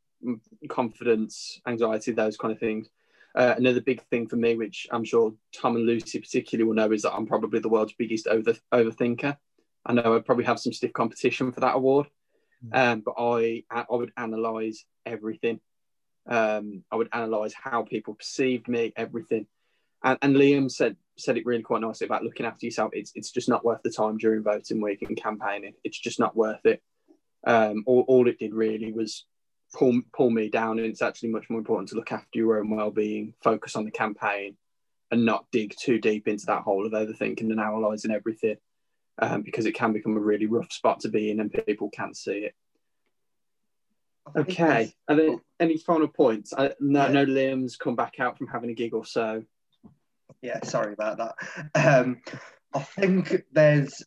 confidence, 0.68 1.61
anxiety, 1.66 2.12
those 2.12 2.36
kind 2.36 2.53
of 2.53 2.61
things. 2.61 2.88
Uh, 3.34 3.54
another 3.56 3.80
big 3.80 4.02
thing 4.10 4.26
for 4.26 4.36
me, 4.36 4.56
which 4.56 4.86
I'm 4.90 5.04
sure 5.04 5.32
Tom 5.54 5.76
and 5.76 5.86
Lucy 5.86 6.20
particularly 6.20 6.66
will 6.66 6.74
know, 6.74 6.92
is 6.92 7.02
that 7.02 7.14
I'm 7.14 7.26
probably 7.26 7.60
the 7.60 7.68
world's 7.68 7.94
biggest 7.94 8.26
over 8.26 8.54
overthinker. 8.72 9.36
I 9.84 9.92
know 9.92 10.14
I 10.14 10.20
probably 10.20 10.44
have 10.44 10.60
some 10.60 10.72
stiff 10.72 10.92
competition 10.92 11.50
for 11.52 11.60
that 11.60 11.76
award, 11.76 12.08
mm. 12.64 12.76
um, 12.76 13.00
but 13.00 13.14
I 13.18 13.64
I 13.70 13.84
would 13.88 14.12
analyze 14.16 14.84
everything. 15.06 15.60
Um, 16.26 16.84
I 16.90 16.96
would 16.96 17.08
analyze 17.12 17.54
how 17.54 17.82
people 17.82 18.14
perceived 18.14 18.68
me, 18.68 18.92
everything. 18.96 19.46
And, 20.04 20.18
and 20.22 20.36
Liam 20.36 20.70
said 20.70 20.96
said 21.16 21.36
it 21.36 21.46
really 21.46 21.62
quite 21.62 21.80
nicely 21.80 22.06
about 22.06 22.24
looking 22.24 22.46
after 22.46 22.66
yourself. 22.66 22.90
It's 22.92 23.12
it's 23.14 23.30
just 23.30 23.48
not 23.48 23.64
worth 23.64 23.80
the 23.82 23.90
time 23.90 24.18
during 24.18 24.42
voting 24.42 24.80
week 24.80 25.02
and 25.02 25.16
campaigning. 25.16 25.74
It's 25.84 25.98
just 25.98 26.20
not 26.20 26.36
worth 26.36 26.64
it. 26.64 26.82
Um, 27.44 27.82
all, 27.86 28.04
all 28.06 28.28
it 28.28 28.38
did 28.38 28.54
really 28.54 28.92
was 28.92 29.24
pull 29.72 30.00
pull 30.12 30.30
me 30.30 30.48
down, 30.48 30.78
and 30.78 30.86
it's 30.86 31.02
actually 31.02 31.30
much 31.30 31.48
more 31.48 31.58
important 31.58 31.88
to 31.90 31.96
look 31.96 32.12
after 32.12 32.38
your 32.38 32.58
own 32.58 32.70
well-being, 32.70 33.34
focus 33.42 33.76
on 33.76 33.84
the 33.84 33.90
campaign, 33.90 34.56
and 35.10 35.24
not 35.24 35.46
dig 35.52 35.74
too 35.78 35.98
deep 35.98 36.28
into 36.28 36.46
that 36.46 36.62
hole 36.62 36.86
of 36.86 36.92
overthinking 36.92 37.40
and 37.40 37.52
analysing 37.52 38.10
everything, 38.10 38.56
um, 39.18 39.42
because 39.42 39.66
it 39.66 39.74
can 39.74 39.92
become 39.92 40.16
a 40.16 40.20
really 40.20 40.46
rough 40.46 40.72
spot 40.72 41.00
to 41.00 41.08
be 41.08 41.30
in, 41.30 41.40
and 41.40 41.52
people 41.66 41.90
can't 41.90 42.16
see 42.16 42.38
it. 42.46 42.54
Okay, 44.36 44.94
are 45.08 45.16
there 45.16 45.36
any 45.58 45.76
final 45.76 46.08
points? 46.08 46.54
I 46.56 46.72
no, 46.80 47.06
yeah. 47.06 47.12
no 47.12 47.26
Liam's 47.26 47.76
come 47.76 47.96
back 47.96 48.20
out 48.20 48.38
from 48.38 48.46
having 48.46 48.70
a 48.70 48.74
gig 48.74 48.94
or 48.94 49.04
so. 49.04 49.42
Yeah, 50.40 50.62
sorry 50.64 50.92
about 50.92 51.18
that. 51.18 51.34
Um, 51.74 52.20
I 52.74 52.80
think 52.80 53.42
there's 53.52 54.02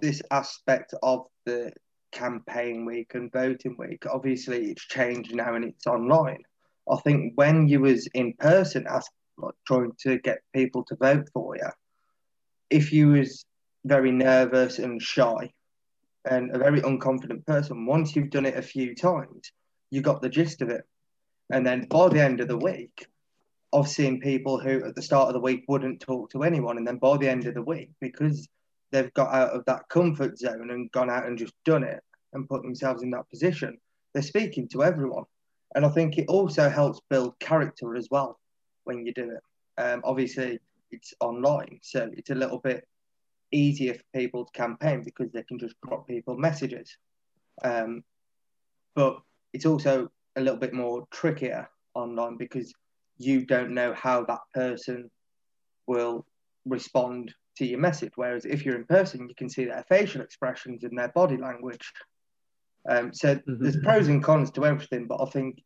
this 0.00 0.20
aspect 0.30 0.94
of 1.02 1.26
the 1.44 1.72
campaign 2.14 2.86
week 2.86 3.14
and 3.14 3.30
voting 3.30 3.76
week. 3.78 4.04
Obviously, 4.10 4.70
it's 4.70 4.86
changed 4.86 5.34
now 5.34 5.54
and 5.54 5.64
it's 5.64 5.86
online. 5.86 6.42
I 6.90 6.96
think 6.96 7.32
when 7.34 7.68
you 7.68 7.80
was 7.80 8.06
in 8.14 8.32
person, 8.34 8.86
as 8.88 9.06
like, 9.36 9.54
trying 9.66 9.92
to 10.00 10.18
get 10.18 10.38
people 10.54 10.84
to 10.84 10.96
vote 10.96 11.28
for 11.32 11.56
you, 11.56 11.68
if 12.70 12.92
you 12.92 13.08
was 13.08 13.44
very 13.84 14.12
nervous 14.12 14.78
and 14.78 15.02
shy 15.02 15.52
and 16.24 16.54
a 16.54 16.58
very 16.58 16.80
unconfident 16.80 17.44
person, 17.46 17.84
once 17.84 18.14
you've 18.14 18.30
done 18.30 18.46
it 18.46 18.56
a 18.56 18.62
few 18.62 18.94
times, 18.94 19.52
you 19.90 20.00
got 20.00 20.22
the 20.22 20.28
gist 20.28 20.62
of 20.62 20.70
it. 20.70 20.84
And 21.50 21.66
then 21.66 21.86
by 21.90 22.08
the 22.08 22.22
end 22.22 22.40
of 22.40 22.48
the 22.48 22.56
week, 22.56 23.06
I've 23.74 23.88
seen 23.88 24.20
people 24.20 24.60
who 24.60 24.84
at 24.84 24.94
the 24.94 25.02
start 25.02 25.28
of 25.28 25.34
the 25.34 25.40
week 25.40 25.64
wouldn't 25.68 26.00
talk 26.00 26.30
to 26.30 26.44
anyone, 26.44 26.78
and 26.78 26.86
then 26.86 26.98
by 26.98 27.16
the 27.16 27.28
end 27.28 27.46
of 27.46 27.54
the 27.54 27.62
week, 27.62 27.90
because 28.00 28.48
they've 28.94 29.12
got 29.14 29.34
out 29.34 29.50
of 29.50 29.64
that 29.64 29.88
comfort 29.88 30.38
zone 30.38 30.70
and 30.70 30.90
gone 30.92 31.10
out 31.10 31.26
and 31.26 31.36
just 31.36 31.52
done 31.64 31.82
it 31.82 32.00
and 32.32 32.48
put 32.48 32.62
themselves 32.62 33.02
in 33.02 33.10
that 33.10 33.28
position, 33.28 33.76
they're 34.12 34.22
speaking 34.22 34.68
to 34.68 34.84
everyone. 34.84 35.24
And 35.74 35.84
I 35.84 35.88
think 35.88 36.16
it 36.16 36.28
also 36.28 36.68
helps 36.68 37.00
build 37.10 37.36
character 37.40 37.96
as 37.96 38.06
well 38.08 38.38
when 38.84 39.04
you 39.04 39.12
do 39.12 39.32
it. 39.32 39.82
Um, 39.82 40.00
obviously, 40.04 40.60
it's 40.92 41.12
online, 41.18 41.80
so 41.82 42.08
it's 42.12 42.30
a 42.30 42.36
little 42.36 42.60
bit 42.60 42.86
easier 43.50 43.94
for 43.94 44.04
people 44.14 44.44
to 44.44 44.52
campaign 44.52 45.02
because 45.04 45.32
they 45.32 45.42
can 45.42 45.58
just 45.58 45.74
drop 45.84 46.06
people 46.06 46.36
messages. 46.36 46.96
Um, 47.64 48.04
but 48.94 49.20
it's 49.52 49.66
also 49.66 50.08
a 50.36 50.40
little 50.40 50.58
bit 50.58 50.72
more 50.72 51.04
trickier 51.10 51.68
online 51.94 52.36
because 52.36 52.72
you 53.18 53.44
don't 53.44 53.74
know 53.74 53.92
how 53.92 54.24
that 54.26 54.42
person 54.54 55.10
will 55.88 56.24
respond 56.64 57.34
to 57.56 57.66
your 57.66 57.78
message. 57.78 58.12
Whereas 58.16 58.44
if 58.44 58.64
you're 58.64 58.76
in 58.76 58.84
person, 58.84 59.28
you 59.28 59.34
can 59.34 59.48
see 59.48 59.64
their 59.64 59.84
facial 59.88 60.20
expressions 60.20 60.84
and 60.84 60.96
their 60.98 61.08
body 61.08 61.36
language. 61.36 61.92
Um, 62.88 63.12
so 63.12 63.36
mm-hmm. 63.36 63.62
there's 63.62 63.76
pros 63.78 64.08
and 64.08 64.22
cons 64.22 64.50
to 64.52 64.66
everything, 64.66 65.06
but 65.06 65.20
I 65.20 65.26
think 65.26 65.62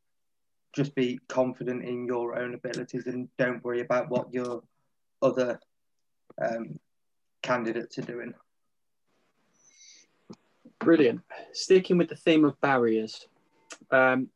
just 0.75 0.95
be 0.95 1.19
confident 1.29 1.85
in 1.85 2.07
your 2.07 2.39
own 2.39 2.55
abilities 2.55 3.07
and 3.07 3.29
don't 3.39 3.65
worry 3.65 3.81
about 3.81 4.11
what 4.11 4.33
your 4.33 4.63
other 5.23 5.59
um, 6.41 6.79
candidates 7.43 7.99
are 7.99 8.03
doing. 8.03 8.35
Brilliant. 10.79 11.23
Sticking 11.53 11.99
with 11.99 12.09
the 12.09 12.17
theme 12.17 12.45
of 12.45 12.61
barriers, 12.61 13.27
um, 13.91 14.29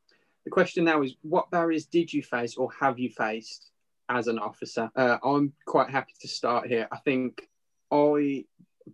the 0.44 0.50
question 0.50 0.84
now 0.84 1.02
is 1.02 1.14
what 1.22 1.50
barriers 1.50 1.86
did 1.86 2.12
you 2.12 2.22
face 2.22 2.56
or 2.56 2.70
have 2.80 2.98
you 2.98 3.10
faced 3.10 3.71
as 4.12 4.28
an 4.28 4.38
officer? 4.38 4.90
Uh, 4.94 5.18
I'm 5.22 5.52
quite 5.66 5.90
happy 5.90 6.12
to 6.20 6.28
start 6.28 6.68
here. 6.68 6.88
I 6.90 6.98
think 6.98 7.48
I 7.90 8.44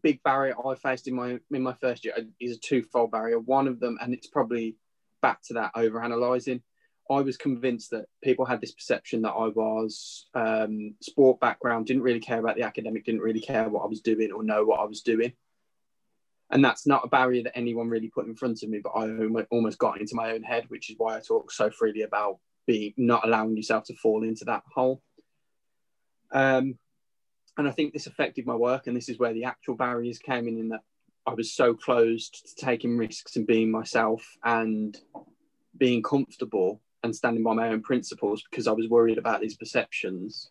big 0.03 0.23
barrier 0.23 0.55
I 0.64 0.75
faced 0.75 1.09
in 1.09 1.14
my 1.14 1.39
in 1.51 1.62
my 1.62 1.75
first 1.81 2.05
year 2.05 2.14
is 2.41 2.57
a 2.57 2.61
twofold 2.61 3.11
barrier. 3.11 3.39
One 3.39 3.69
of 3.69 3.81
them, 3.81 3.99
and 4.01 4.14
it's 4.14 4.27
probably 4.27 4.77
back 5.23 5.43
to 5.45 5.55
that 5.55 5.73
over 5.75 6.01
analysing. 6.01 6.62
I 7.11 7.23
was 7.23 7.39
convinced 7.39 7.91
that 7.93 8.05
people 8.23 8.45
had 8.45 8.61
this 8.61 8.73
perception 8.73 9.23
that 9.23 9.31
I 9.33 9.49
was 9.49 10.27
um, 10.35 10.95
sport 11.01 11.41
background, 11.41 11.87
didn't 11.87 12.03
really 12.03 12.21
care 12.21 12.39
about 12.39 12.57
the 12.57 12.64
academic, 12.64 13.07
didn't 13.07 13.23
really 13.23 13.41
care 13.41 13.66
what 13.71 13.83
I 13.83 13.87
was 13.87 14.03
doing 14.03 14.31
or 14.31 14.43
know 14.43 14.64
what 14.66 14.81
I 14.81 14.85
was 14.85 15.01
doing 15.01 15.33
and 16.51 16.64
that's 16.64 16.87
not 16.87 17.05
a 17.05 17.09
barrier 17.09 17.43
that 17.43 17.57
anyone 17.57 17.89
really 17.89 18.09
put 18.09 18.27
in 18.27 18.35
front 18.35 18.62
of 18.62 18.69
me 18.69 18.81
but 18.83 18.91
i 18.91 19.09
almost 19.51 19.79
got 19.79 20.01
into 20.01 20.14
my 20.14 20.33
own 20.33 20.43
head 20.43 20.64
which 20.69 20.91
is 20.91 20.97
why 20.99 21.16
i 21.16 21.21
talk 21.21 21.51
so 21.51 21.71
freely 21.71 22.03
about 22.03 22.39
being 22.66 22.93
not 22.97 23.27
allowing 23.27 23.57
yourself 23.57 23.85
to 23.85 23.95
fall 23.95 24.23
into 24.23 24.45
that 24.45 24.62
hole 24.75 25.03
um, 26.33 26.79
and 27.57 27.68
i 27.68 27.70
think 27.70 27.93
this 27.93 28.07
affected 28.07 28.47
my 28.47 28.55
work 28.55 28.87
and 28.87 28.97
this 28.97 29.09
is 29.09 29.18
where 29.18 29.33
the 29.33 29.45
actual 29.45 29.74
barriers 29.74 30.18
came 30.18 30.49
in 30.49 30.59
in 30.59 30.68
that 30.68 30.81
i 31.26 31.35
was 31.35 31.53
so 31.53 31.74
closed 31.74 32.47
to 32.47 32.64
taking 32.64 32.97
risks 32.97 33.37
and 33.37 33.47
being 33.47 33.70
myself 33.70 34.24
and 34.45 34.99
being 35.76 36.03
comfortable 36.03 36.81
and 37.05 37.14
standing 37.14 37.45
by 37.45 37.55
my 37.55 37.68
own 37.68 37.83
principles 37.83 38.43
because 38.51 38.66
i 38.66 38.72
was 38.72 38.89
worried 38.89 39.18
about 39.18 39.41
these 39.41 39.57
perceptions 39.57 40.51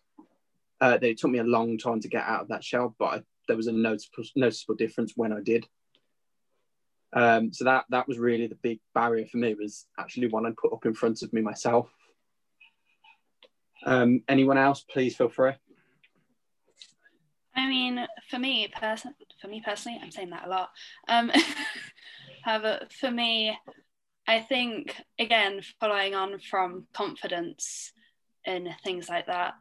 uh, 0.80 0.96
it 1.02 1.18
took 1.18 1.30
me 1.30 1.40
a 1.40 1.44
long 1.44 1.76
time 1.76 2.00
to 2.00 2.08
get 2.08 2.24
out 2.24 2.42
of 2.42 2.48
that 2.48 2.62
shell 2.62 2.94
but 2.98 3.06
I, 3.06 3.22
there 3.48 3.56
was 3.56 3.66
a 3.66 3.72
noticeable, 3.72 4.24
noticeable 4.36 4.76
difference 4.76 5.12
when 5.16 5.32
i 5.32 5.40
did 5.40 5.66
um, 7.12 7.52
so 7.52 7.64
that 7.64 7.86
that 7.88 8.06
was 8.06 8.18
really 8.18 8.46
the 8.46 8.54
big 8.56 8.80
barrier 8.94 9.26
for 9.26 9.38
me 9.38 9.54
was 9.54 9.86
actually 9.98 10.28
one 10.28 10.46
I 10.46 10.50
put 10.60 10.72
up 10.72 10.84
in 10.84 10.94
front 10.94 11.22
of 11.22 11.32
me 11.32 11.40
myself. 11.40 11.90
Um, 13.84 14.22
anyone 14.28 14.58
else, 14.58 14.84
please 14.88 15.16
feel 15.16 15.28
free. 15.28 15.52
I 17.68 17.70
mean, 17.70 18.06
for 18.30 18.38
me, 18.38 18.66
person, 18.68 19.14
for 19.42 19.48
me 19.48 19.60
personally, 19.62 20.00
I'm 20.02 20.10
saying 20.10 20.30
that 20.30 20.46
a 20.46 20.48
lot. 20.48 20.70
Um, 21.06 21.30
however, 22.42 22.86
for 22.98 23.10
me, 23.10 23.58
I 24.26 24.40
think 24.40 24.96
again, 25.18 25.60
following 25.78 26.14
on 26.14 26.38
from 26.38 26.86
confidence 26.94 27.92
and 28.46 28.74
things 28.82 29.10
like 29.10 29.26
that, 29.26 29.52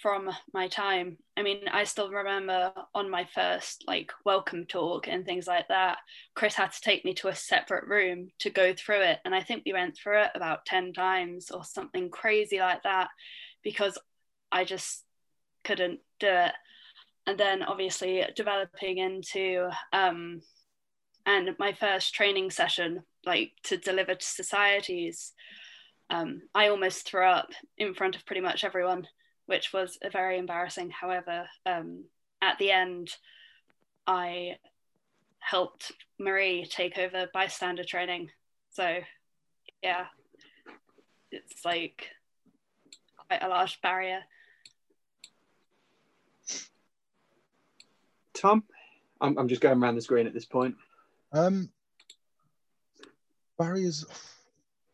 from 0.00 0.30
my 0.54 0.68
time. 0.68 1.16
I 1.36 1.42
mean, 1.42 1.66
I 1.72 1.82
still 1.82 2.08
remember 2.08 2.72
on 2.94 3.10
my 3.10 3.26
first 3.34 3.82
like 3.88 4.12
welcome 4.24 4.64
talk 4.66 5.08
and 5.08 5.24
things 5.24 5.48
like 5.48 5.66
that, 5.66 5.98
Chris 6.36 6.54
had 6.54 6.70
to 6.70 6.80
take 6.80 7.04
me 7.04 7.14
to 7.14 7.28
a 7.28 7.34
separate 7.34 7.88
room 7.88 8.28
to 8.38 8.50
go 8.50 8.72
through 8.74 9.02
it. 9.02 9.18
And 9.24 9.34
I 9.34 9.42
think 9.42 9.64
we 9.66 9.72
went 9.72 9.96
through 9.96 10.22
it 10.22 10.30
about 10.36 10.66
10 10.66 10.92
times 10.92 11.50
or 11.50 11.64
something 11.64 12.10
crazy 12.10 12.60
like 12.60 12.84
that 12.84 13.08
because 13.64 13.98
I 14.52 14.64
just 14.64 15.02
couldn't 15.64 15.98
do 16.20 16.28
it. 16.28 16.52
And 17.30 17.38
then 17.38 17.62
obviously 17.62 18.24
developing 18.34 18.98
into 18.98 19.70
um 19.92 20.42
and 21.24 21.54
my 21.60 21.72
first 21.72 22.12
training 22.12 22.50
session, 22.50 23.04
like 23.24 23.52
to 23.64 23.76
deliver 23.76 24.16
to 24.16 24.26
societies, 24.26 25.32
um, 26.08 26.42
I 26.56 26.68
almost 26.68 27.06
threw 27.06 27.24
up 27.24 27.50
in 27.78 27.94
front 27.94 28.16
of 28.16 28.26
pretty 28.26 28.40
much 28.40 28.64
everyone 28.64 29.06
which 29.46 29.72
was 29.72 29.96
very 30.12 30.38
embarrassing. 30.38 30.90
However, 30.90 31.48
um, 31.66 32.04
at 32.42 32.58
the 32.58 32.72
end, 32.72 33.10
I 34.06 34.56
helped 35.38 35.92
Marie 36.18 36.66
take 36.66 36.98
over 36.98 37.28
bystander 37.32 37.84
training. 37.84 38.30
So, 38.70 38.98
yeah, 39.84 40.06
it's 41.30 41.64
like 41.64 42.10
quite 43.28 43.42
a 43.42 43.48
large 43.48 43.80
barrier. 43.82 44.20
Tom, 48.40 48.64
I'm, 49.20 49.38
I'm 49.38 49.48
just 49.48 49.60
going 49.60 49.80
around 49.80 49.96
the 49.96 50.02
screen 50.02 50.26
at 50.26 50.34
this 50.34 50.46
point. 50.46 50.74
Um, 51.32 51.70
barriers. 53.58 54.06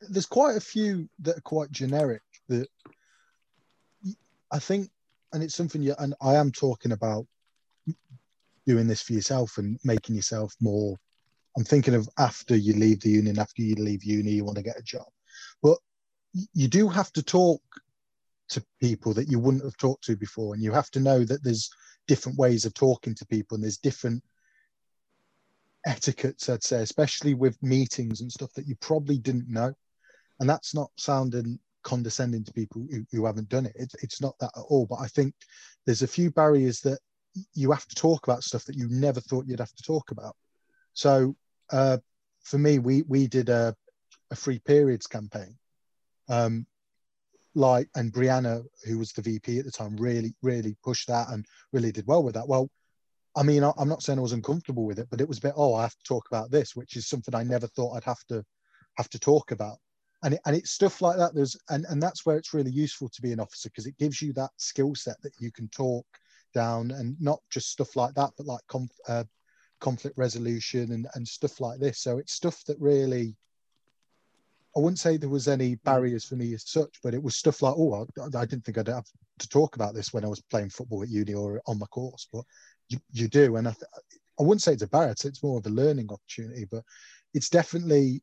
There's 0.01 0.27
quite 0.27 0.57
a 0.57 0.61
few 0.61 1.09
that 1.21 1.39
are 1.39 1.43
quite 1.43 1.71
generic. 1.71 2.23
That 2.49 2.69
I 4.51 4.59
think, 4.59 4.91
and 5.33 5.43
it's 5.43 5.55
something 5.55 5.83
you 5.83 5.95
and 5.99 6.15
I 6.21 6.35
am 6.35 6.53
talking 6.53 6.93
about 6.93 7.27
doing 8.67 8.89
this 8.89 9.03
for 9.03 9.13
yourself 9.13 9.59
and 9.59 9.79
making 9.85 10.17
yourself 10.17 10.55
more. 10.61 10.97
I'm 11.57 11.65
thinking 11.65 11.95
of 11.95 12.09
after 12.19 12.57
you 12.57 12.75
leave 12.75 13.01
the 13.01 13.11
union, 13.11 13.39
after 13.39 13.63
you 13.63 13.77
leave 13.77 14.05
uni, 14.05 14.33
you 14.33 14.45
want 14.45 14.59
to 14.59 14.63
get 14.63 14.79
a 14.79 14.83
job, 14.83 15.07
but 15.63 15.79
you 16.53 16.69
do 16.69 16.89
have 16.89 17.13
to 17.13 17.23
talk 17.23 17.63
to 18.49 18.63
people 18.81 19.15
that 19.15 19.29
you 19.29 19.39
wouldn't 19.39 19.65
have 19.65 19.77
talked 19.77 20.05
to 20.05 20.17
before, 20.17 20.55
and 20.55 20.63
you 20.63 20.73
have 20.73 20.91
to 20.91 21.01
know 21.01 21.25
that 21.25 21.43
there's 21.43 21.71
different 22.07 22.39
ways 22.39 22.65
of 22.65 22.75
talking 22.75 23.15
to 23.15 23.27
people, 23.27 23.55
and 23.55 23.65
there's 23.65 23.79
different 23.79 24.23
etiquettes, 25.87 26.49
I'd 26.49 26.65
say, 26.65 26.83
especially 26.83 27.35
with 27.35 27.63
meetings 27.63 28.21
and 28.21 28.31
stuff 28.31 28.53
that 28.55 28.67
you 28.67 28.75
probably 28.77 29.19
didn't 29.19 29.49
know. 29.49 29.73
And 30.41 30.49
that's 30.49 30.75
not 30.75 30.91
sounding 30.97 31.59
condescending 31.83 32.43
to 32.45 32.53
people 32.53 32.85
who, 32.91 33.07
who 33.13 33.25
haven't 33.25 33.49
done 33.49 33.65
it. 33.65 33.73
It's, 33.77 33.95
it's 34.03 34.21
not 34.21 34.37
that 34.41 34.51
at 34.57 34.65
all. 34.69 34.87
But 34.87 34.99
I 35.01 35.07
think 35.07 35.35
there's 35.87 36.03
a 36.03 36.09
few 36.09 36.31
barriers 36.31 36.81
that 36.81 36.99
you 37.55 37.71
have 37.71 37.87
to 37.87 37.95
talk 37.95 38.27
about 38.27 38.43
stuff 38.43 38.65
that 38.65 38.77
you 38.77 38.89
never 38.91 39.21
thought 39.21 39.47
you'd 39.47 39.61
have 39.61 39.75
to 39.75 39.83
talk 39.83 40.11
about. 40.11 40.35
So 40.93 41.37
uh, 41.71 41.99
for 42.43 42.59
me, 42.59 42.79
we 42.79 43.03
we 43.03 43.29
did 43.29 43.49
a, 43.49 43.75
a 44.31 44.37
free 44.37 44.59
periods 44.59 45.07
campaign. 45.07 45.57
Um, 46.29 46.67
like 47.57 47.89
and 47.97 48.13
Brianna, 48.13 48.63
who 48.85 48.99
was 48.99 49.13
the 49.13 49.23
VP 49.23 49.59
at 49.59 49.65
the 49.65 49.73
time, 49.73 49.97
really 49.97 50.35
really 50.43 50.77
pushed 50.85 51.09
that 51.09 51.29
and 51.31 51.45
really 51.73 51.91
did 51.91 52.07
well 52.07 52.23
with 52.23 52.35
that. 52.35 52.47
Well, 52.47 52.71
I 53.37 53.43
mean, 53.43 53.63
I'm 53.65 53.89
not 53.89 54.03
saying 54.03 54.19
I 54.19 54.23
was 54.23 54.33
uncomfortable 54.33 54.87
with 54.87 54.99
it, 54.99 55.09
but 55.11 55.21
it 55.21 55.29
was 55.29 55.39
a 55.39 55.43
bit, 55.43 55.55
oh, 55.57 55.75
I 55.75 55.83
have 55.83 55.97
to 55.97 56.05
talk 56.05 56.27
about 56.31 56.51
this, 56.51 56.75
which 56.75 56.97
is 56.97 57.07
something 57.07 57.35
I 57.35 57.43
never 57.43 57.67
thought 57.67 57.95
I'd 57.95 58.05
have 58.05 58.25
to 58.29 58.43
have 58.97 59.11
to 59.11 59.19
talk 59.19 59.51
about. 59.51 59.77
And, 60.23 60.35
it, 60.35 60.41
and 60.47 60.57
it's 60.57 60.71
stuff 60.71 61.03
like 61.03 61.19
that. 61.19 61.35
There's 61.35 61.57
and, 61.69 61.85
and 61.91 62.03
that's 62.03 62.25
where 62.25 62.39
it's 62.39 62.55
really 62.55 62.71
useful 62.71 63.11
to 63.11 63.23
be 63.23 63.33
an 63.33 63.41
officer 63.41 63.69
because 63.69 63.87
it 63.87 63.99
gives 63.99 64.23
you 64.23 64.33
that 64.35 64.51
skill 64.57 64.95
set 64.95 65.21
that 65.23 65.35
you 65.39 65.53
can 65.53 65.69
talk 65.69 66.07
down 66.55 66.91
and 66.93 67.17
not 67.21 67.41
just 67.51 67.71
stuff 67.71 67.97
like 67.97 68.15
that, 68.15 68.31
but 68.39 68.47
like 68.47 68.63
uh, 69.09 69.25
conflict 69.81 70.17
resolution 70.17 70.93
and, 70.93 71.07
and 71.15 71.29
stuff 71.29 71.61
like 71.61 71.79
this. 71.79 72.01
So 72.01 72.19
it's 72.19 72.33
stuff 72.33 72.65
that 72.65 72.81
really, 72.81 73.37
I 74.77 74.81
wouldn't 74.81 74.99
say 74.99 75.17
there 75.17 75.29
was 75.29 75.49
any 75.49 75.73
hmm. 75.73 75.85
barriers 75.85 76.25
for 76.25 76.37
me 76.37 76.53
as 76.55 76.69
such, 76.69 76.99
but 77.03 77.15
it 77.15 77.23
was 77.23 77.37
stuff 77.37 77.63
like, 77.63 77.75
oh, 77.77 78.07
I, 78.21 78.39
I 78.39 78.45
didn't 78.45 78.65
think 78.65 78.79
I'd 78.79 78.89
have 78.89 79.07
to 79.39 79.49
talk 79.49 79.77
about 79.77 79.95
this 79.95 80.13
when 80.13 80.25
I 80.25 80.29
was 80.29 80.43
playing 80.43 80.71
football 80.71 81.03
at 81.03 81.09
uni 81.09 81.35
or 81.35 81.61
on 81.67 81.79
my 81.79 81.87
course. 81.87 82.29
But 82.33 82.45
you, 82.89 82.99
you 83.13 83.29
do. 83.29 83.57
And 83.57 83.69
I, 83.69 83.73
th- 83.73 83.85
I 84.39 84.43
wouldn't 84.43 84.63
say 84.63 84.75
it's 84.75 84.83
a 84.83 84.89
barrier, 84.89 85.13
it's 85.13 85.43
more 85.43 85.59
of 85.59 85.67
a 85.67 85.71
learning 85.71 86.09
opportunity, 86.11 86.67
but 86.71 86.83
it's 87.33 87.49
definitely, 87.49 88.23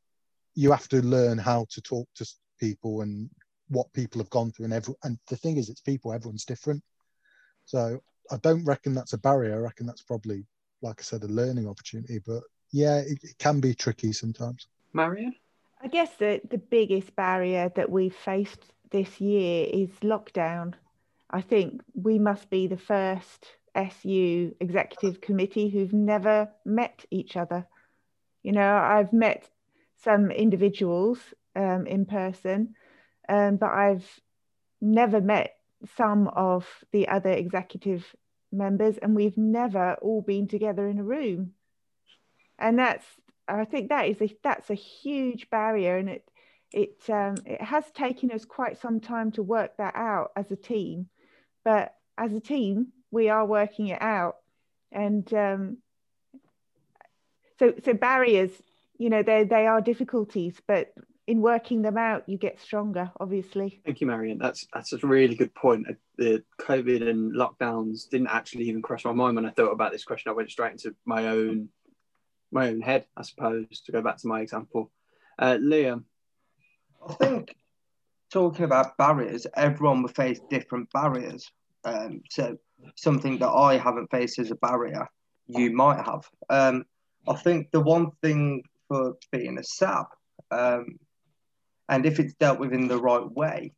you 0.56 0.72
have 0.72 0.88
to 0.90 1.02
learn 1.02 1.38
how 1.40 1.66
to 1.72 1.82
talk 1.82 2.08
to 2.16 2.28
people 2.60 3.02
and 3.02 3.30
what 3.70 3.92
people 3.94 4.22
have 4.22 4.30
gone 4.30 4.52
through. 4.52 4.66
And, 4.66 4.74
every, 4.74 4.94
and 5.04 5.18
the 5.28 5.38
thing 5.38 5.58
is, 5.58 5.70
it's 5.70 5.82
people, 5.82 6.14
everyone's 6.14 6.46
different. 6.46 6.84
So 7.66 8.00
I 8.32 8.38
don't 8.38 8.64
reckon 8.66 8.94
that's 8.94 9.14
a 9.14 9.18
barrier. 9.18 9.56
I 9.56 9.58
reckon 9.58 9.88
that's 9.88 10.04
probably, 10.04 10.46
like 10.84 11.00
I 11.00 11.04
said, 11.04 11.24
a 11.24 11.28
learning 11.28 11.68
opportunity. 11.68 12.20
But 12.24 12.44
yeah, 12.72 12.98
it, 12.98 13.20
it 13.24 13.38
can 13.40 13.60
be 13.60 13.74
tricky 13.74 14.14
sometimes. 14.14 14.68
Marion? 14.94 15.34
I 15.84 15.88
guess 15.88 16.16
the, 16.16 16.40
the 16.50 16.58
biggest 16.58 17.14
barrier 17.16 17.70
that 17.76 17.90
we've 17.90 18.16
faced 18.16 18.72
this 18.92 19.20
year 19.20 19.68
is 19.70 19.90
lockdown. 20.02 20.76
I 21.30 21.42
think 21.42 21.82
we 21.94 22.20
must 22.20 22.50
be 22.50 22.68
the 22.68 22.78
first 22.78 23.46
SU 23.76 24.56
executive 24.62 25.20
committee 25.20 25.68
who've 25.68 25.92
never 25.92 26.50
met 26.64 27.04
each 27.12 27.36
other. 27.36 27.68
You 28.44 28.54
know, 28.54 28.78
I've 28.78 29.12
met 29.12 29.50
some 30.04 30.32
individuals 30.32 31.20
um, 31.56 31.86
in 31.86 32.06
person, 32.06 32.76
um, 33.28 33.58
but 33.58 33.72
I've 33.72 34.08
never 34.80 35.20
met 35.20 35.58
some 35.98 36.30
of 36.30 36.66
the 36.94 37.10
other 37.10 37.32
executive 37.32 38.06
members, 38.54 38.98
and 39.00 39.16
we've 39.16 39.38
never 39.38 39.96
all 39.96 40.22
been 40.22 40.48
together 40.48 40.88
in 40.88 41.00
a 41.00 41.04
room. 41.04 41.54
And 42.58 42.80
that's, 42.80 43.06
I 43.48 43.66
think 43.66 43.90
that 43.90 44.08
is 44.08 44.22
a 44.22 44.36
that's 44.44 44.70
a 44.70 44.76
huge 44.76 45.50
barrier, 45.50 45.98
and 45.98 46.10
it 46.10 46.30
it 46.72 47.10
um, 47.10 47.36
it 47.46 47.62
has 47.62 47.90
taken 47.92 48.32
us 48.32 48.46
quite 48.46 48.80
some 48.80 49.00
time 49.00 49.32
to 49.34 49.44
work 49.44 49.78
that 49.78 49.96
out 49.96 50.32
as 50.36 50.52
a 50.52 50.56
team. 50.56 51.08
But 51.64 51.94
as 52.18 52.34
a 52.34 52.40
team, 52.40 52.88
we 53.12 53.30
are 53.30 53.46
working 53.46 53.88
it 53.88 54.02
out 54.02 54.38
and 54.94 55.32
um, 55.34 55.78
so 57.60 57.74
so 57.84 57.94
barriers 57.94 58.52
you 58.98 59.10
know 59.10 59.24
they 59.24 59.44
they 59.44 59.68
are 59.68 59.82
difficulties 59.82 60.62
but 60.68 60.94
in 61.26 61.42
working 61.42 61.82
them 61.82 61.98
out 61.98 62.28
you 62.28 62.38
get 62.38 62.60
stronger 62.60 63.12
obviously. 63.20 63.82
Thank 63.86 64.02
you 64.02 64.08
marion. 64.08 64.38
That's 64.38 64.68
that's 64.74 64.94
a 64.94 64.98
really 64.98 65.36
good 65.36 65.54
point. 65.56 65.88
The 66.18 66.44
covid 66.60 67.10
and 67.10 67.34
lockdowns 67.34 68.10
didn't 68.10 68.28
actually 68.28 68.66
even 68.66 68.82
cross 68.82 69.06
my 69.06 69.14
mind 69.14 69.36
when 69.36 69.46
i 69.46 69.52
thought 69.52 69.72
about 69.72 69.92
this 69.92 70.04
question. 70.04 70.30
I 70.30 70.34
went 70.34 70.52
straight 70.52 70.74
into 70.74 70.96
my 71.06 71.28
own 71.28 71.70
my 72.54 72.70
own 72.70 72.82
head 72.82 73.06
i 73.18 73.22
suppose 73.22 73.82
to 73.86 73.92
go 73.92 74.02
back 74.02 74.18
to 74.18 74.28
my 74.28 74.42
example 74.42 74.92
uh, 75.40 75.58
liam 75.60 76.04
i 77.10 77.14
think 77.14 77.56
talking 78.32 78.66
about 78.66 78.98
barriers 78.98 79.46
everyone 79.56 80.02
will 80.02 80.10
face 80.10 80.40
different 80.50 80.92
barriers 80.92 81.52
um, 81.86 82.22
so 82.30 82.58
something 82.96 83.38
that 83.40 83.50
I 83.50 83.78
haven't 83.78 84.12
faced 84.12 84.40
as 84.40 84.52
a 84.52 84.56
barrier, 84.56 85.08
you 85.48 85.72
might 85.76 86.04
have. 86.06 86.30
Um, 86.50 86.86
I 87.28 87.36
think 87.36 87.72
the 87.72 87.82
one 87.82 88.12
thing 88.22 88.64
for 88.88 89.16
being 89.32 89.58
a 89.58 89.64
SAB, 89.64 90.06
um, 90.52 91.00
and 91.90 92.06
if 92.06 92.20
it's 92.20 92.34
dealt 92.36 92.60
with 92.60 92.74
in 92.74 92.88
the 92.88 92.98
right 92.98 93.30
way, 93.32 93.74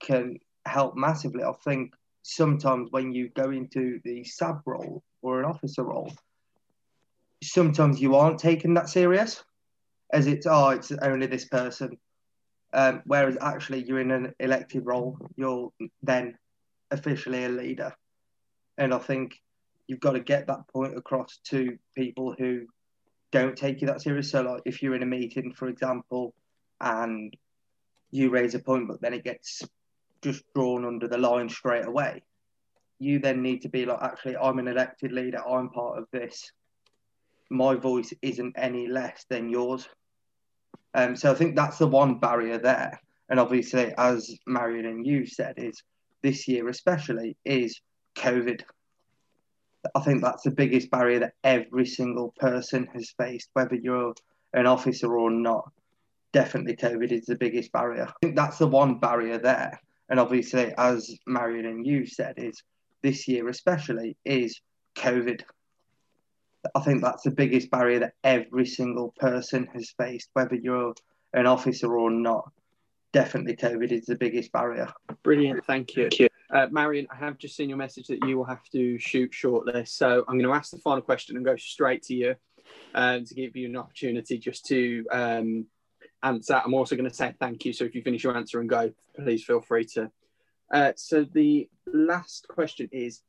can 0.00 0.38
help 0.66 0.96
massively. 0.96 1.42
I 1.42 1.52
think 1.64 1.94
sometimes 2.22 2.88
when 2.90 3.12
you 3.12 3.28
go 3.30 3.50
into 3.50 4.00
the 4.04 4.24
SAB 4.24 4.62
role 4.66 5.02
or 5.22 5.40
an 5.40 5.46
officer 5.46 5.84
role, 5.84 6.12
sometimes 7.52 8.00
you 8.00 8.16
aren't 8.16 8.38
taken 8.38 8.74
that 8.74 8.88
serious, 8.88 9.42
as 10.12 10.26
it's 10.26 10.46
oh, 10.46 10.70
it's 10.70 10.92
only 10.92 11.26
this 11.26 11.46
person. 11.46 11.98
Um, 12.72 13.02
whereas 13.06 13.36
actually 13.40 13.84
you're 13.84 14.00
in 14.00 14.10
an 14.10 14.34
elected 14.40 14.84
role, 14.84 15.16
you're 15.36 15.70
then 16.02 16.36
officially 16.90 17.44
a 17.44 17.48
leader. 17.48 17.94
And 18.76 18.92
I 18.92 18.98
think 18.98 19.40
you've 19.86 20.00
got 20.00 20.12
to 20.12 20.20
get 20.20 20.48
that 20.48 20.66
point 20.72 20.96
across 20.96 21.38
to 21.50 21.78
people 21.94 22.34
who 22.36 22.66
don't 23.30 23.56
take 23.56 23.80
you 23.80 23.86
that 23.88 24.02
serious. 24.02 24.30
So, 24.30 24.42
like, 24.42 24.62
if 24.64 24.82
you're 24.82 24.94
in 24.94 25.02
a 25.02 25.06
meeting, 25.06 25.52
for 25.52 25.68
example, 25.68 26.34
and 26.80 27.36
you 28.10 28.30
raise 28.30 28.54
a 28.54 28.58
point, 28.58 28.88
but 28.88 29.00
then 29.00 29.14
it 29.14 29.24
gets 29.24 29.62
just 30.22 30.42
drawn 30.54 30.84
under 30.84 31.06
the 31.06 31.18
line 31.18 31.48
straight 31.48 31.84
away, 31.84 32.22
you 32.98 33.18
then 33.18 33.42
need 33.42 33.62
to 33.62 33.68
be 33.68 33.86
like, 33.86 34.02
actually, 34.02 34.36
I'm 34.36 34.58
an 34.58 34.68
elected 34.68 35.12
leader, 35.12 35.46
I'm 35.46 35.70
part 35.70 35.98
of 35.98 36.06
this. 36.12 36.50
My 37.50 37.74
voice 37.74 38.12
isn't 38.22 38.54
any 38.56 38.86
less 38.86 39.24
than 39.28 39.48
yours. 39.48 39.88
Um, 40.94 41.16
so 41.16 41.30
I 41.30 41.34
think 41.34 41.56
that's 41.56 41.78
the 41.78 41.86
one 41.86 42.18
barrier 42.18 42.58
there. 42.58 43.00
And 43.28 43.40
obviously, 43.40 43.92
as 43.98 44.30
Marion 44.46 44.86
and 44.86 45.06
you 45.06 45.26
said, 45.26 45.54
is 45.56 45.82
this 46.22 46.46
year 46.48 46.68
especially 46.68 47.36
is 47.44 47.80
COVID. 48.16 48.62
I 49.94 50.00
think 50.00 50.22
that's 50.22 50.42
the 50.42 50.50
biggest 50.50 50.90
barrier 50.90 51.20
that 51.20 51.34
every 51.42 51.86
single 51.86 52.32
person 52.38 52.88
has 52.94 53.14
faced, 53.18 53.50
whether 53.52 53.74
you're 53.74 54.14
an 54.52 54.66
officer 54.66 55.16
or 55.18 55.30
not. 55.30 55.70
Definitely, 56.32 56.76
COVID 56.76 57.12
is 57.12 57.26
the 57.26 57.36
biggest 57.36 57.72
barrier. 57.72 58.06
I 58.08 58.12
think 58.22 58.36
that's 58.36 58.58
the 58.58 58.66
one 58.66 58.98
barrier 58.98 59.38
there. 59.38 59.78
And 60.08 60.18
obviously, 60.20 60.72
as 60.78 61.14
Marion 61.26 61.66
and 61.66 61.86
you 61.86 62.06
said, 62.06 62.34
is 62.38 62.62
this 63.02 63.28
year 63.28 63.48
especially 63.48 64.16
is 64.24 64.60
COVID. 64.96 65.42
I 66.74 66.80
think 66.80 67.02
that's 67.02 67.22
the 67.22 67.30
biggest 67.30 67.70
barrier 67.70 68.00
that 68.00 68.14
every 68.22 68.66
single 68.66 69.14
person 69.18 69.68
has 69.74 69.90
faced, 69.98 70.30
whether 70.32 70.54
you're 70.54 70.94
an 71.32 71.46
officer 71.46 71.96
or 71.96 72.10
not. 72.10 72.50
Definitely, 73.12 73.56
COVID 73.56 73.92
is 73.92 74.06
the 74.06 74.16
biggest 74.16 74.50
barrier. 74.52 74.92
Brilliant, 75.22 75.64
thank 75.66 75.96
you. 75.96 76.04
Thank 76.04 76.18
you. 76.18 76.28
Uh, 76.50 76.66
Marion, 76.70 77.06
I 77.10 77.16
have 77.16 77.38
just 77.38 77.56
seen 77.56 77.68
your 77.68 77.78
message 77.78 78.06
that 78.08 78.24
you 78.26 78.36
will 78.36 78.44
have 78.44 78.64
to 78.72 78.98
shoot 78.98 79.32
shortly. 79.32 79.84
So 79.84 80.24
I'm 80.28 80.38
going 80.38 80.48
to 80.48 80.52
ask 80.52 80.70
the 80.70 80.78
final 80.78 81.02
question 81.02 81.36
and 81.36 81.44
go 81.44 81.56
straight 81.56 82.02
to 82.04 82.14
you 82.14 82.34
um, 82.94 83.24
to 83.24 83.34
give 83.34 83.56
you 83.56 83.68
an 83.68 83.76
opportunity 83.76 84.38
just 84.38 84.66
to 84.66 85.04
um, 85.10 85.66
answer. 86.22 86.60
I'm 86.64 86.74
also 86.74 86.96
going 86.96 87.08
to 87.08 87.14
say 87.14 87.34
thank 87.38 87.64
you. 87.64 87.72
So 87.72 87.84
if 87.84 87.94
you 87.94 88.02
finish 88.02 88.24
your 88.24 88.36
answer 88.36 88.60
and 88.60 88.68
go, 88.68 88.92
please 89.16 89.44
feel 89.44 89.60
free 89.60 89.84
to. 89.94 90.10
Uh, 90.72 90.92
so 90.96 91.24
the 91.24 91.68
last 91.86 92.48
question 92.48 92.88
is 92.92 93.22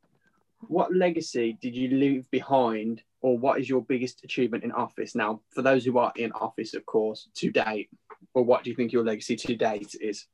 What 0.67 0.95
legacy 0.95 1.57
did 1.61 1.75
you 1.75 1.89
leave 1.89 2.29
behind, 2.31 3.01
or 3.21 3.37
what 3.37 3.59
is 3.59 3.69
your 3.69 3.81
biggest 3.81 4.23
achievement 4.23 4.63
in 4.63 4.71
office? 4.71 5.15
Now, 5.15 5.41
for 5.53 5.61
those 5.61 5.85
who 5.85 5.97
are 5.97 6.13
in 6.15 6.31
office, 6.33 6.73
of 6.73 6.85
course, 6.85 7.29
to 7.35 7.51
date, 7.51 7.89
or 8.33 8.43
what 8.43 8.63
do 8.63 8.69
you 8.69 8.75
think 8.75 8.91
your 8.91 9.03
legacy 9.03 9.35
to 9.35 9.55
date 9.55 9.95
is? 9.99 10.27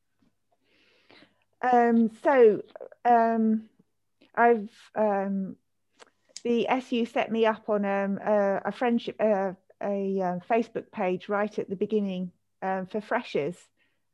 Um, 1.62 2.10
so 2.24 2.62
um, 3.06 3.70
I've 4.36 4.70
um, 4.96 5.56
the 6.44 6.68
SU 6.68 7.06
set 7.06 7.32
me 7.32 7.46
up 7.46 7.70
on 7.70 7.86
um, 7.86 8.20
a, 8.26 8.62
a 8.66 8.72
friendship, 8.72 9.16
uh, 9.20 9.54
a 9.82 10.22
um, 10.22 10.40
Facebook 10.50 10.92
page 10.92 11.30
right 11.30 11.58
at 11.60 11.70
the 11.70 11.76
beginning 11.76 12.32
um, 12.62 12.88
for 12.88 13.02
freshers. 13.02 13.56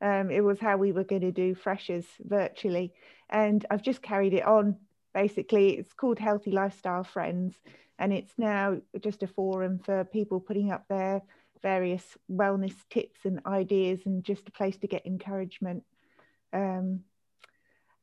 Um, 0.01 0.30
it 0.30 0.41
was 0.41 0.59
how 0.59 0.78
we 0.78 0.91
were 0.91 1.03
going 1.03 1.22
to 1.22 1.32
do 1.32 1.55
freshers 1.55 2.05
virtually, 2.20 2.93
and 3.30 3.65
I've 3.72 3.82
just 3.82 4.01
carried 4.01 4.34
it 4.34 4.45
on. 4.45 4.78
Basically, 5.14 5.78
it's 5.78 5.93
called 5.93 6.20
Healthy 6.20 6.51
Lifestyle 6.51 7.03
Friends, 7.03 7.55
and 7.99 8.14
it's 8.14 8.34
now 8.38 8.78
just 9.01 9.24
a 9.24 9.28
forum 9.28 9.80
for 9.80 10.03
people 10.05 10.39
putting 10.39 10.72
up 10.72 10.88
their 10.88 11.22
various 11.62 12.03
wellness 12.32 12.76
tips 12.89 13.20
and 13.26 13.41
ideas, 13.45 14.01
and 14.05 14.24
just 14.24 14.47
a 14.47 14.51
place 14.51 14.78
to 14.78 14.88
get 14.88 15.05
encouragement. 15.05 15.84
Um, 16.53 17.01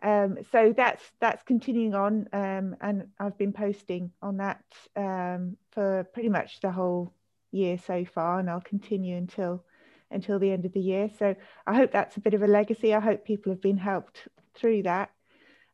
um, 0.02 0.38
so 0.52 0.74
that's 0.76 1.02
that's 1.20 1.42
continuing 1.44 1.94
on, 1.94 2.28
um, 2.32 2.76
and 2.80 3.08
I've 3.18 3.38
been 3.38 3.52
posting 3.52 4.10
on 4.20 4.36
that 4.38 4.64
um, 4.96 5.56
for 5.70 6.04
pretty 6.12 6.28
much 6.28 6.60
the 6.60 6.72
whole 6.72 7.14
year 7.52 7.78
so 7.78 8.04
far, 8.04 8.38
and 8.38 8.50
I'll 8.50 8.60
continue 8.60 9.16
until 9.16 9.64
until 10.10 10.38
the 10.38 10.50
end 10.50 10.64
of 10.64 10.72
the 10.72 10.80
year. 10.80 11.10
So 11.18 11.34
I 11.66 11.74
hope 11.74 11.92
that's 11.92 12.16
a 12.16 12.20
bit 12.20 12.34
of 12.34 12.42
a 12.42 12.46
legacy. 12.46 12.92
I 12.92 13.00
hope 13.00 13.24
people 13.24 13.50
have 13.52 13.62
been 13.62 13.78
helped 13.78 14.28
through 14.54 14.82
that. 14.82 15.10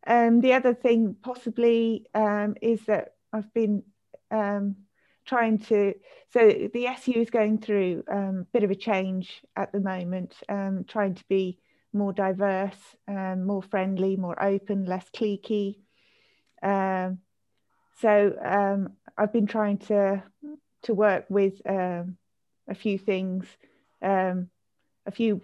Um, 0.07 0.41
the 0.41 0.55
other 0.55 0.75
thing 0.75 1.17
possibly 1.23 2.07
um, 2.15 2.57
is 2.63 2.81
that 2.87 3.15
I've 3.33 3.53
been 3.53 3.83
um, 4.31 4.77
trying 5.25 5.59
to. 5.59 5.95
So 6.33 6.69
the 6.73 6.87
SU 6.87 7.13
is 7.13 7.31
going 7.31 7.59
through 7.59 8.05
a 8.09 8.33
bit 8.53 8.63
of 8.63 8.71
a 8.71 8.75
change 8.75 9.43
at 9.57 9.73
the 9.73 9.81
moment, 9.81 10.35
trying 10.89 11.15
to 11.15 11.25
be 11.29 11.59
more 11.93 12.13
diverse, 12.13 12.79
um, 13.09 13.45
more 13.45 13.63
friendly, 13.63 14.17
more 14.17 14.41
open, 14.43 14.85
less 14.85 15.07
cliquey. 15.15 15.77
Um, 16.63 17.19
so 18.01 18.35
um, 18.43 18.95
I've 19.17 19.33
been 19.33 19.47
trying 19.47 19.79
to 19.79 20.23
to 20.83 20.95
work 20.95 21.27
with 21.29 21.61
um, 21.69 22.17
a 22.69 22.75
few 22.75 22.97
things, 22.97 23.45
um, 24.03 24.49
a 25.05 25.11
few 25.11 25.41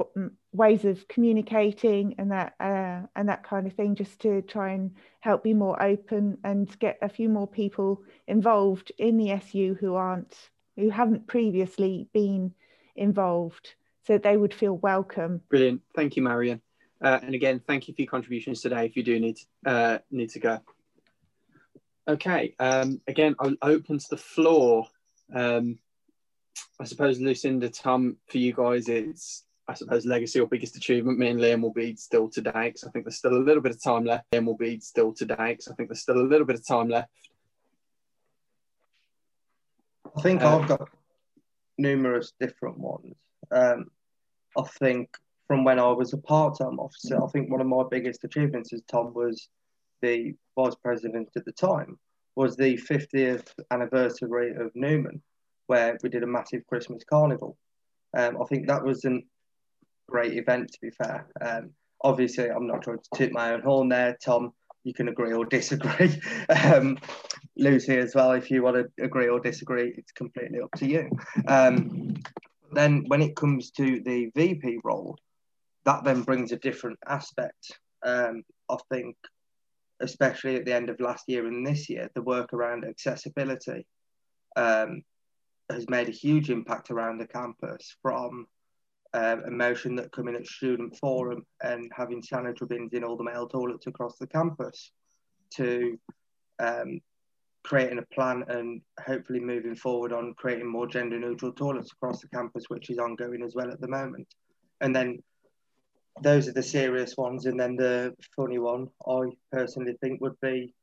ways 0.57 0.85
of 0.85 1.07
communicating 1.09 2.15
and 2.19 2.33
that 2.33 2.55
uh, 2.61 3.07
and 3.15 3.29
that 3.29 3.45
kind 3.45 3.67
of 3.67 3.75
thing, 3.75 3.95
just 3.95 4.21
to 4.21 4.43
try 4.43 4.71
and 4.73 4.93
help 5.21 5.43
be 5.43 5.55
more 5.55 5.81
open 5.83 6.39
and 6.45 6.79
get 6.79 6.99
a 7.03 7.09
few 7.09 7.29
more 7.29 7.47
people 7.47 8.03
involved 8.27 8.93
in 8.99 9.17
the 9.17 9.33
SU 9.33 9.77
who 9.79 9.95
aren't 9.95 10.35
who 10.77 10.91
haven't 10.91 11.27
previously 11.27 12.09
been 12.13 12.53
involved 12.95 13.75
so 14.07 14.19
they 14.19 14.37
would 14.37 14.55
feel 14.55 14.77
welcome. 14.77 15.41
Brilliant. 15.49 15.83
Thank 15.95 16.17
you, 16.17 16.23
Marion. 16.23 16.61
Uh, 17.03 17.19
and 17.23 17.35
again, 17.35 17.61
thank 17.67 17.89
you 17.89 17.95
for 17.95 18.03
your 18.03 18.11
contributions 18.11 18.61
today 18.61 18.87
if 18.87 18.97
you 18.97 19.03
do 19.03 19.19
need, 19.19 19.39
uh, 19.67 19.99
need 20.11 20.31
to 20.31 20.41
go. 20.41 20.61
Okay, 22.09 22.55
um, 22.61 23.01
again, 23.09 23.35
I'll 23.41 23.57
open 23.63 23.99
to 23.99 24.07
the 24.09 24.17
floor. 24.17 24.87
Um, 25.35 25.79
I 26.81 26.85
suppose 26.85 27.21
Lucinda, 27.21 27.69
Tom, 27.69 28.17
for 28.29 28.39
you 28.39 28.53
guys, 28.53 28.89
it's 28.89 29.43
I 29.69 29.75
suppose 29.75 30.07
legacy 30.07 30.39
or 30.39 30.47
biggest 30.47 30.77
achievement. 30.77 31.19
Me 31.19 31.29
and 31.29 31.41
Liam 31.41 31.61
will 31.61 31.73
be 31.73 31.97
still 31.97 32.29
today 32.29 32.69
because 32.69 32.85
I 32.85 32.91
think 32.91 33.05
there's 33.05 33.19
still 33.19 33.37
a 33.37 33.43
little 33.43 33.63
bit 33.63 33.73
of 33.73 33.83
time 33.83 34.05
left. 34.05 34.25
Liam 34.33 34.47
will 34.47 34.57
be 34.57 34.79
still 34.79 35.13
today 35.13 35.49
because 35.49 35.69
I 35.69 35.75
think 35.75 35.89
there's 35.89 36.03
still 36.03 36.21
a 36.21 36.23
little 36.23 36.47
bit 36.47 36.57
of 36.57 36.67
time 36.67 36.89
left. 36.89 37.11
I 40.17 40.21
think 40.23 40.43
uh, 40.43 40.59
I've 40.59 40.69
got 40.69 40.89
numerous 41.79 42.33
different 42.39 42.79
ones. 42.79 43.15
Um, 43.51 43.91
I 44.57 44.63
think 44.79 45.11
from 45.47 45.65
when 45.65 45.79
I 45.79 45.91
was 45.93 46.13
a 46.13 46.19
part-time 46.19 46.79
officer, 46.79 47.23
I 47.23 47.27
think 47.29 47.51
one 47.51 47.61
of 47.61 47.67
my 47.67 47.83
biggest 47.91 48.25
achievements 48.25 48.73
as 48.73 48.83
Tom 48.91 49.13
was 49.15 49.49
the 50.01 50.35
vice 50.57 50.75
president 50.77 51.29
at 51.37 51.45
the 51.45 51.53
time 51.53 51.99
was 52.35 52.57
the 52.57 52.77
50th 52.77 53.49
anniversary 53.71 54.55
of 54.55 54.71
Newman, 54.75 55.23
where 55.67 55.99
we 56.03 56.09
did 56.09 56.23
a 56.23 56.27
massive 56.27 56.67
Christmas 56.67 57.03
carnival. 57.09 57.57
Um, 58.17 58.41
I 58.41 58.45
think 58.47 58.67
that 58.67 58.85
was 58.85 59.05
a 59.05 59.21
great 60.09 60.35
event, 60.35 60.73
to 60.73 60.79
be 60.81 60.91
fair. 60.91 61.27
Um, 61.41 61.71
obviously, 62.03 62.49
I'm 62.49 62.67
not 62.67 62.83
trying 62.83 62.99
to 62.99 63.19
toot 63.19 63.33
my 63.33 63.53
own 63.53 63.63
horn 63.63 63.89
there, 63.89 64.17
Tom. 64.23 64.53
You 64.85 64.95
can 64.95 65.09
agree 65.09 65.33
or 65.33 65.45
disagree. 65.45 66.21
um, 66.65 66.99
Lucy 67.57 67.97
as 67.97 68.15
well, 68.15 68.33
if 68.33 68.51
you 68.51 68.63
want 68.63 68.77
to 68.77 69.05
agree 69.05 69.29
or 69.29 69.41
disagree, 69.41 69.95
it's 69.97 70.13
completely 70.13 70.61
up 70.61 70.71
to 70.77 70.87
you. 70.87 71.11
Um, 71.49 72.15
then 72.73 73.05
when 73.07 73.23
it 73.23 73.37
comes 73.37 73.71
to 73.73 74.01
the 74.01 74.31
VP 74.35 74.79
role, 74.85 75.17
that 75.85 76.05
then 76.05 76.23
brings 76.23 76.53
a 76.53 76.57
different 76.57 76.99
aspect. 77.07 77.79
Um, 78.05 78.43
I 78.69 78.77
think, 78.91 79.17
especially 80.01 80.57
at 80.57 80.65
the 80.65 80.75
end 80.75 80.91
of 80.91 81.01
last 81.01 81.25
year 81.29 81.47
and 81.47 81.67
this 81.67 81.89
year, 81.89 82.11
the 82.15 82.23
work 82.23 82.53
around 82.53 82.85
accessibility 82.85 83.87
um, 84.57 85.03
has 85.71 85.89
made 85.89 86.09
a 86.09 86.13
huge 86.13 86.51
impact 86.51 86.91
around 86.91 87.19
the 87.19 87.27
campus 87.27 87.97
from 88.03 88.47
um, 89.17 89.43
a 89.47 89.51
motion 89.51 89.97
that 89.97 90.13
come 90.13 90.29
in 90.29 90.37
at 90.37 90.47
student 90.47 90.97
forum 90.99 91.45
and 91.63 91.91
having 91.97 92.23
sanitary 92.23 92.69
bins 92.69 92.93
in 92.93 93.03
all 93.03 93.17
the 93.17 93.25
male 93.25 93.49
toilets 93.49 93.87
across 93.87 94.19
the 94.19 94.27
campus 94.27 94.93
to 95.55 95.99
um, 96.59 97.01
creating 97.65 97.99
a 97.99 98.15
plan 98.15 98.45
and 98.49 98.83
hopefully 99.05 99.41
moving 99.41 99.75
forward 99.75 100.13
on 100.13 100.35
creating 100.35 100.71
more 100.71 100.87
gender 100.87 101.19
neutral 101.19 101.53
toilets 101.53 101.93
across 101.93 102.21
the 102.21 102.29
campus, 102.29 102.65
which 102.69 102.91
is 102.91 102.99
ongoing 102.99 103.43
as 103.43 103.55
well 103.55 103.71
at 103.71 103.81
the 103.81 103.89
moment. 103.89 104.29
And 104.83 104.95
then 104.95 105.23
those 106.23 106.47
are 106.47 106.53
the 106.53 106.63
serious 106.63 107.17
ones. 107.17 107.47
And 107.47 107.59
then 107.59 107.75
the 107.75 108.15
funny 108.37 108.59
one, 108.59 108.89
I 109.09 109.31
personally 109.51 109.97
think 110.01 110.21
would 110.21 110.39
be 110.43 110.75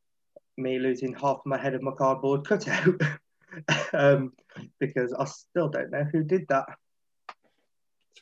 me 0.58 0.80
losing 0.80 1.14
half 1.14 1.40
my 1.46 1.58
head 1.58 1.76
of 1.76 1.84
my 1.84 1.92
cardboard 1.98 2.48
cutout 2.48 3.00
um, 3.94 4.34
because 4.80 5.14
I 5.14 5.26
still 5.26 5.70
don't 5.70 5.92
know 5.92 6.06
who 6.12 6.24
did 6.24 6.48
that. 6.50 6.66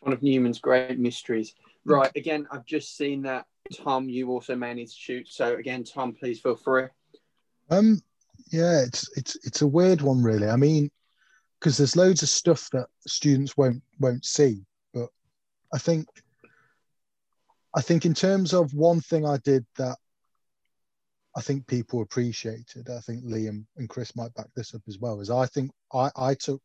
One 0.01 0.13
of 0.13 0.21
Newman's 0.21 0.59
great 0.59 0.99
mysteries. 0.99 1.55
Right, 1.85 2.11
again, 2.15 2.47
I've 2.51 2.65
just 2.65 2.97
seen 2.97 3.23
that 3.23 3.45
Tom, 3.73 4.09
you 4.09 4.29
also 4.29 4.55
managed 4.55 4.93
to 4.93 4.99
shoot. 4.99 5.27
So 5.29 5.55
again, 5.55 5.83
Tom, 5.83 6.13
please 6.13 6.39
feel 6.39 6.55
free. 6.55 6.85
Um, 7.69 8.01
yeah, 8.51 8.81
it's 8.81 9.09
it's 9.17 9.37
it's 9.45 9.61
a 9.61 9.67
weird 9.67 10.01
one, 10.01 10.21
really. 10.21 10.47
I 10.47 10.55
mean, 10.55 10.91
because 11.59 11.77
there's 11.77 11.95
loads 11.95 12.23
of 12.23 12.29
stuff 12.29 12.69
that 12.73 12.87
students 13.07 13.55
won't 13.55 13.81
won't 13.99 14.25
see, 14.25 14.65
but 14.93 15.09
I 15.73 15.77
think 15.77 16.07
I 17.75 17.81
think 17.81 18.05
in 18.05 18.13
terms 18.13 18.53
of 18.53 18.73
one 18.73 18.99
thing 18.99 19.25
I 19.25 19.37
did 19.37 19.65
that 19.77 19.97
I 21.35 21.41
think 21.41 21.65
people 21.67 22.01
appreciated. 22.01 22.89
I 22.89 22.99
think 22.99 23.23
Liam 23.23 23.65
and 23.77 23.87
Chris 23.87 24.15
might 24.15 24.33
back 24.33 24.47
this 24.55 24.75
up 24.75 24.81
as 24.87 24.99
well. 24.99 25.21
Is 25.21 25.29
I 25.29 25.45
think 25.45 25.71
I 25.93 26.09
I 26.15 26.33
took 26.33 26.61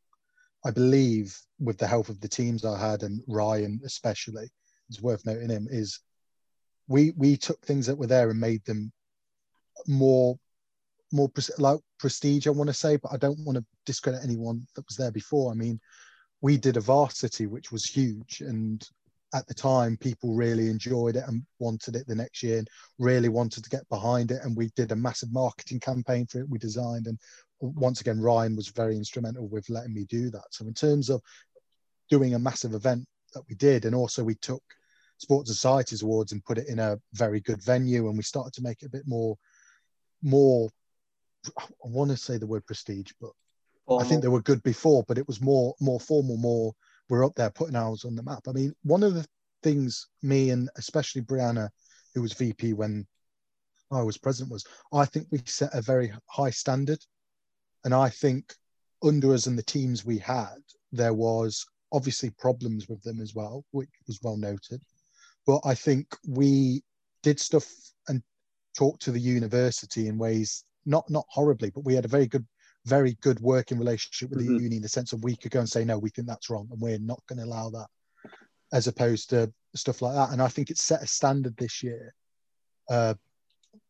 I 0.66 0.72
believe 0.72 1.38
with 1.60 1.78
the 1.78 1.86
help 1.86 2.08
of 2.08 2.20
the 2.20 2.28
teams 2.28 2.64
I 2.64 2.78
had 2.78 3.04
and 3.04 3.22
Ryan 3.28 3.80
especially, 3.84 4.48
it's 4.88 5.00
worth 5.00 5.24
noting 5.24 5.48
him 5.48 5.68
is 5.70 6.00
we 6.88 7.12
we 7.16 7.36
took 7.36 7.60
things 7.64 7.86
that 7.86 7.96
were 7.96 8.08
there 8.08 8.30
and 8.30 8.40
made 8.40 8.64
them 8.64 8.92
more 9.86 10.36
more 11.12 11.30
like 11.58 11.78
prestige, 12.00 12.48
I 12.48 12.50
want 12.50 12.68
to 12.68 12.74
say, 12.74 12.96
but 12.96 13.12
I 13.12 13.16
don't 13.16 13.38
want 13.44 13.58
to 13.58 13.64
discredit 13.84 14.22
anyone 14.24 14.66
that 14.74 14.84
was 14.88 14.96
there 14.96 15.12
before. 15.12 15.52
I 15.52 15.54
mean, 15.54 15.78
we 16.40 16.56
did 16.56 16.76
a 16.76 16.80
varsity, 16.80 17.46
which 17.46 17.70
was 17.70 17.84
huge, 17.84 18.40
and 18.40 18.84
at 19.34 19.46
the 19.46 19.54
time, 19.54 19.96
people 19.96 20.34
really 20.34 20.68
enjoyed 20.68 21.16
it 21.16 21.24
and 21.28 21.44
wanted 21.60 21.94
it 21.94 22.06
the 22.08 22.14
next 22.14 22.42
year, 22.42 22.58
and 22.58 22.68
really 22.98 23.28
wanted 23.28 23.62
to 23.62 23.70
get 23.70 23.88
behind 23.88 24.32
it. 24.32 24.42
And 24.42 24.56
we 24.56 24.70
did 24.74 24.90
a 24.90 24.96
massive 24.96 25.32
marketing 25.32 25.78
campaign 25.78 26.26
for 26.26 26.40
it. 26.40 26.48
We 26.48 26.58
designed, 26.58 27.06
and 27.06 27.18
once 27.60 28.00
again, 28.00 28.20
Ryan 28.20 28.56
was 28.56 28.68
very 28.68 28.96
instrumental 28.96 29.48
with 29.48 29.68
letting 29.70 29.94
me 29.94 30.04
do 30.04 30.30
that. 30.30 30.44
So, 30.50 30.66
in 30.66 30.74
terms 30.74 31.10
of 31.10 31.20
doing 32.10 32.34
a 32.34 32.38
massive 32.38 32.74
event 32.74 33.04
that 33.34 33.42
we 33.48 33.54
did, 33.56 33.84
and 33.84 33.94
also 33.94 34.22
we 34.22 34.34
took 34.36 34.62
Sports 35.18 35.50
Societies 35.50 36.02
Awards 36.02 36.32
and 36.32 36.44
put 36.44 36.58
it 36.58 36.68
in 36.68 36.78
a 36.78 36.98
very 37.12 37.40
good 37.40 37.62
venue, 37.62 38.08
and 38.08 38.16
we 38.16 38.22
started 38.22 38.52
to 38.54 38.62
make 38.62 38.82
it 38.82 38.86
a 38.86 38.90
bit 38.90 39.06
more 39.06 39.36
more 40.22 40.68
I 41.58 41.64
want 41.84 42.10
to 42.10 42.16
say 42.16 42.38
the 42.38 42.46
word 42.46 42.66
prestige, 42.66 43.12
but. 43.20 43.30
I 43.88 44.02
think 44.02 44.20
they 44.20 44.26
were 44.26 44.42
good 44.42 44.64
before, 44.64 45.04
but 45.06 45.16
it 45.16 45.28
was 45.28 45.40
more 45.40 45.72
more 45.80 46.00
formal, 46.00 46.36
more 46.38 46.74
we're 47.08 47.24
up 47.24 47.36
there 47.36 47.50
putting 47.50 47.76
ours 47.76 48.04
on 48.04 48.16
the 48.16 48.22
map. 48.22 48.42
I 48.48 48.52
mean, 48.52 48.74
one 48.82 49.04
of 49.04 49.14
the 49.14 49.24
things 49.62 50.08
me 50.22 50.50
and 50.50 50.68
especially 50.76 51.22
Brianna, 51.22 51.68
who 52.14 52.22
was 52.22 52.32
VP 52.32 52.72
when 52.72 53.06
I 53.92 54.02
was 54.02 54.18
president, 54.18 54.52
was 54.52 54.64
I 54.92 55.04
think 55.04 55.28
we 55.30 55.40
set 55.46 55.72
a 55.72 55.82
very 55.82 56.12
high 56.26 56.50
standard. 56.50 56.98
And 57.84 57.94
I 57.94 58.08
think 58.08 58.54
under 59.02 59.32
us 59.32 59.46
and 59.46 59.58
the 59.58 59.62
teams 59.62 60.04
we 60.04 60.18
had, 60.18 60.56
there 60.92 61.14
was 61.14 61.64
obviously 61.92 62.30
problems 62.30 62.88
with 62.88 63.02
them 63.02 63.20
as 63.20 63.34
well, 63.34 63.64
which 63.70 63.88
was 64.06 64.20
well 64.22 64.36
noted. 64.36 64.80
But 65.46 65.60
I 65.64 65.74
think 65.74 66.08
we 66.26 66.82
did 67.22 67.38
stuff 67.38 67.66
and 68.08 68.22
talked 68.76 69.02
to 69.02 69.12
the 69.12 69.20
university 69.20 70.08
in 70.08 70.18
ways 70.18 70.64
not 70.84 71.08
not 71.10 71.26
horribly, 71.28 71.70
but 71.70 71.84
we 71.84 71.94
had 71.94 72.04
a 72.04 72.08
very 72.08 72.26
good 72.26 72.46
very 72.84 73.14
good 73.20 73.40
working 73.40 73.78
relationship 73.78 74.30
with 74.30 74.38
mm-hmm. 74.38 74.56
the 74.56 74.62
uni 74.62 74.76
in 74.76 74.82
the 74.82 74.88
sense 74.88 75.12
of 75.12 75.24
we 75.24 75.34
could 75.34 75.50
go 75.50 75.58
and 75.58 75.68
say 75.68 75.84
no 75.84 75.98
we 75.98 76.08
think 76.10 76.28
that's 76.28 76.48
wrong 76.48 76.68
and 76.70 76.80
we're 76.80 77.00
not 77.00 77.20
going 77.28 77.36
to 77.36 77.44
allow 77.44 77.68
that 77.68 77.88
as 78.72 78.86
opposed 78.86 79.28
to 79.28 79.52
stuff 79.74 80.02
like 80.02 80.14
that 80.14 80.30
and 80.30 80.40
i 80.40 80.46
think 80.46 80.70
it 80.70 80.78
set 80.78 81.02
a 81.02 81.06
standard 81.06 81.56
this 81.56 81.82
year 81.82 82.14
uh, 82.88 83.12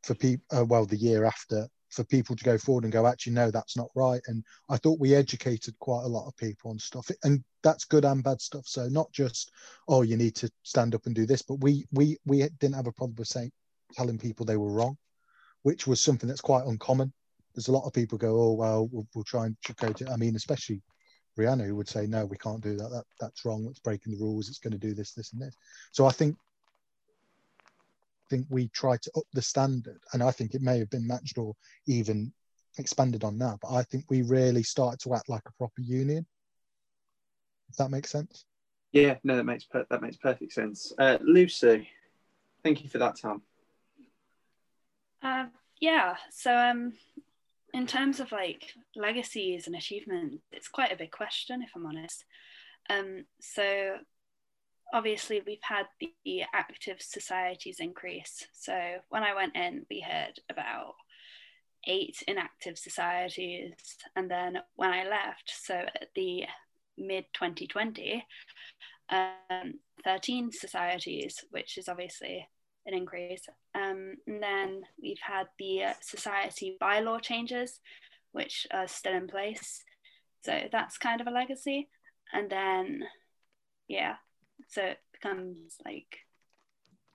for 0.02 0.14
people, 0.14 0.44
uh, 0.56 0.64
well, 0.64 0.86
the 0.86 0.96
year 0.96 1.24
after, 1.24 1.68
for 1.90 2.04
people 2.04 2.36
to 2.36 2.44
go 2.44 2.58
forward 2.58 2.84
and 2.84 2.92
go, 2.92 3.06
actually, 3.06 3.32
no, 3.32 3.50
that's 3.50 3.76
not 3.76 3.88
right. 3.94 4.20
And 4.26 4.44
I 4.68 4.76
thought 4.76 5.00
we 5.00 5.14
educated 5.14 5.78
quite 5.78 6.04
a 6.04 6.08
lot 6.08 6.26
of 6.26 6.36
people 6.36 6.70
on 6.70 6.78
stuff, 6.78 7.10
and 7.22 7.42
that's 7.62 7.84
good 7.84 8.04
and 8.04 8.22
bad 8.22 8.40
stuff. 8.40 8.66
So 8.66 8.88
not 8.88 9.10
just, 9.12 9.52
oh, 9.88 10.02
you 10.02 10.16
need 10.16 10.34
to 10.36 10.50
stand 10.62 10.94
up 10.94 11.06
and 11.06 11.14
do 11.14 11.26
this, 11.26 11.42
but 11.42 11.60
we 11.60 11.86
we 11.92 12.18
we 12.26 12.48
didn't 12.58 12.74
have 12.74 12.86
a 12.86 12.92
problem 12.92 13.16
with 13.18 13.28
saying 13.28 13.52
telling 13.94 14.18
people 14.18 14.44
they 14.44 14.56
were 14.56 14.72
wrong, 14.72 14.96
which 15.62 15.86
was 15.86 16.00
something 16.00 16.28
that's 16.28 16.40
quite 16.40 16.66
uncommon. 16.66 17.12
There's 17.54 17.68
a 17.68 17.72
lot 17.72 17.86
of 17.86 17.92
people 17.92 18.18
go, 18.18 18.38
oh 18.38 18.52
well, 18.52 18.88
we'll, 18.92 19.06
we'll 19.14 19.24
try 19.24 19.46
and 19.46 19.56
sugarcoat. 19.64 20.10
I 20.10 20.16
mean, 20.16 20.36
especially 20.36 20.82
Brianna, 21.38 21.66
who 21.66 21.76
would 21.76 21.88
say, 21.88 22.06
no, 22.06 22.24
we 22.26 22.38
can't 22.38 22.62
do 22.62 22.76
that. 22.76 22.90
That 22.90 23.04
that's 23.20 23.44
wrong. 23.44 23.66
It's 23.70 23.78
breaking 23.78 24.12
the 24.12 24.24
rules. 24.24 24.48
It's 24.48 24.58
going 24.58 24.72
to 24.72 24.78
do 24.78 24.94
this, 24.94 25.12
this, 25.12 25.32
and 25.32 25.42
this. 25.42 25.54
So 25.92 26.06
I 26.06 26.10
think 26.10 26.36
think 28.28 28.46
we 28.48 28.68
try 28.68 28.96
to 28.96 29.10
up 29.16 29.24
the 29.32 29.42
standard, 29.42 30.00
and 30.12 30.22
I 30.22 30.30
think 30.30 30.54
it 30.54 30.62
may 30.62 30.78
have 30.78 30.90
been 30.90 31.06
matched 31.06 31.38
or 31.38 31.54
even 31.86 32.32
expanded 32.78 33.24
on 33.24 33.38
now. 33.38 33.58
But 33.60 33.72
I 33.72 33.82
think 33.84 34.04
we 34.08 34.22
really 34.22 34.62
started 34.62 35.00
to 35.00 35.14
act 35.14 35.28
like 35.28 35.42
a 35.46 35.52
proper 35.52 35.80
union. 35.80 36.26
If 37.68 37.76
that 37.76 37.90
makes 37.90 38.10
sense. 38.10 38.44
Yeah, 38.92 39.16
no, 39.24 39.36
that 39.36 39.44
makes 39.44 39.64
per- 39.64 39.86
that 39.90 40.02
makes 40.02 40.16
perfect 40.16 40.52
sense. 40.52 40.92
Uh, 40.98 41.18
Lucy, 41.20 41.88
thank 42.62 42.82
you 42.82 42.88
for 42.88 42.98
that, 42.98 43.16
Tom. 43.20 43.42
Uh, 45.22 45.46
yeah, 45.80 46.16
so 46.30 46.56
um, 46.56 46.92
in 47.74 47.86
terms 47.86 48.20
of 48.20 48.32
like 48.32 48.72
legacies 48.94 49.66
and 49.66 49.76
achievement, 49.76 50.40
it's 50.52 50.68
quite 50.68 50.92
a 50.92 50.96
big 50.96 51.10
question, 51.10 51.62
if 51.62 51.70
I'm 51.74 51.86
honest. 51.86 52.24
Um, 52.88 53.24
so 53.40 53.96
obviously 54.92 55.42
we've 55.46 55.58
had 55.62 55.86
the 56.00 56.42
active 56.54 57.00
societies 57.00 57.78
increase. 57.80 58.46
So 58.52 58.96
when 59.08 59.22
I 59.22 59.34
went 59.34 59.56
in, 59.56 59.86
we 59.90 60.00
had 60.00 60.34
about 60.50 60.94
eight 61.86 62.22
inactive 62.26 62.78
societies. 62.78 63.74
And 64.14 64.30
then 64.30 64.58
when 64.74 64.90
I 64.90 65.08
left, 65.08 65.52
so 65.54 65.74
at 65.74 66.08
the 66.14 66.44
mid 66.98 67.24
2020, 67.34 68.24
um, 69.10 69.74
13 70.04 70.50
societies, 70.52 71.44
which 71.50 71.78
is 71.78 71.88
obviously 71.88 72.48
an 72.86 72.94
increase. 72.94 73.48
Um, 73.74 74.14
and 74.26 74.42
then 74.42 74.82
we've 75.00 75.20
had 75.20 75.46
the 75.58 75.94
society 76.00 76.76
bylaw 76.80 77.20
changes, 77.20 77.80
which 78.32 78.66
are 78.72 78.88
still 78.88 79.14
in 79.14 79.26
place. 79.26 79.82
So 80.44 80.60
that's 80.70 80.98
kind 80.98 81.20
of 81.20 81.26
a 81.26 81.32
legacy. 81.32 81.88
And 82.32 82.50
then, 82.50 83.02
yeah, 83.88 84.14
so 84.68 84.82
it 84.82 84.98
becomes 85.12 85.76
like 85.84 86.18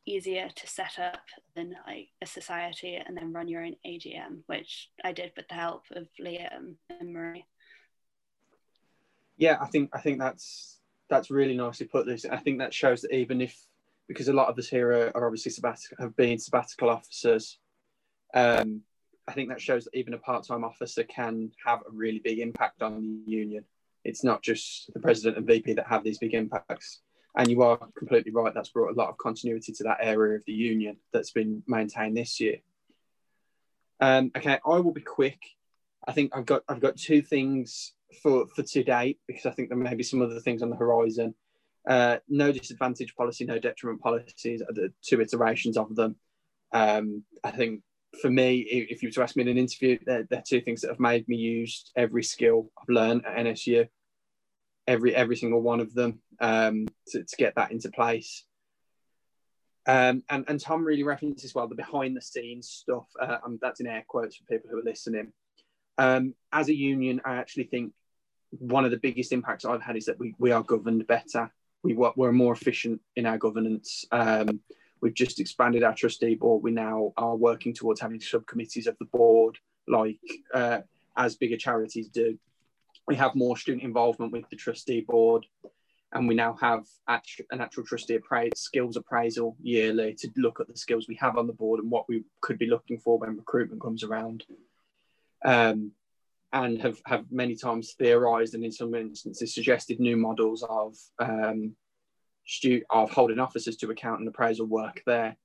easier 0.05 0.49
to 0.55 0.67
set 0.67 0.99
up 0.99 1.21
than 1.55 1.75
like 1.85 2.09
a 2.21 2.25
society 2.25 2.95
and 2.95 3.15
then 3.15 3.33
run 3.33 3.47
your 3.47 3.63
own 3.63 3.75
AGM, 3.85 4.39
which 4.47 4.89
I 5.03 5.11
did 5.11 5.31
with 5.35 5.47
the 5.47 5.55
help 5.55 5.83
of 5.91 6.07
Liam 6.19 6.75
and 6.89 7.13
Marie. 7.13 7.45
Yeah, 9.37 9.57
I 9.61 9.67
think 9.67 9.89
I 9.93 9.99
think 9.99 10.19
that's 10.19 10.79
that's 11.09 11.31
really 11.31 11.55
nicely 11.55 11.87
put. 11.87 12.05
This 12.05 12.25
I 12.25 12.37
think 12.37 12.59
that 12.59 12.73
shows 12.73 13.01
that 13.01 13.15
even 13.15 13.41
if 13.41 13.57
because 14.07 14.27
a 14.27 14.33
lot 14.33 14.49
of 14.49 14.57
us 14.57 14.67
here 14.67 14.91
are, 14.91 15.11
are 15.15 15.25
obviously 15.25 15.51
sabbatical 15.51 15.97
have 15.99 16.15
been 16.15 16.37
sabbatical 16.37 16.89
officers, 16.89 17.57
um, 18.33 18.81
I 19.27 19.33
think 19.33 19.49
that 19.49 19.61
shows 19.61 19.85
that 19.85 19.95
even 19.95 20.13
a 20.13 20.17
part-time 20.17 20.63
officer 20.63 21.03
can 21.03 21.51
have 21.65 21.79
a 21.79 21.91
really 21.91 22.19
big 22.19 22.39
impact 22.39 22.81
on 22.81 23.23
the 23.25 23.31
union. 23.31 23.63
It's 24.03 24.23
not 24.23 24.41
just 24.41 24.91
the 24.93 24.99
president 24.99 25.37
and 25.37 25.47
VP 25.47 25.73
that 25.73 25.87
have 25.87 26.03
these 26.03 26.17
big 26.17 26.33
impacts. 26.33 27.01
And 27.35 27.49
you 27.49 27.61
are 27.61 27.77
completely 27.97 28.31
right. 28.31 28.53
That's 28.53 28.69
brought 28.69 28.91
a 28.91 28.99
lot 28.99 29.09
of 29.09 29.17
continuity 29.17 29.71
to 29.73 29.83
that 29.85 29.99
area 30.01 30.35
of 30.35 30.43
the 30.45 30.53
union 30.53 30.97
that's 31.13 31.31
been 31.31 31.63
maintained 31.65 32.17
this 32.17 32.39
year. 32.39 32.57
Um, 34.01 34.31
okay, 34.35 34.59
I 34.65 34.79
will 34.79 34.91
be 34.91 35.01
quick. 35.01 35.39
I 36.07 36.11
think 36.11 36.35
I've 36.35 36.45
got 36.45 36.63
I've 36.67 36.81
got 36.81 36.97
two 36.97 37.21
things 37.21 37.93
for 38.21 38.47
for 38.47 38.63
today 38.63 39.17
because 39.27 39.45
I 39.45 39.51
think 39.51 39.69
there 39.69 39.77
may 39.77 39.95
be 39.95 40.03
some 40.03 40.21
other 40.21 40.39
things 40.39 40.61
on 40.61 40.69
the 40.69 40.75
horizon. 40.75 41.35
Uh, 41.87 42.17
no 42.27 42.51
disadvantage 42.51 43.15
policy, 43.15 43.45
no 43.45 43.59
detriment 43.59 44.01
policies 44.01 44.61
are 44.61 44.73
the 44.73 44.91
two 45.03 45.21
iterations 45.21 45.77
of 45.77 45.95
them. 45.95 46.15
Um, 46.73 47.23
I 47.43 47.51
think 47.51 47.81
for 48.21 48.29
me, 48.29 48.59
if 48.59 49.01
you 49.01 49.07
were 49.07 49.13
to 49.13 49.23
ask 49.23 49.35
me 49.35 49.43
in 49.43 49.47
an 49.47 49.57
interview, 49.57 49.97
they're, 50.05 50.27
they're 50.29 50.43
two 50.45 50.61
things 50.61 50.81
that 50.81 50.89
have 50.89 50.99
made 50.99 51.27
me 51.27 51.37
use 51.37 51.91
every 51.95 52.23
skill 52.23 52.69
I've 52.79 52.89
learned 52.89 53.25
at 53.25 53.37
NSU 53.37 53.87
every 54.87 55.15
every 55.15 55.35
single 55.35 55.61
one 55.61 55.79
of 55.79 55.93
them 55.93 56.19
um, 56.39 56.87
to, 57.07 57.23
to 57.23 57.35
get 57.37 57.55
that 57.55 57.71
into 57.71 57.89
place. 57.89 58.45
Um, 59.87 60.23
and, 60.29 60.45
and 60.47 60.59
Tom 60.59 60.83
really 60.83 61.03
references 61.03 61.55
well 61.55 61.67
the 61.67 61.75
behind 61.75 62.15
the 62.15 62.21
scenes 62.21 62.69
stuff. 62.69 63.07
Uh, 63.19 63.37
um, 63.43 63.59
that's 63.61 63.79
in 63.79 63.87
air 63.87 64.03
quotes 64.07 64.35
for 64.35 64.43
people 64.45 64.69
who 64.69 64.79
are 64.79 64.83
listening. 64.83 65.33
Um, 65.97 66.35
as 66.51 66.69
a 66.69 66.75
union, 66.75 67.21
I 67.25 67.37
actually 67.37 67.65
think 67.65 67.93
one 68.51 68.85
of 68.85 68.91
the 68.91 68.97
biggest 68.97 69.31
impacts 69.31 69.65
I've 69.65 69.81
had 69.81 69.95
is 69.95 70.05
that 70.05 70.19
we, 70.19 70.35
we 70.37 70.51
are 70.51 70.63
governed 70.63 71.07
better. 71.07 71.51
We, 71.83 71.93
we're 71.93 72.31
more 72.31 72.53
efficient 72.53 73.01
in 73.15 73.25
our 73.25 73.37
governance. 73.37 74.05
Um, 74.11 74.61
we've 75.01 75.15
just 75.15 75.39
expanded 75.39 75.83
our 75.83 75.95
trustee 75.95 76.35
board. 76.35 76.63
We 76.63 76.71
now 76.71 77.13
are 77.17 77.35
working 77.35 77.73
towards 77.73 78.01
having 78.01 78.21
subcommittees 78.21 78.87
of 78.87 78.97
the 78.99 79.05
board, 79.05 79.57
like 79.87 80.19
uh, 80.53 80.81
as 81.17 81.35
bigger 81.35 81.57
charities 81.57 82.09
do 82.09 82.37
we 83.07 83.15
have 83.15 83.35
more 83.35 83.57
student 83.57 83.83
involvement 83.83 84.31
with 84.31 84.49
the 84.49 84.55
trustee 84.55 85.01
board 85.01 85.45
and 86.13 86.27
we 86.27 86.35
now 86.35 86.57
have 86.59 86.85
an 87.07 87.61
actual 87.61 87.83
trustee 87.83 88.15
appraise, 88.15 88.51
skills 88.55 88.97
appraisal 88.97 89.55
yearly 89.61 90.13
to 90.15 90.29
look 90.35 90.59
at 90.59 90.67
the 90.67 90.77
skills 90.77 91.07
we 91.07 91.15
have 91.15 91.37
on 91.37 91.47
the 91.47 91.53
board 91.53 91.79
and 91.79 91.89
what 91.89 92.07
we 92.09 92.23
could 92.41 92.57
be 92.57 92.67
looking 92.67 92.97
for 92.97 93.17
when 93.17 93.37
recruitment 93.37 93.81
comes 93.81 94.03
around. 94.03 94.43
Um, 95.43 95.91
and 96.53 96.81
have, 96.81 97.01
have 97.05 97.31
many 97.31 97.55
times 97.55 97.93
theorized 97.97 98.55
and 98.55 98.65
in 98.65 98.73
some 98.73 98.93
instances 98.93 99.55
suggested 99.55 100.01
new 100.01 100.17
models 100.17 100.65
of 100.69 100.97
um, 101.19 101.77
stu- 102.45 102.83
of 102.89 103.09
holding 103.09 103.39
officers 103.39 103.77
to 103.77 103.89
account 103.89 104.19
and 104.19 104.27
appraisal 104.27 104.65
work 104.65 105.01
there, 105.05 105.37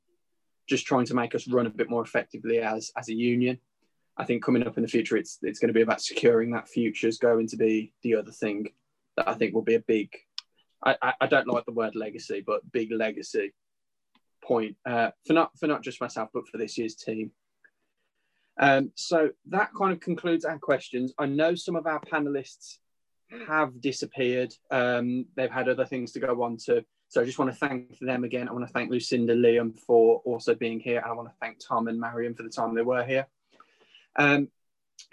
just 0.69 0.85
trying 0.85 1.07
to 1.07 1.15
make 1.15 1.35
us 1.37 1.47
run 1.47 1.67
a 1.67 1.71
bit 1.71 1.89
more 1.89 2.03
effectively 2.03 2.59
as, 2.59 2.91
as 2.97 3.09
a 3.09 3.15
union. 3.15 3.59
I 4.19 4.25
think 4.25 4.43
coming 4.43 4.67
up 4.67 4.77
in 4.77 4.83
the 4.83 4.89
future, 4.89 5.17
it's 5.17 5.39
it's 5.43 5.59
going 5.59 5.69
to 5.69 5.75
be 5.75 5.83
about 5.83 6.01
securing 6.01 6.51
that 6.53 6.69
future 6.69 7.09
is 7.09 7.19
going 7.19 7.49
to 7.49 7.57
be 7.57 7.93
the 8.03 8.15
other 8.15 8.33
thing 8.33 8.69
that 9.17 9.29
I 9.29 9.35
think 9.35 9.55
will 9.55 9.63
be 9.63 9.75
a 9.75 9.81
big. 9.81 10.11
I, 10.85 10.97
I, 11.03 11.15
I 11.23 11.27
don't 11.27 11.49
like 11.49 11.65
the 11.65 11.73
word 11.73 11.95
legacy, 11.95 12.43
but 12.47 12.71
big 12.73 12.93
legacy 12.93 13.53
point 14.43 14.77
uh, 14.87 15.11
for 15.27 15.33
not 15.33 15.51
for 15.59 15.67
not 15.67 15.83
just 15.83 16.01
myself, 16.01 16.31
but 16.33 16.49
for 16.49 16.59
this 16.59 16.79
year's 16.79 16.95
team. 16.95 17.33
Um, 18.59 18.93
so 18.95 19.31
that 19.51 19.71
kind 19.79 19.93
of 19.93 20.01
concludes 20.01 20.45
our 20.45 20.59
questions. 20.59 21.13
I 21.19 21.27
know 21.27 21.55
some 21.55 21.77
of 21.77 21.87
our 21.87 22.01
panelists 22.01 22.79
have 23.47 23.81
disappeared. 23.81 24.55
Um, 24.71 25.27
they've 25.37 25.51
had 25.51 25.69
other 25.69 25.85
things 25.85 26.13
to 26.13 26.21
go 26.21 26.43
on 26.43 26.57
to. 26.67 26.85
So 27.09 27.21
I 27.21 27.25
just 27.25 27.39
want 27.39 27.53
to 27.53 27.57
thank 27.57 27.99
them 28.01 28.25
again. 28.25 28.49
I 28.49 28.53
want 28.53 28.67
to 28.67 28.73
thank 28.73 28.91
Lucinda 28.91 29.35
Liam 29.35 29.79
for 29.79 30.23
also 30.25 30.55
being 30.55 30.81
here. 30.81 30.99
And 30.99 31.07
I 31.07 31.13
want 31.13 31.29
to 31.29 31.35
thank 31.41 31.59
Tom 31.59 31.89
and 31.89 32.01
Marion 32.01 32.35
for 32.35 32.43
the 32.43 32.49
time 32.49 32.75
they 32.75 32.83
were 32.83 33.05
here. 33.05 33.27
Um, 34.17 34.49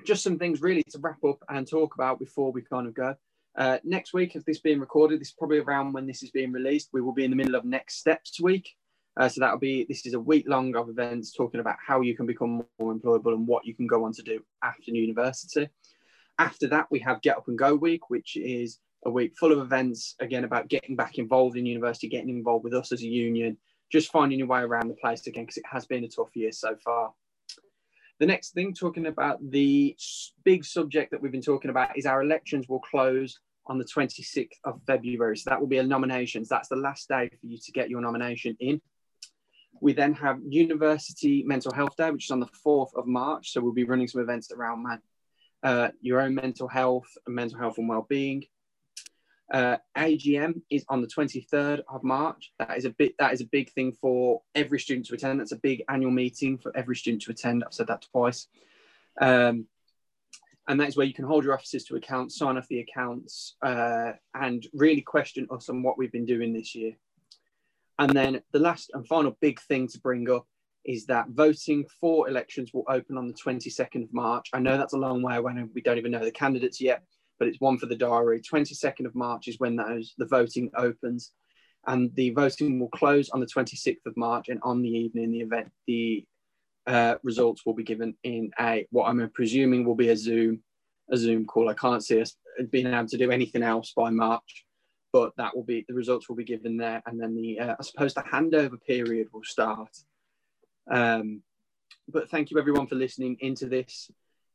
just 0.06 0.24
some 0.24 0.40
things 0.40 0.62
really 0.62 0.84
to 0.92 1.00
wrap 1.00 1.24
up 1.24 1.40
and 1.50 1.68
talk 1.68 1.96
about 1.96 2.20
before 2.20 2.52
we 2.52 2.62
kind 2.62 2.88
of 2.88 2.94
go. 2.94 3.16
Uh, 3.56 3.78
next 3.84 4.14
week, 4.14 4.36
if 4.36 4.44
this 4.46 4.60
being 4.60 4.80
recorded, 4.80 5.20
this 5.20 5.30
is 5.30 5.36
probably 5.38 5.60
around 5.60 5.94
when 5.94 6.08
this 6.08 6.24
is 6.24 6.32
being 6.32 6.52
released. 6.52 6.90
We 6.92 7.02
will 7.02 7.14
be 7.14 7.26
in 7.26 7.30
the 7.30 7.38
middle 7.38 7.56
of 7.56 7.66
next 7.66 7.98
steps 7.98 8.40
week. 8.42 8.70
Uh, 9.16 9.30
so 9.30 9.42
that'll 9.42 9.60
be 9.60 9.86
this 9.88 10.08
is 10.08 10.16
a 10.16 10.20
week 10.20 10.46
long 10.48 10.76
of 10.76 10.90
events 10.90 11.34
talking 11.34 11.60
about 11.60 11.76
how 11.86 12.02
you 12.02 12.16
can 12.16 12.26
become 12.26 12.66
more 12.80 12.94
employable 12.94 13.34
and 13.34 13.48
what 13.48 13.66
you 13.66 13.76
can 13.76 13.86
go 13.86 14.06
on 14.06 14.14
to 14.14 14.24
do 14.24 14.44
after 14.64 14.92
university. 14.92 15.70
After 16.40 16.68
that, 16.70 16.88
we 16.90 17.00
have 17.00 17.22
Get 17.22 17.38
Up 17.38 17.48
and 17.48 17.58
Go 17.58 17.76
Week, 17.76 18.10
which 18.10 18.36
is 18.36 18.80
a 19.06 19.12
week 19.12 19.34
full 19.38 19.52
of 19.52 19.60
events 19.60 20.16
again 20.20 20.46
about 20.46 20.68
getting 20.68 20.96
back 20.96 21.20
involved 21.20 21.58
in 21.58 21.66
university, 21.66 22.08
getting 22.08 22.30
involved 22.30 22.64
with 22.64 22.74
us 22.74 22.92
as 22.92 23.02
a 23.02 23.08
union, 23.08 23.58
just 23.92 24.12
finding 24.12 24.40
your 24.40 24.48
way 24.48 24.62
around 24.62 24.88
the 24.88 24.96
place 24.96 25.28
again 25.28 25.44
because 25.44 25.58
it 25.58 25.66
has 25.72 25.86
been 25.86 26.04
a 26.04 26.08
tough 26.08 26.36
year 26.36 26.52
so 26.52 26.76
far. 26.84 27.14
The 28.24 28.28
next 28.28 28.54
thing, 28.54 28.74
talking 28.74 29.08
about 29.08 29.40
the 29.52 29.98
big 30.46 30.64
subject 30.64 31.12
that 31.12 31.22
we've 31.22 31.30
been 31.30 31.42
talking 31.42 31.70
about, 31.70 31.98
is 31.98 32.06
our 32.06 32.22
elections 32.22 32.70
will 32.70 32.80
close 32.80 33.38
on 33.66 33.78
the 33.78 33.84
26th 33.84 34.48
of 34.64 34.80
February. 34.88 35.36
So 35.36 35.50
that 35.50 35.60
will 35.60 35.68
be 35.68 35.80
a 35.80 35.84
nominations. 35.84 36.48
That's 36.48 36.70
the 36.70 36.78
last 36.78 37.10
day 37.10 37.28
for 37.28 37.46
you 37.46 37.58
to 37.58 37.72
get 37.74 37.90
your 37.90 38.00
nomination 38.00 38.56
in. 38.62 38.80
We 39.82 39.92
then 39.92 40.14
have 40.14 40.40
University 40.48 41.44
Mental 41.46 41.74
Health 41.74 41.98
Day, 41.98 42.12
which 42.12 42.28
is 42.28 42.32
on 42.32 42.40
the 42.40 42.48
4th 42.66 42.96
of 42.96 43.08
March. 43.08 43.52
So 43.52 43.60
we'll 43.60 43.74
be 43.74 43.84
running 43.84 44.08
some 44.08 44.22
events 44.22 44.54
around 44.54 44.86
uh, 45.62 45.90
your 46.00 46.22
own 46.22 46.34
mental 46.34 46.70
health 46.70 47.10
and 47.28 47.36
mental 47.36 47.60
health 47.60 47.78
and 47.78 47.90
well-being. 47.90 48.46
Uh, 49.52 49.78
AGM 49.98 50.62
is 50.70 50.86
on 50.90 51.02
the 51.02 51.08
23rd 51.08 51.82
of 51.88 52.04
March. 52.04 52.54
That 52.60 52.78
is 52.78 52.86
a 52.86 52.90
bit. 52.90 53.14
That 53.20 53.34
is 53.34 53.42
a 53.42 53.46
big 53.46 53.72
thing 53.72 53.92
for 53.92 54.42
every 54.56 54.80
student 54.80 55.06
to 55.08 55.16
attend. 55.16 55.40
That's 55.40 55.52
a 55.52 55.58
big 55.58 55.84
annual 55.90 56.12
meeting 56.12 56.58
for 56.58 56.76
every 56.76 56.96
student 56.96 57.24
to 57.24 57.32
attend. 57.32 57.64
I've 57.64 57.74
said 57.74 57.88
that 57.88 58.06
twice. 58.12 58.48
Um, 59.20 59.68
and 60.68 60.80
that 60.80 60.88
is 60.88 60.96
where 60.96 61.06
you 61.06 61.14
can 61.14 61.26
hold 61.26 61.44
your 61.44 61.54
officers 61.54 61.84
to 61.86 61.96
account, 61.98 62.32
sign 62.32 62.58
off 62.58 62.68
the 62.70 62.80
accounts, 62.80 63.56
uh, 63.62 64.14
and 64.34 64.66
really 64.74 65.02
question 65.02 65.48
us 65.52 65.68
on 65.70 65.84
what 65.84 65.98
we've 65.98 66.12
been 66.12 66.26
doing 66.26 66.54
this 66.54 66.74
year. 66.74 66.94
And 68.00 68.12
then 68.12 68.42
the 68.54 68.60
last 68.60 68.92
and 68.94 69.06
final 69.06 69.38
big 69.42 69.60
thing 69.62 69.88
to 69.90 70.00
bring 70.00 70.30
up 70.30 70.48
is 70.86 71.06
that 71.06 71.30
voting 71.30 71.86
for 72.00 72.28
elections 72.28 72.74
will 72.74 72.86
open 72.88 73.18
on 73.18 73.28
the 73.28 73.34
22nd 73.34 74.04
of 74.04 74.14
March. 74.14 74.50
I 74.54 74.60
know 74.60 74.78
that's 74.78 74.94
a 74.94 74.98
long 74.98 75.22
way 75.22 75.36
away 75.36 75.54
and 75.56 75.70
we 75.74 75.82
don't 75.82 75.98
even 75.98 76.12
know 76.12 76.24
the 76.24 76.32
candidates 76.32 76.82
yet, 76.82 77.04
but 77.44 77.50
it's 77.50 77.60
one 77.60 77.78
for 77.78 77.88
the 77.88 77.96
diary. 77.98 78.40
22nd 78.42 79.06
of 79.06 79.14
March 79.16 79.50
is 79.50 79.60
when 79.60 79.76
those 79.76 80.14
the 80.18 80.26
voting 80.26 80.72
opens. 80.78 81.34
And 81.86 82.10
the 82.16 82.30
voting 82.30 82.80
will 82.80 82.88
close 82.88 83.30
on 83.32 83.42
the 83.42 83.46
26th 83.46 84.06
of 84.06 84.16
March. 84.16 84.48
And 84.48 84.62
on 84.64 84.82
the 84.82 84.88
evening, 84.88 85.34
the 85.34 85.42
event, 85.42 85.70
the 85.86 86.26
uh, 86.88 87.16
results 87.22 87.66
will 87.66 87.74
be 87.74 87.84
given 87.84 88.16
in 88.24 88.50
a 88.62 88.88
what 88.92 89.10
I'm 89.10 89.30
presuming 89.34 89.84
will 89.84 89.94
be 89.94 90.08
a 90.08 90.16
Zoom, 90.16 90.62
a 91.12 91.18
Zoom 91.18 91.44
call. 91.46 91.68
I 91.68 91.74
can't 91.74 92.02
see 92.02 92.22
us 92.22 92.38
being 92.70 92.88
able 92.88 93.08
to 93.10 93.18
do 93.18 93.30
anything 93.30 93.62
else 93.62 93.92
by 93.94 94.10
March, 94.10 94.64
but 95.12 95.34
that 95.36 95.54
will 95.54 95.66
be 95.66 95.84
the 95.90 95.94
results 95.94 96.30
will 96.30 96.38
be 96.38 96.46
given 96.46 96.78
there, 96.78 97.04
and 97.06 97.20
then 97.20 97.36
the 97.36 97.60
uh, 97.60 97.76
I 97.78 97.84
suppose 97.84 98.14
the 98.14 98.22
handover 98.22 98.82
period 98.88 99.28
will 99.34 99.44
start. 99.44 99.90
Um, 100.90 101.42
but 102.08 102.30
thank 102.30 102.52
you 102.52 102.58
everyone 102.58 102.88
for 102.88 102.96
listening 102.96 103.36
into 103.42 103.66
this. 103.68 104.10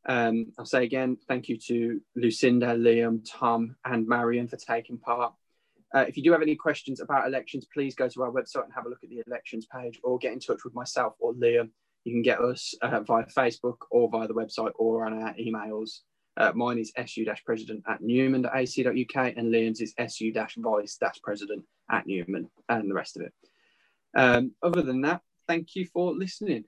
Um, 0.05 0.53
I'll 0.57 0.65
say 0.65 0.83
again, 0.83 1.17
thank 1.27 1.49
you 1.49 1.57
to 1.67 2.01
Lucinda, 2.15 2.67
Liam, 2.67 3.21
Tom, 3.29 3.75
and 3.85 4.07
Marion 4.07 4.47
for 4.47 4.57
taking 4.57 4.97
part. 4.97 5.33
Uh, 5.93 6.05
if 6.07 6.15
you 6.15 6.23
do 6.23 6.31
have 6.31 6.41
any 6.41 6.55
questions 6.55 6.99
about 6.99 7.27
elections, 7.27 7.65
please 7.73 7.95
go 7.95 8.07
to 8.07 8.23
our 8.23 8.31
website 8.31 8.63
and 8.63 8.73
have 8.73 8.85
a 8.85 8.89
look 8.89 9.03
at 9.03 9.09
the 9.09 9.23
elections 9.25 9.65
page 9.65 9.99
or 10.03 10.17
get 10.19 10.33
in 10.33 10.39
touch 10.39 10.63
with 10.63 10.73
myself 10.73 11.13
or 11.19 11.33
Liam. 11.33 11.69
You 12.03 12.13
can 12.13 12.21
get 12.21 12.39
us 12.39 12.73
uh, 12.81 13.01
via 13.01 13.25
Facebook 13.25 13.77
or 13.91 14.09
via 14.09 14.27
the 14.27 14.33
website 14.33 14.71
or 14.75 15.05
on 15.05 15.21
our 15.21 15.33
emails. 15.33 16.01
Uh, 16.37 16.51
mine 16.55 16.79
is 16.79 16.93
su-president 17.05 17.83
at 17.87 18.01
newman.ac.uk 18.01 19.33
and 19.35 19.53
Liam's 19.53 19.81
is 19.81 19.93
su-vice-president 20.15 21.63
at 21.91 22.07
newman 22.07 22.49
and 22.69 22.89
the 22.89 22.93
rest 22.93 23.17
of 23.17 23.23
it. 23.23 23.33
Um, 24.15 24.51
other 24.63 24.81
than 24.81 25.01
that, 25.01 25.21
thank 25.47 25.75
you 25.75 25.85
for 25.87 26.13
listening. 26.13 26.65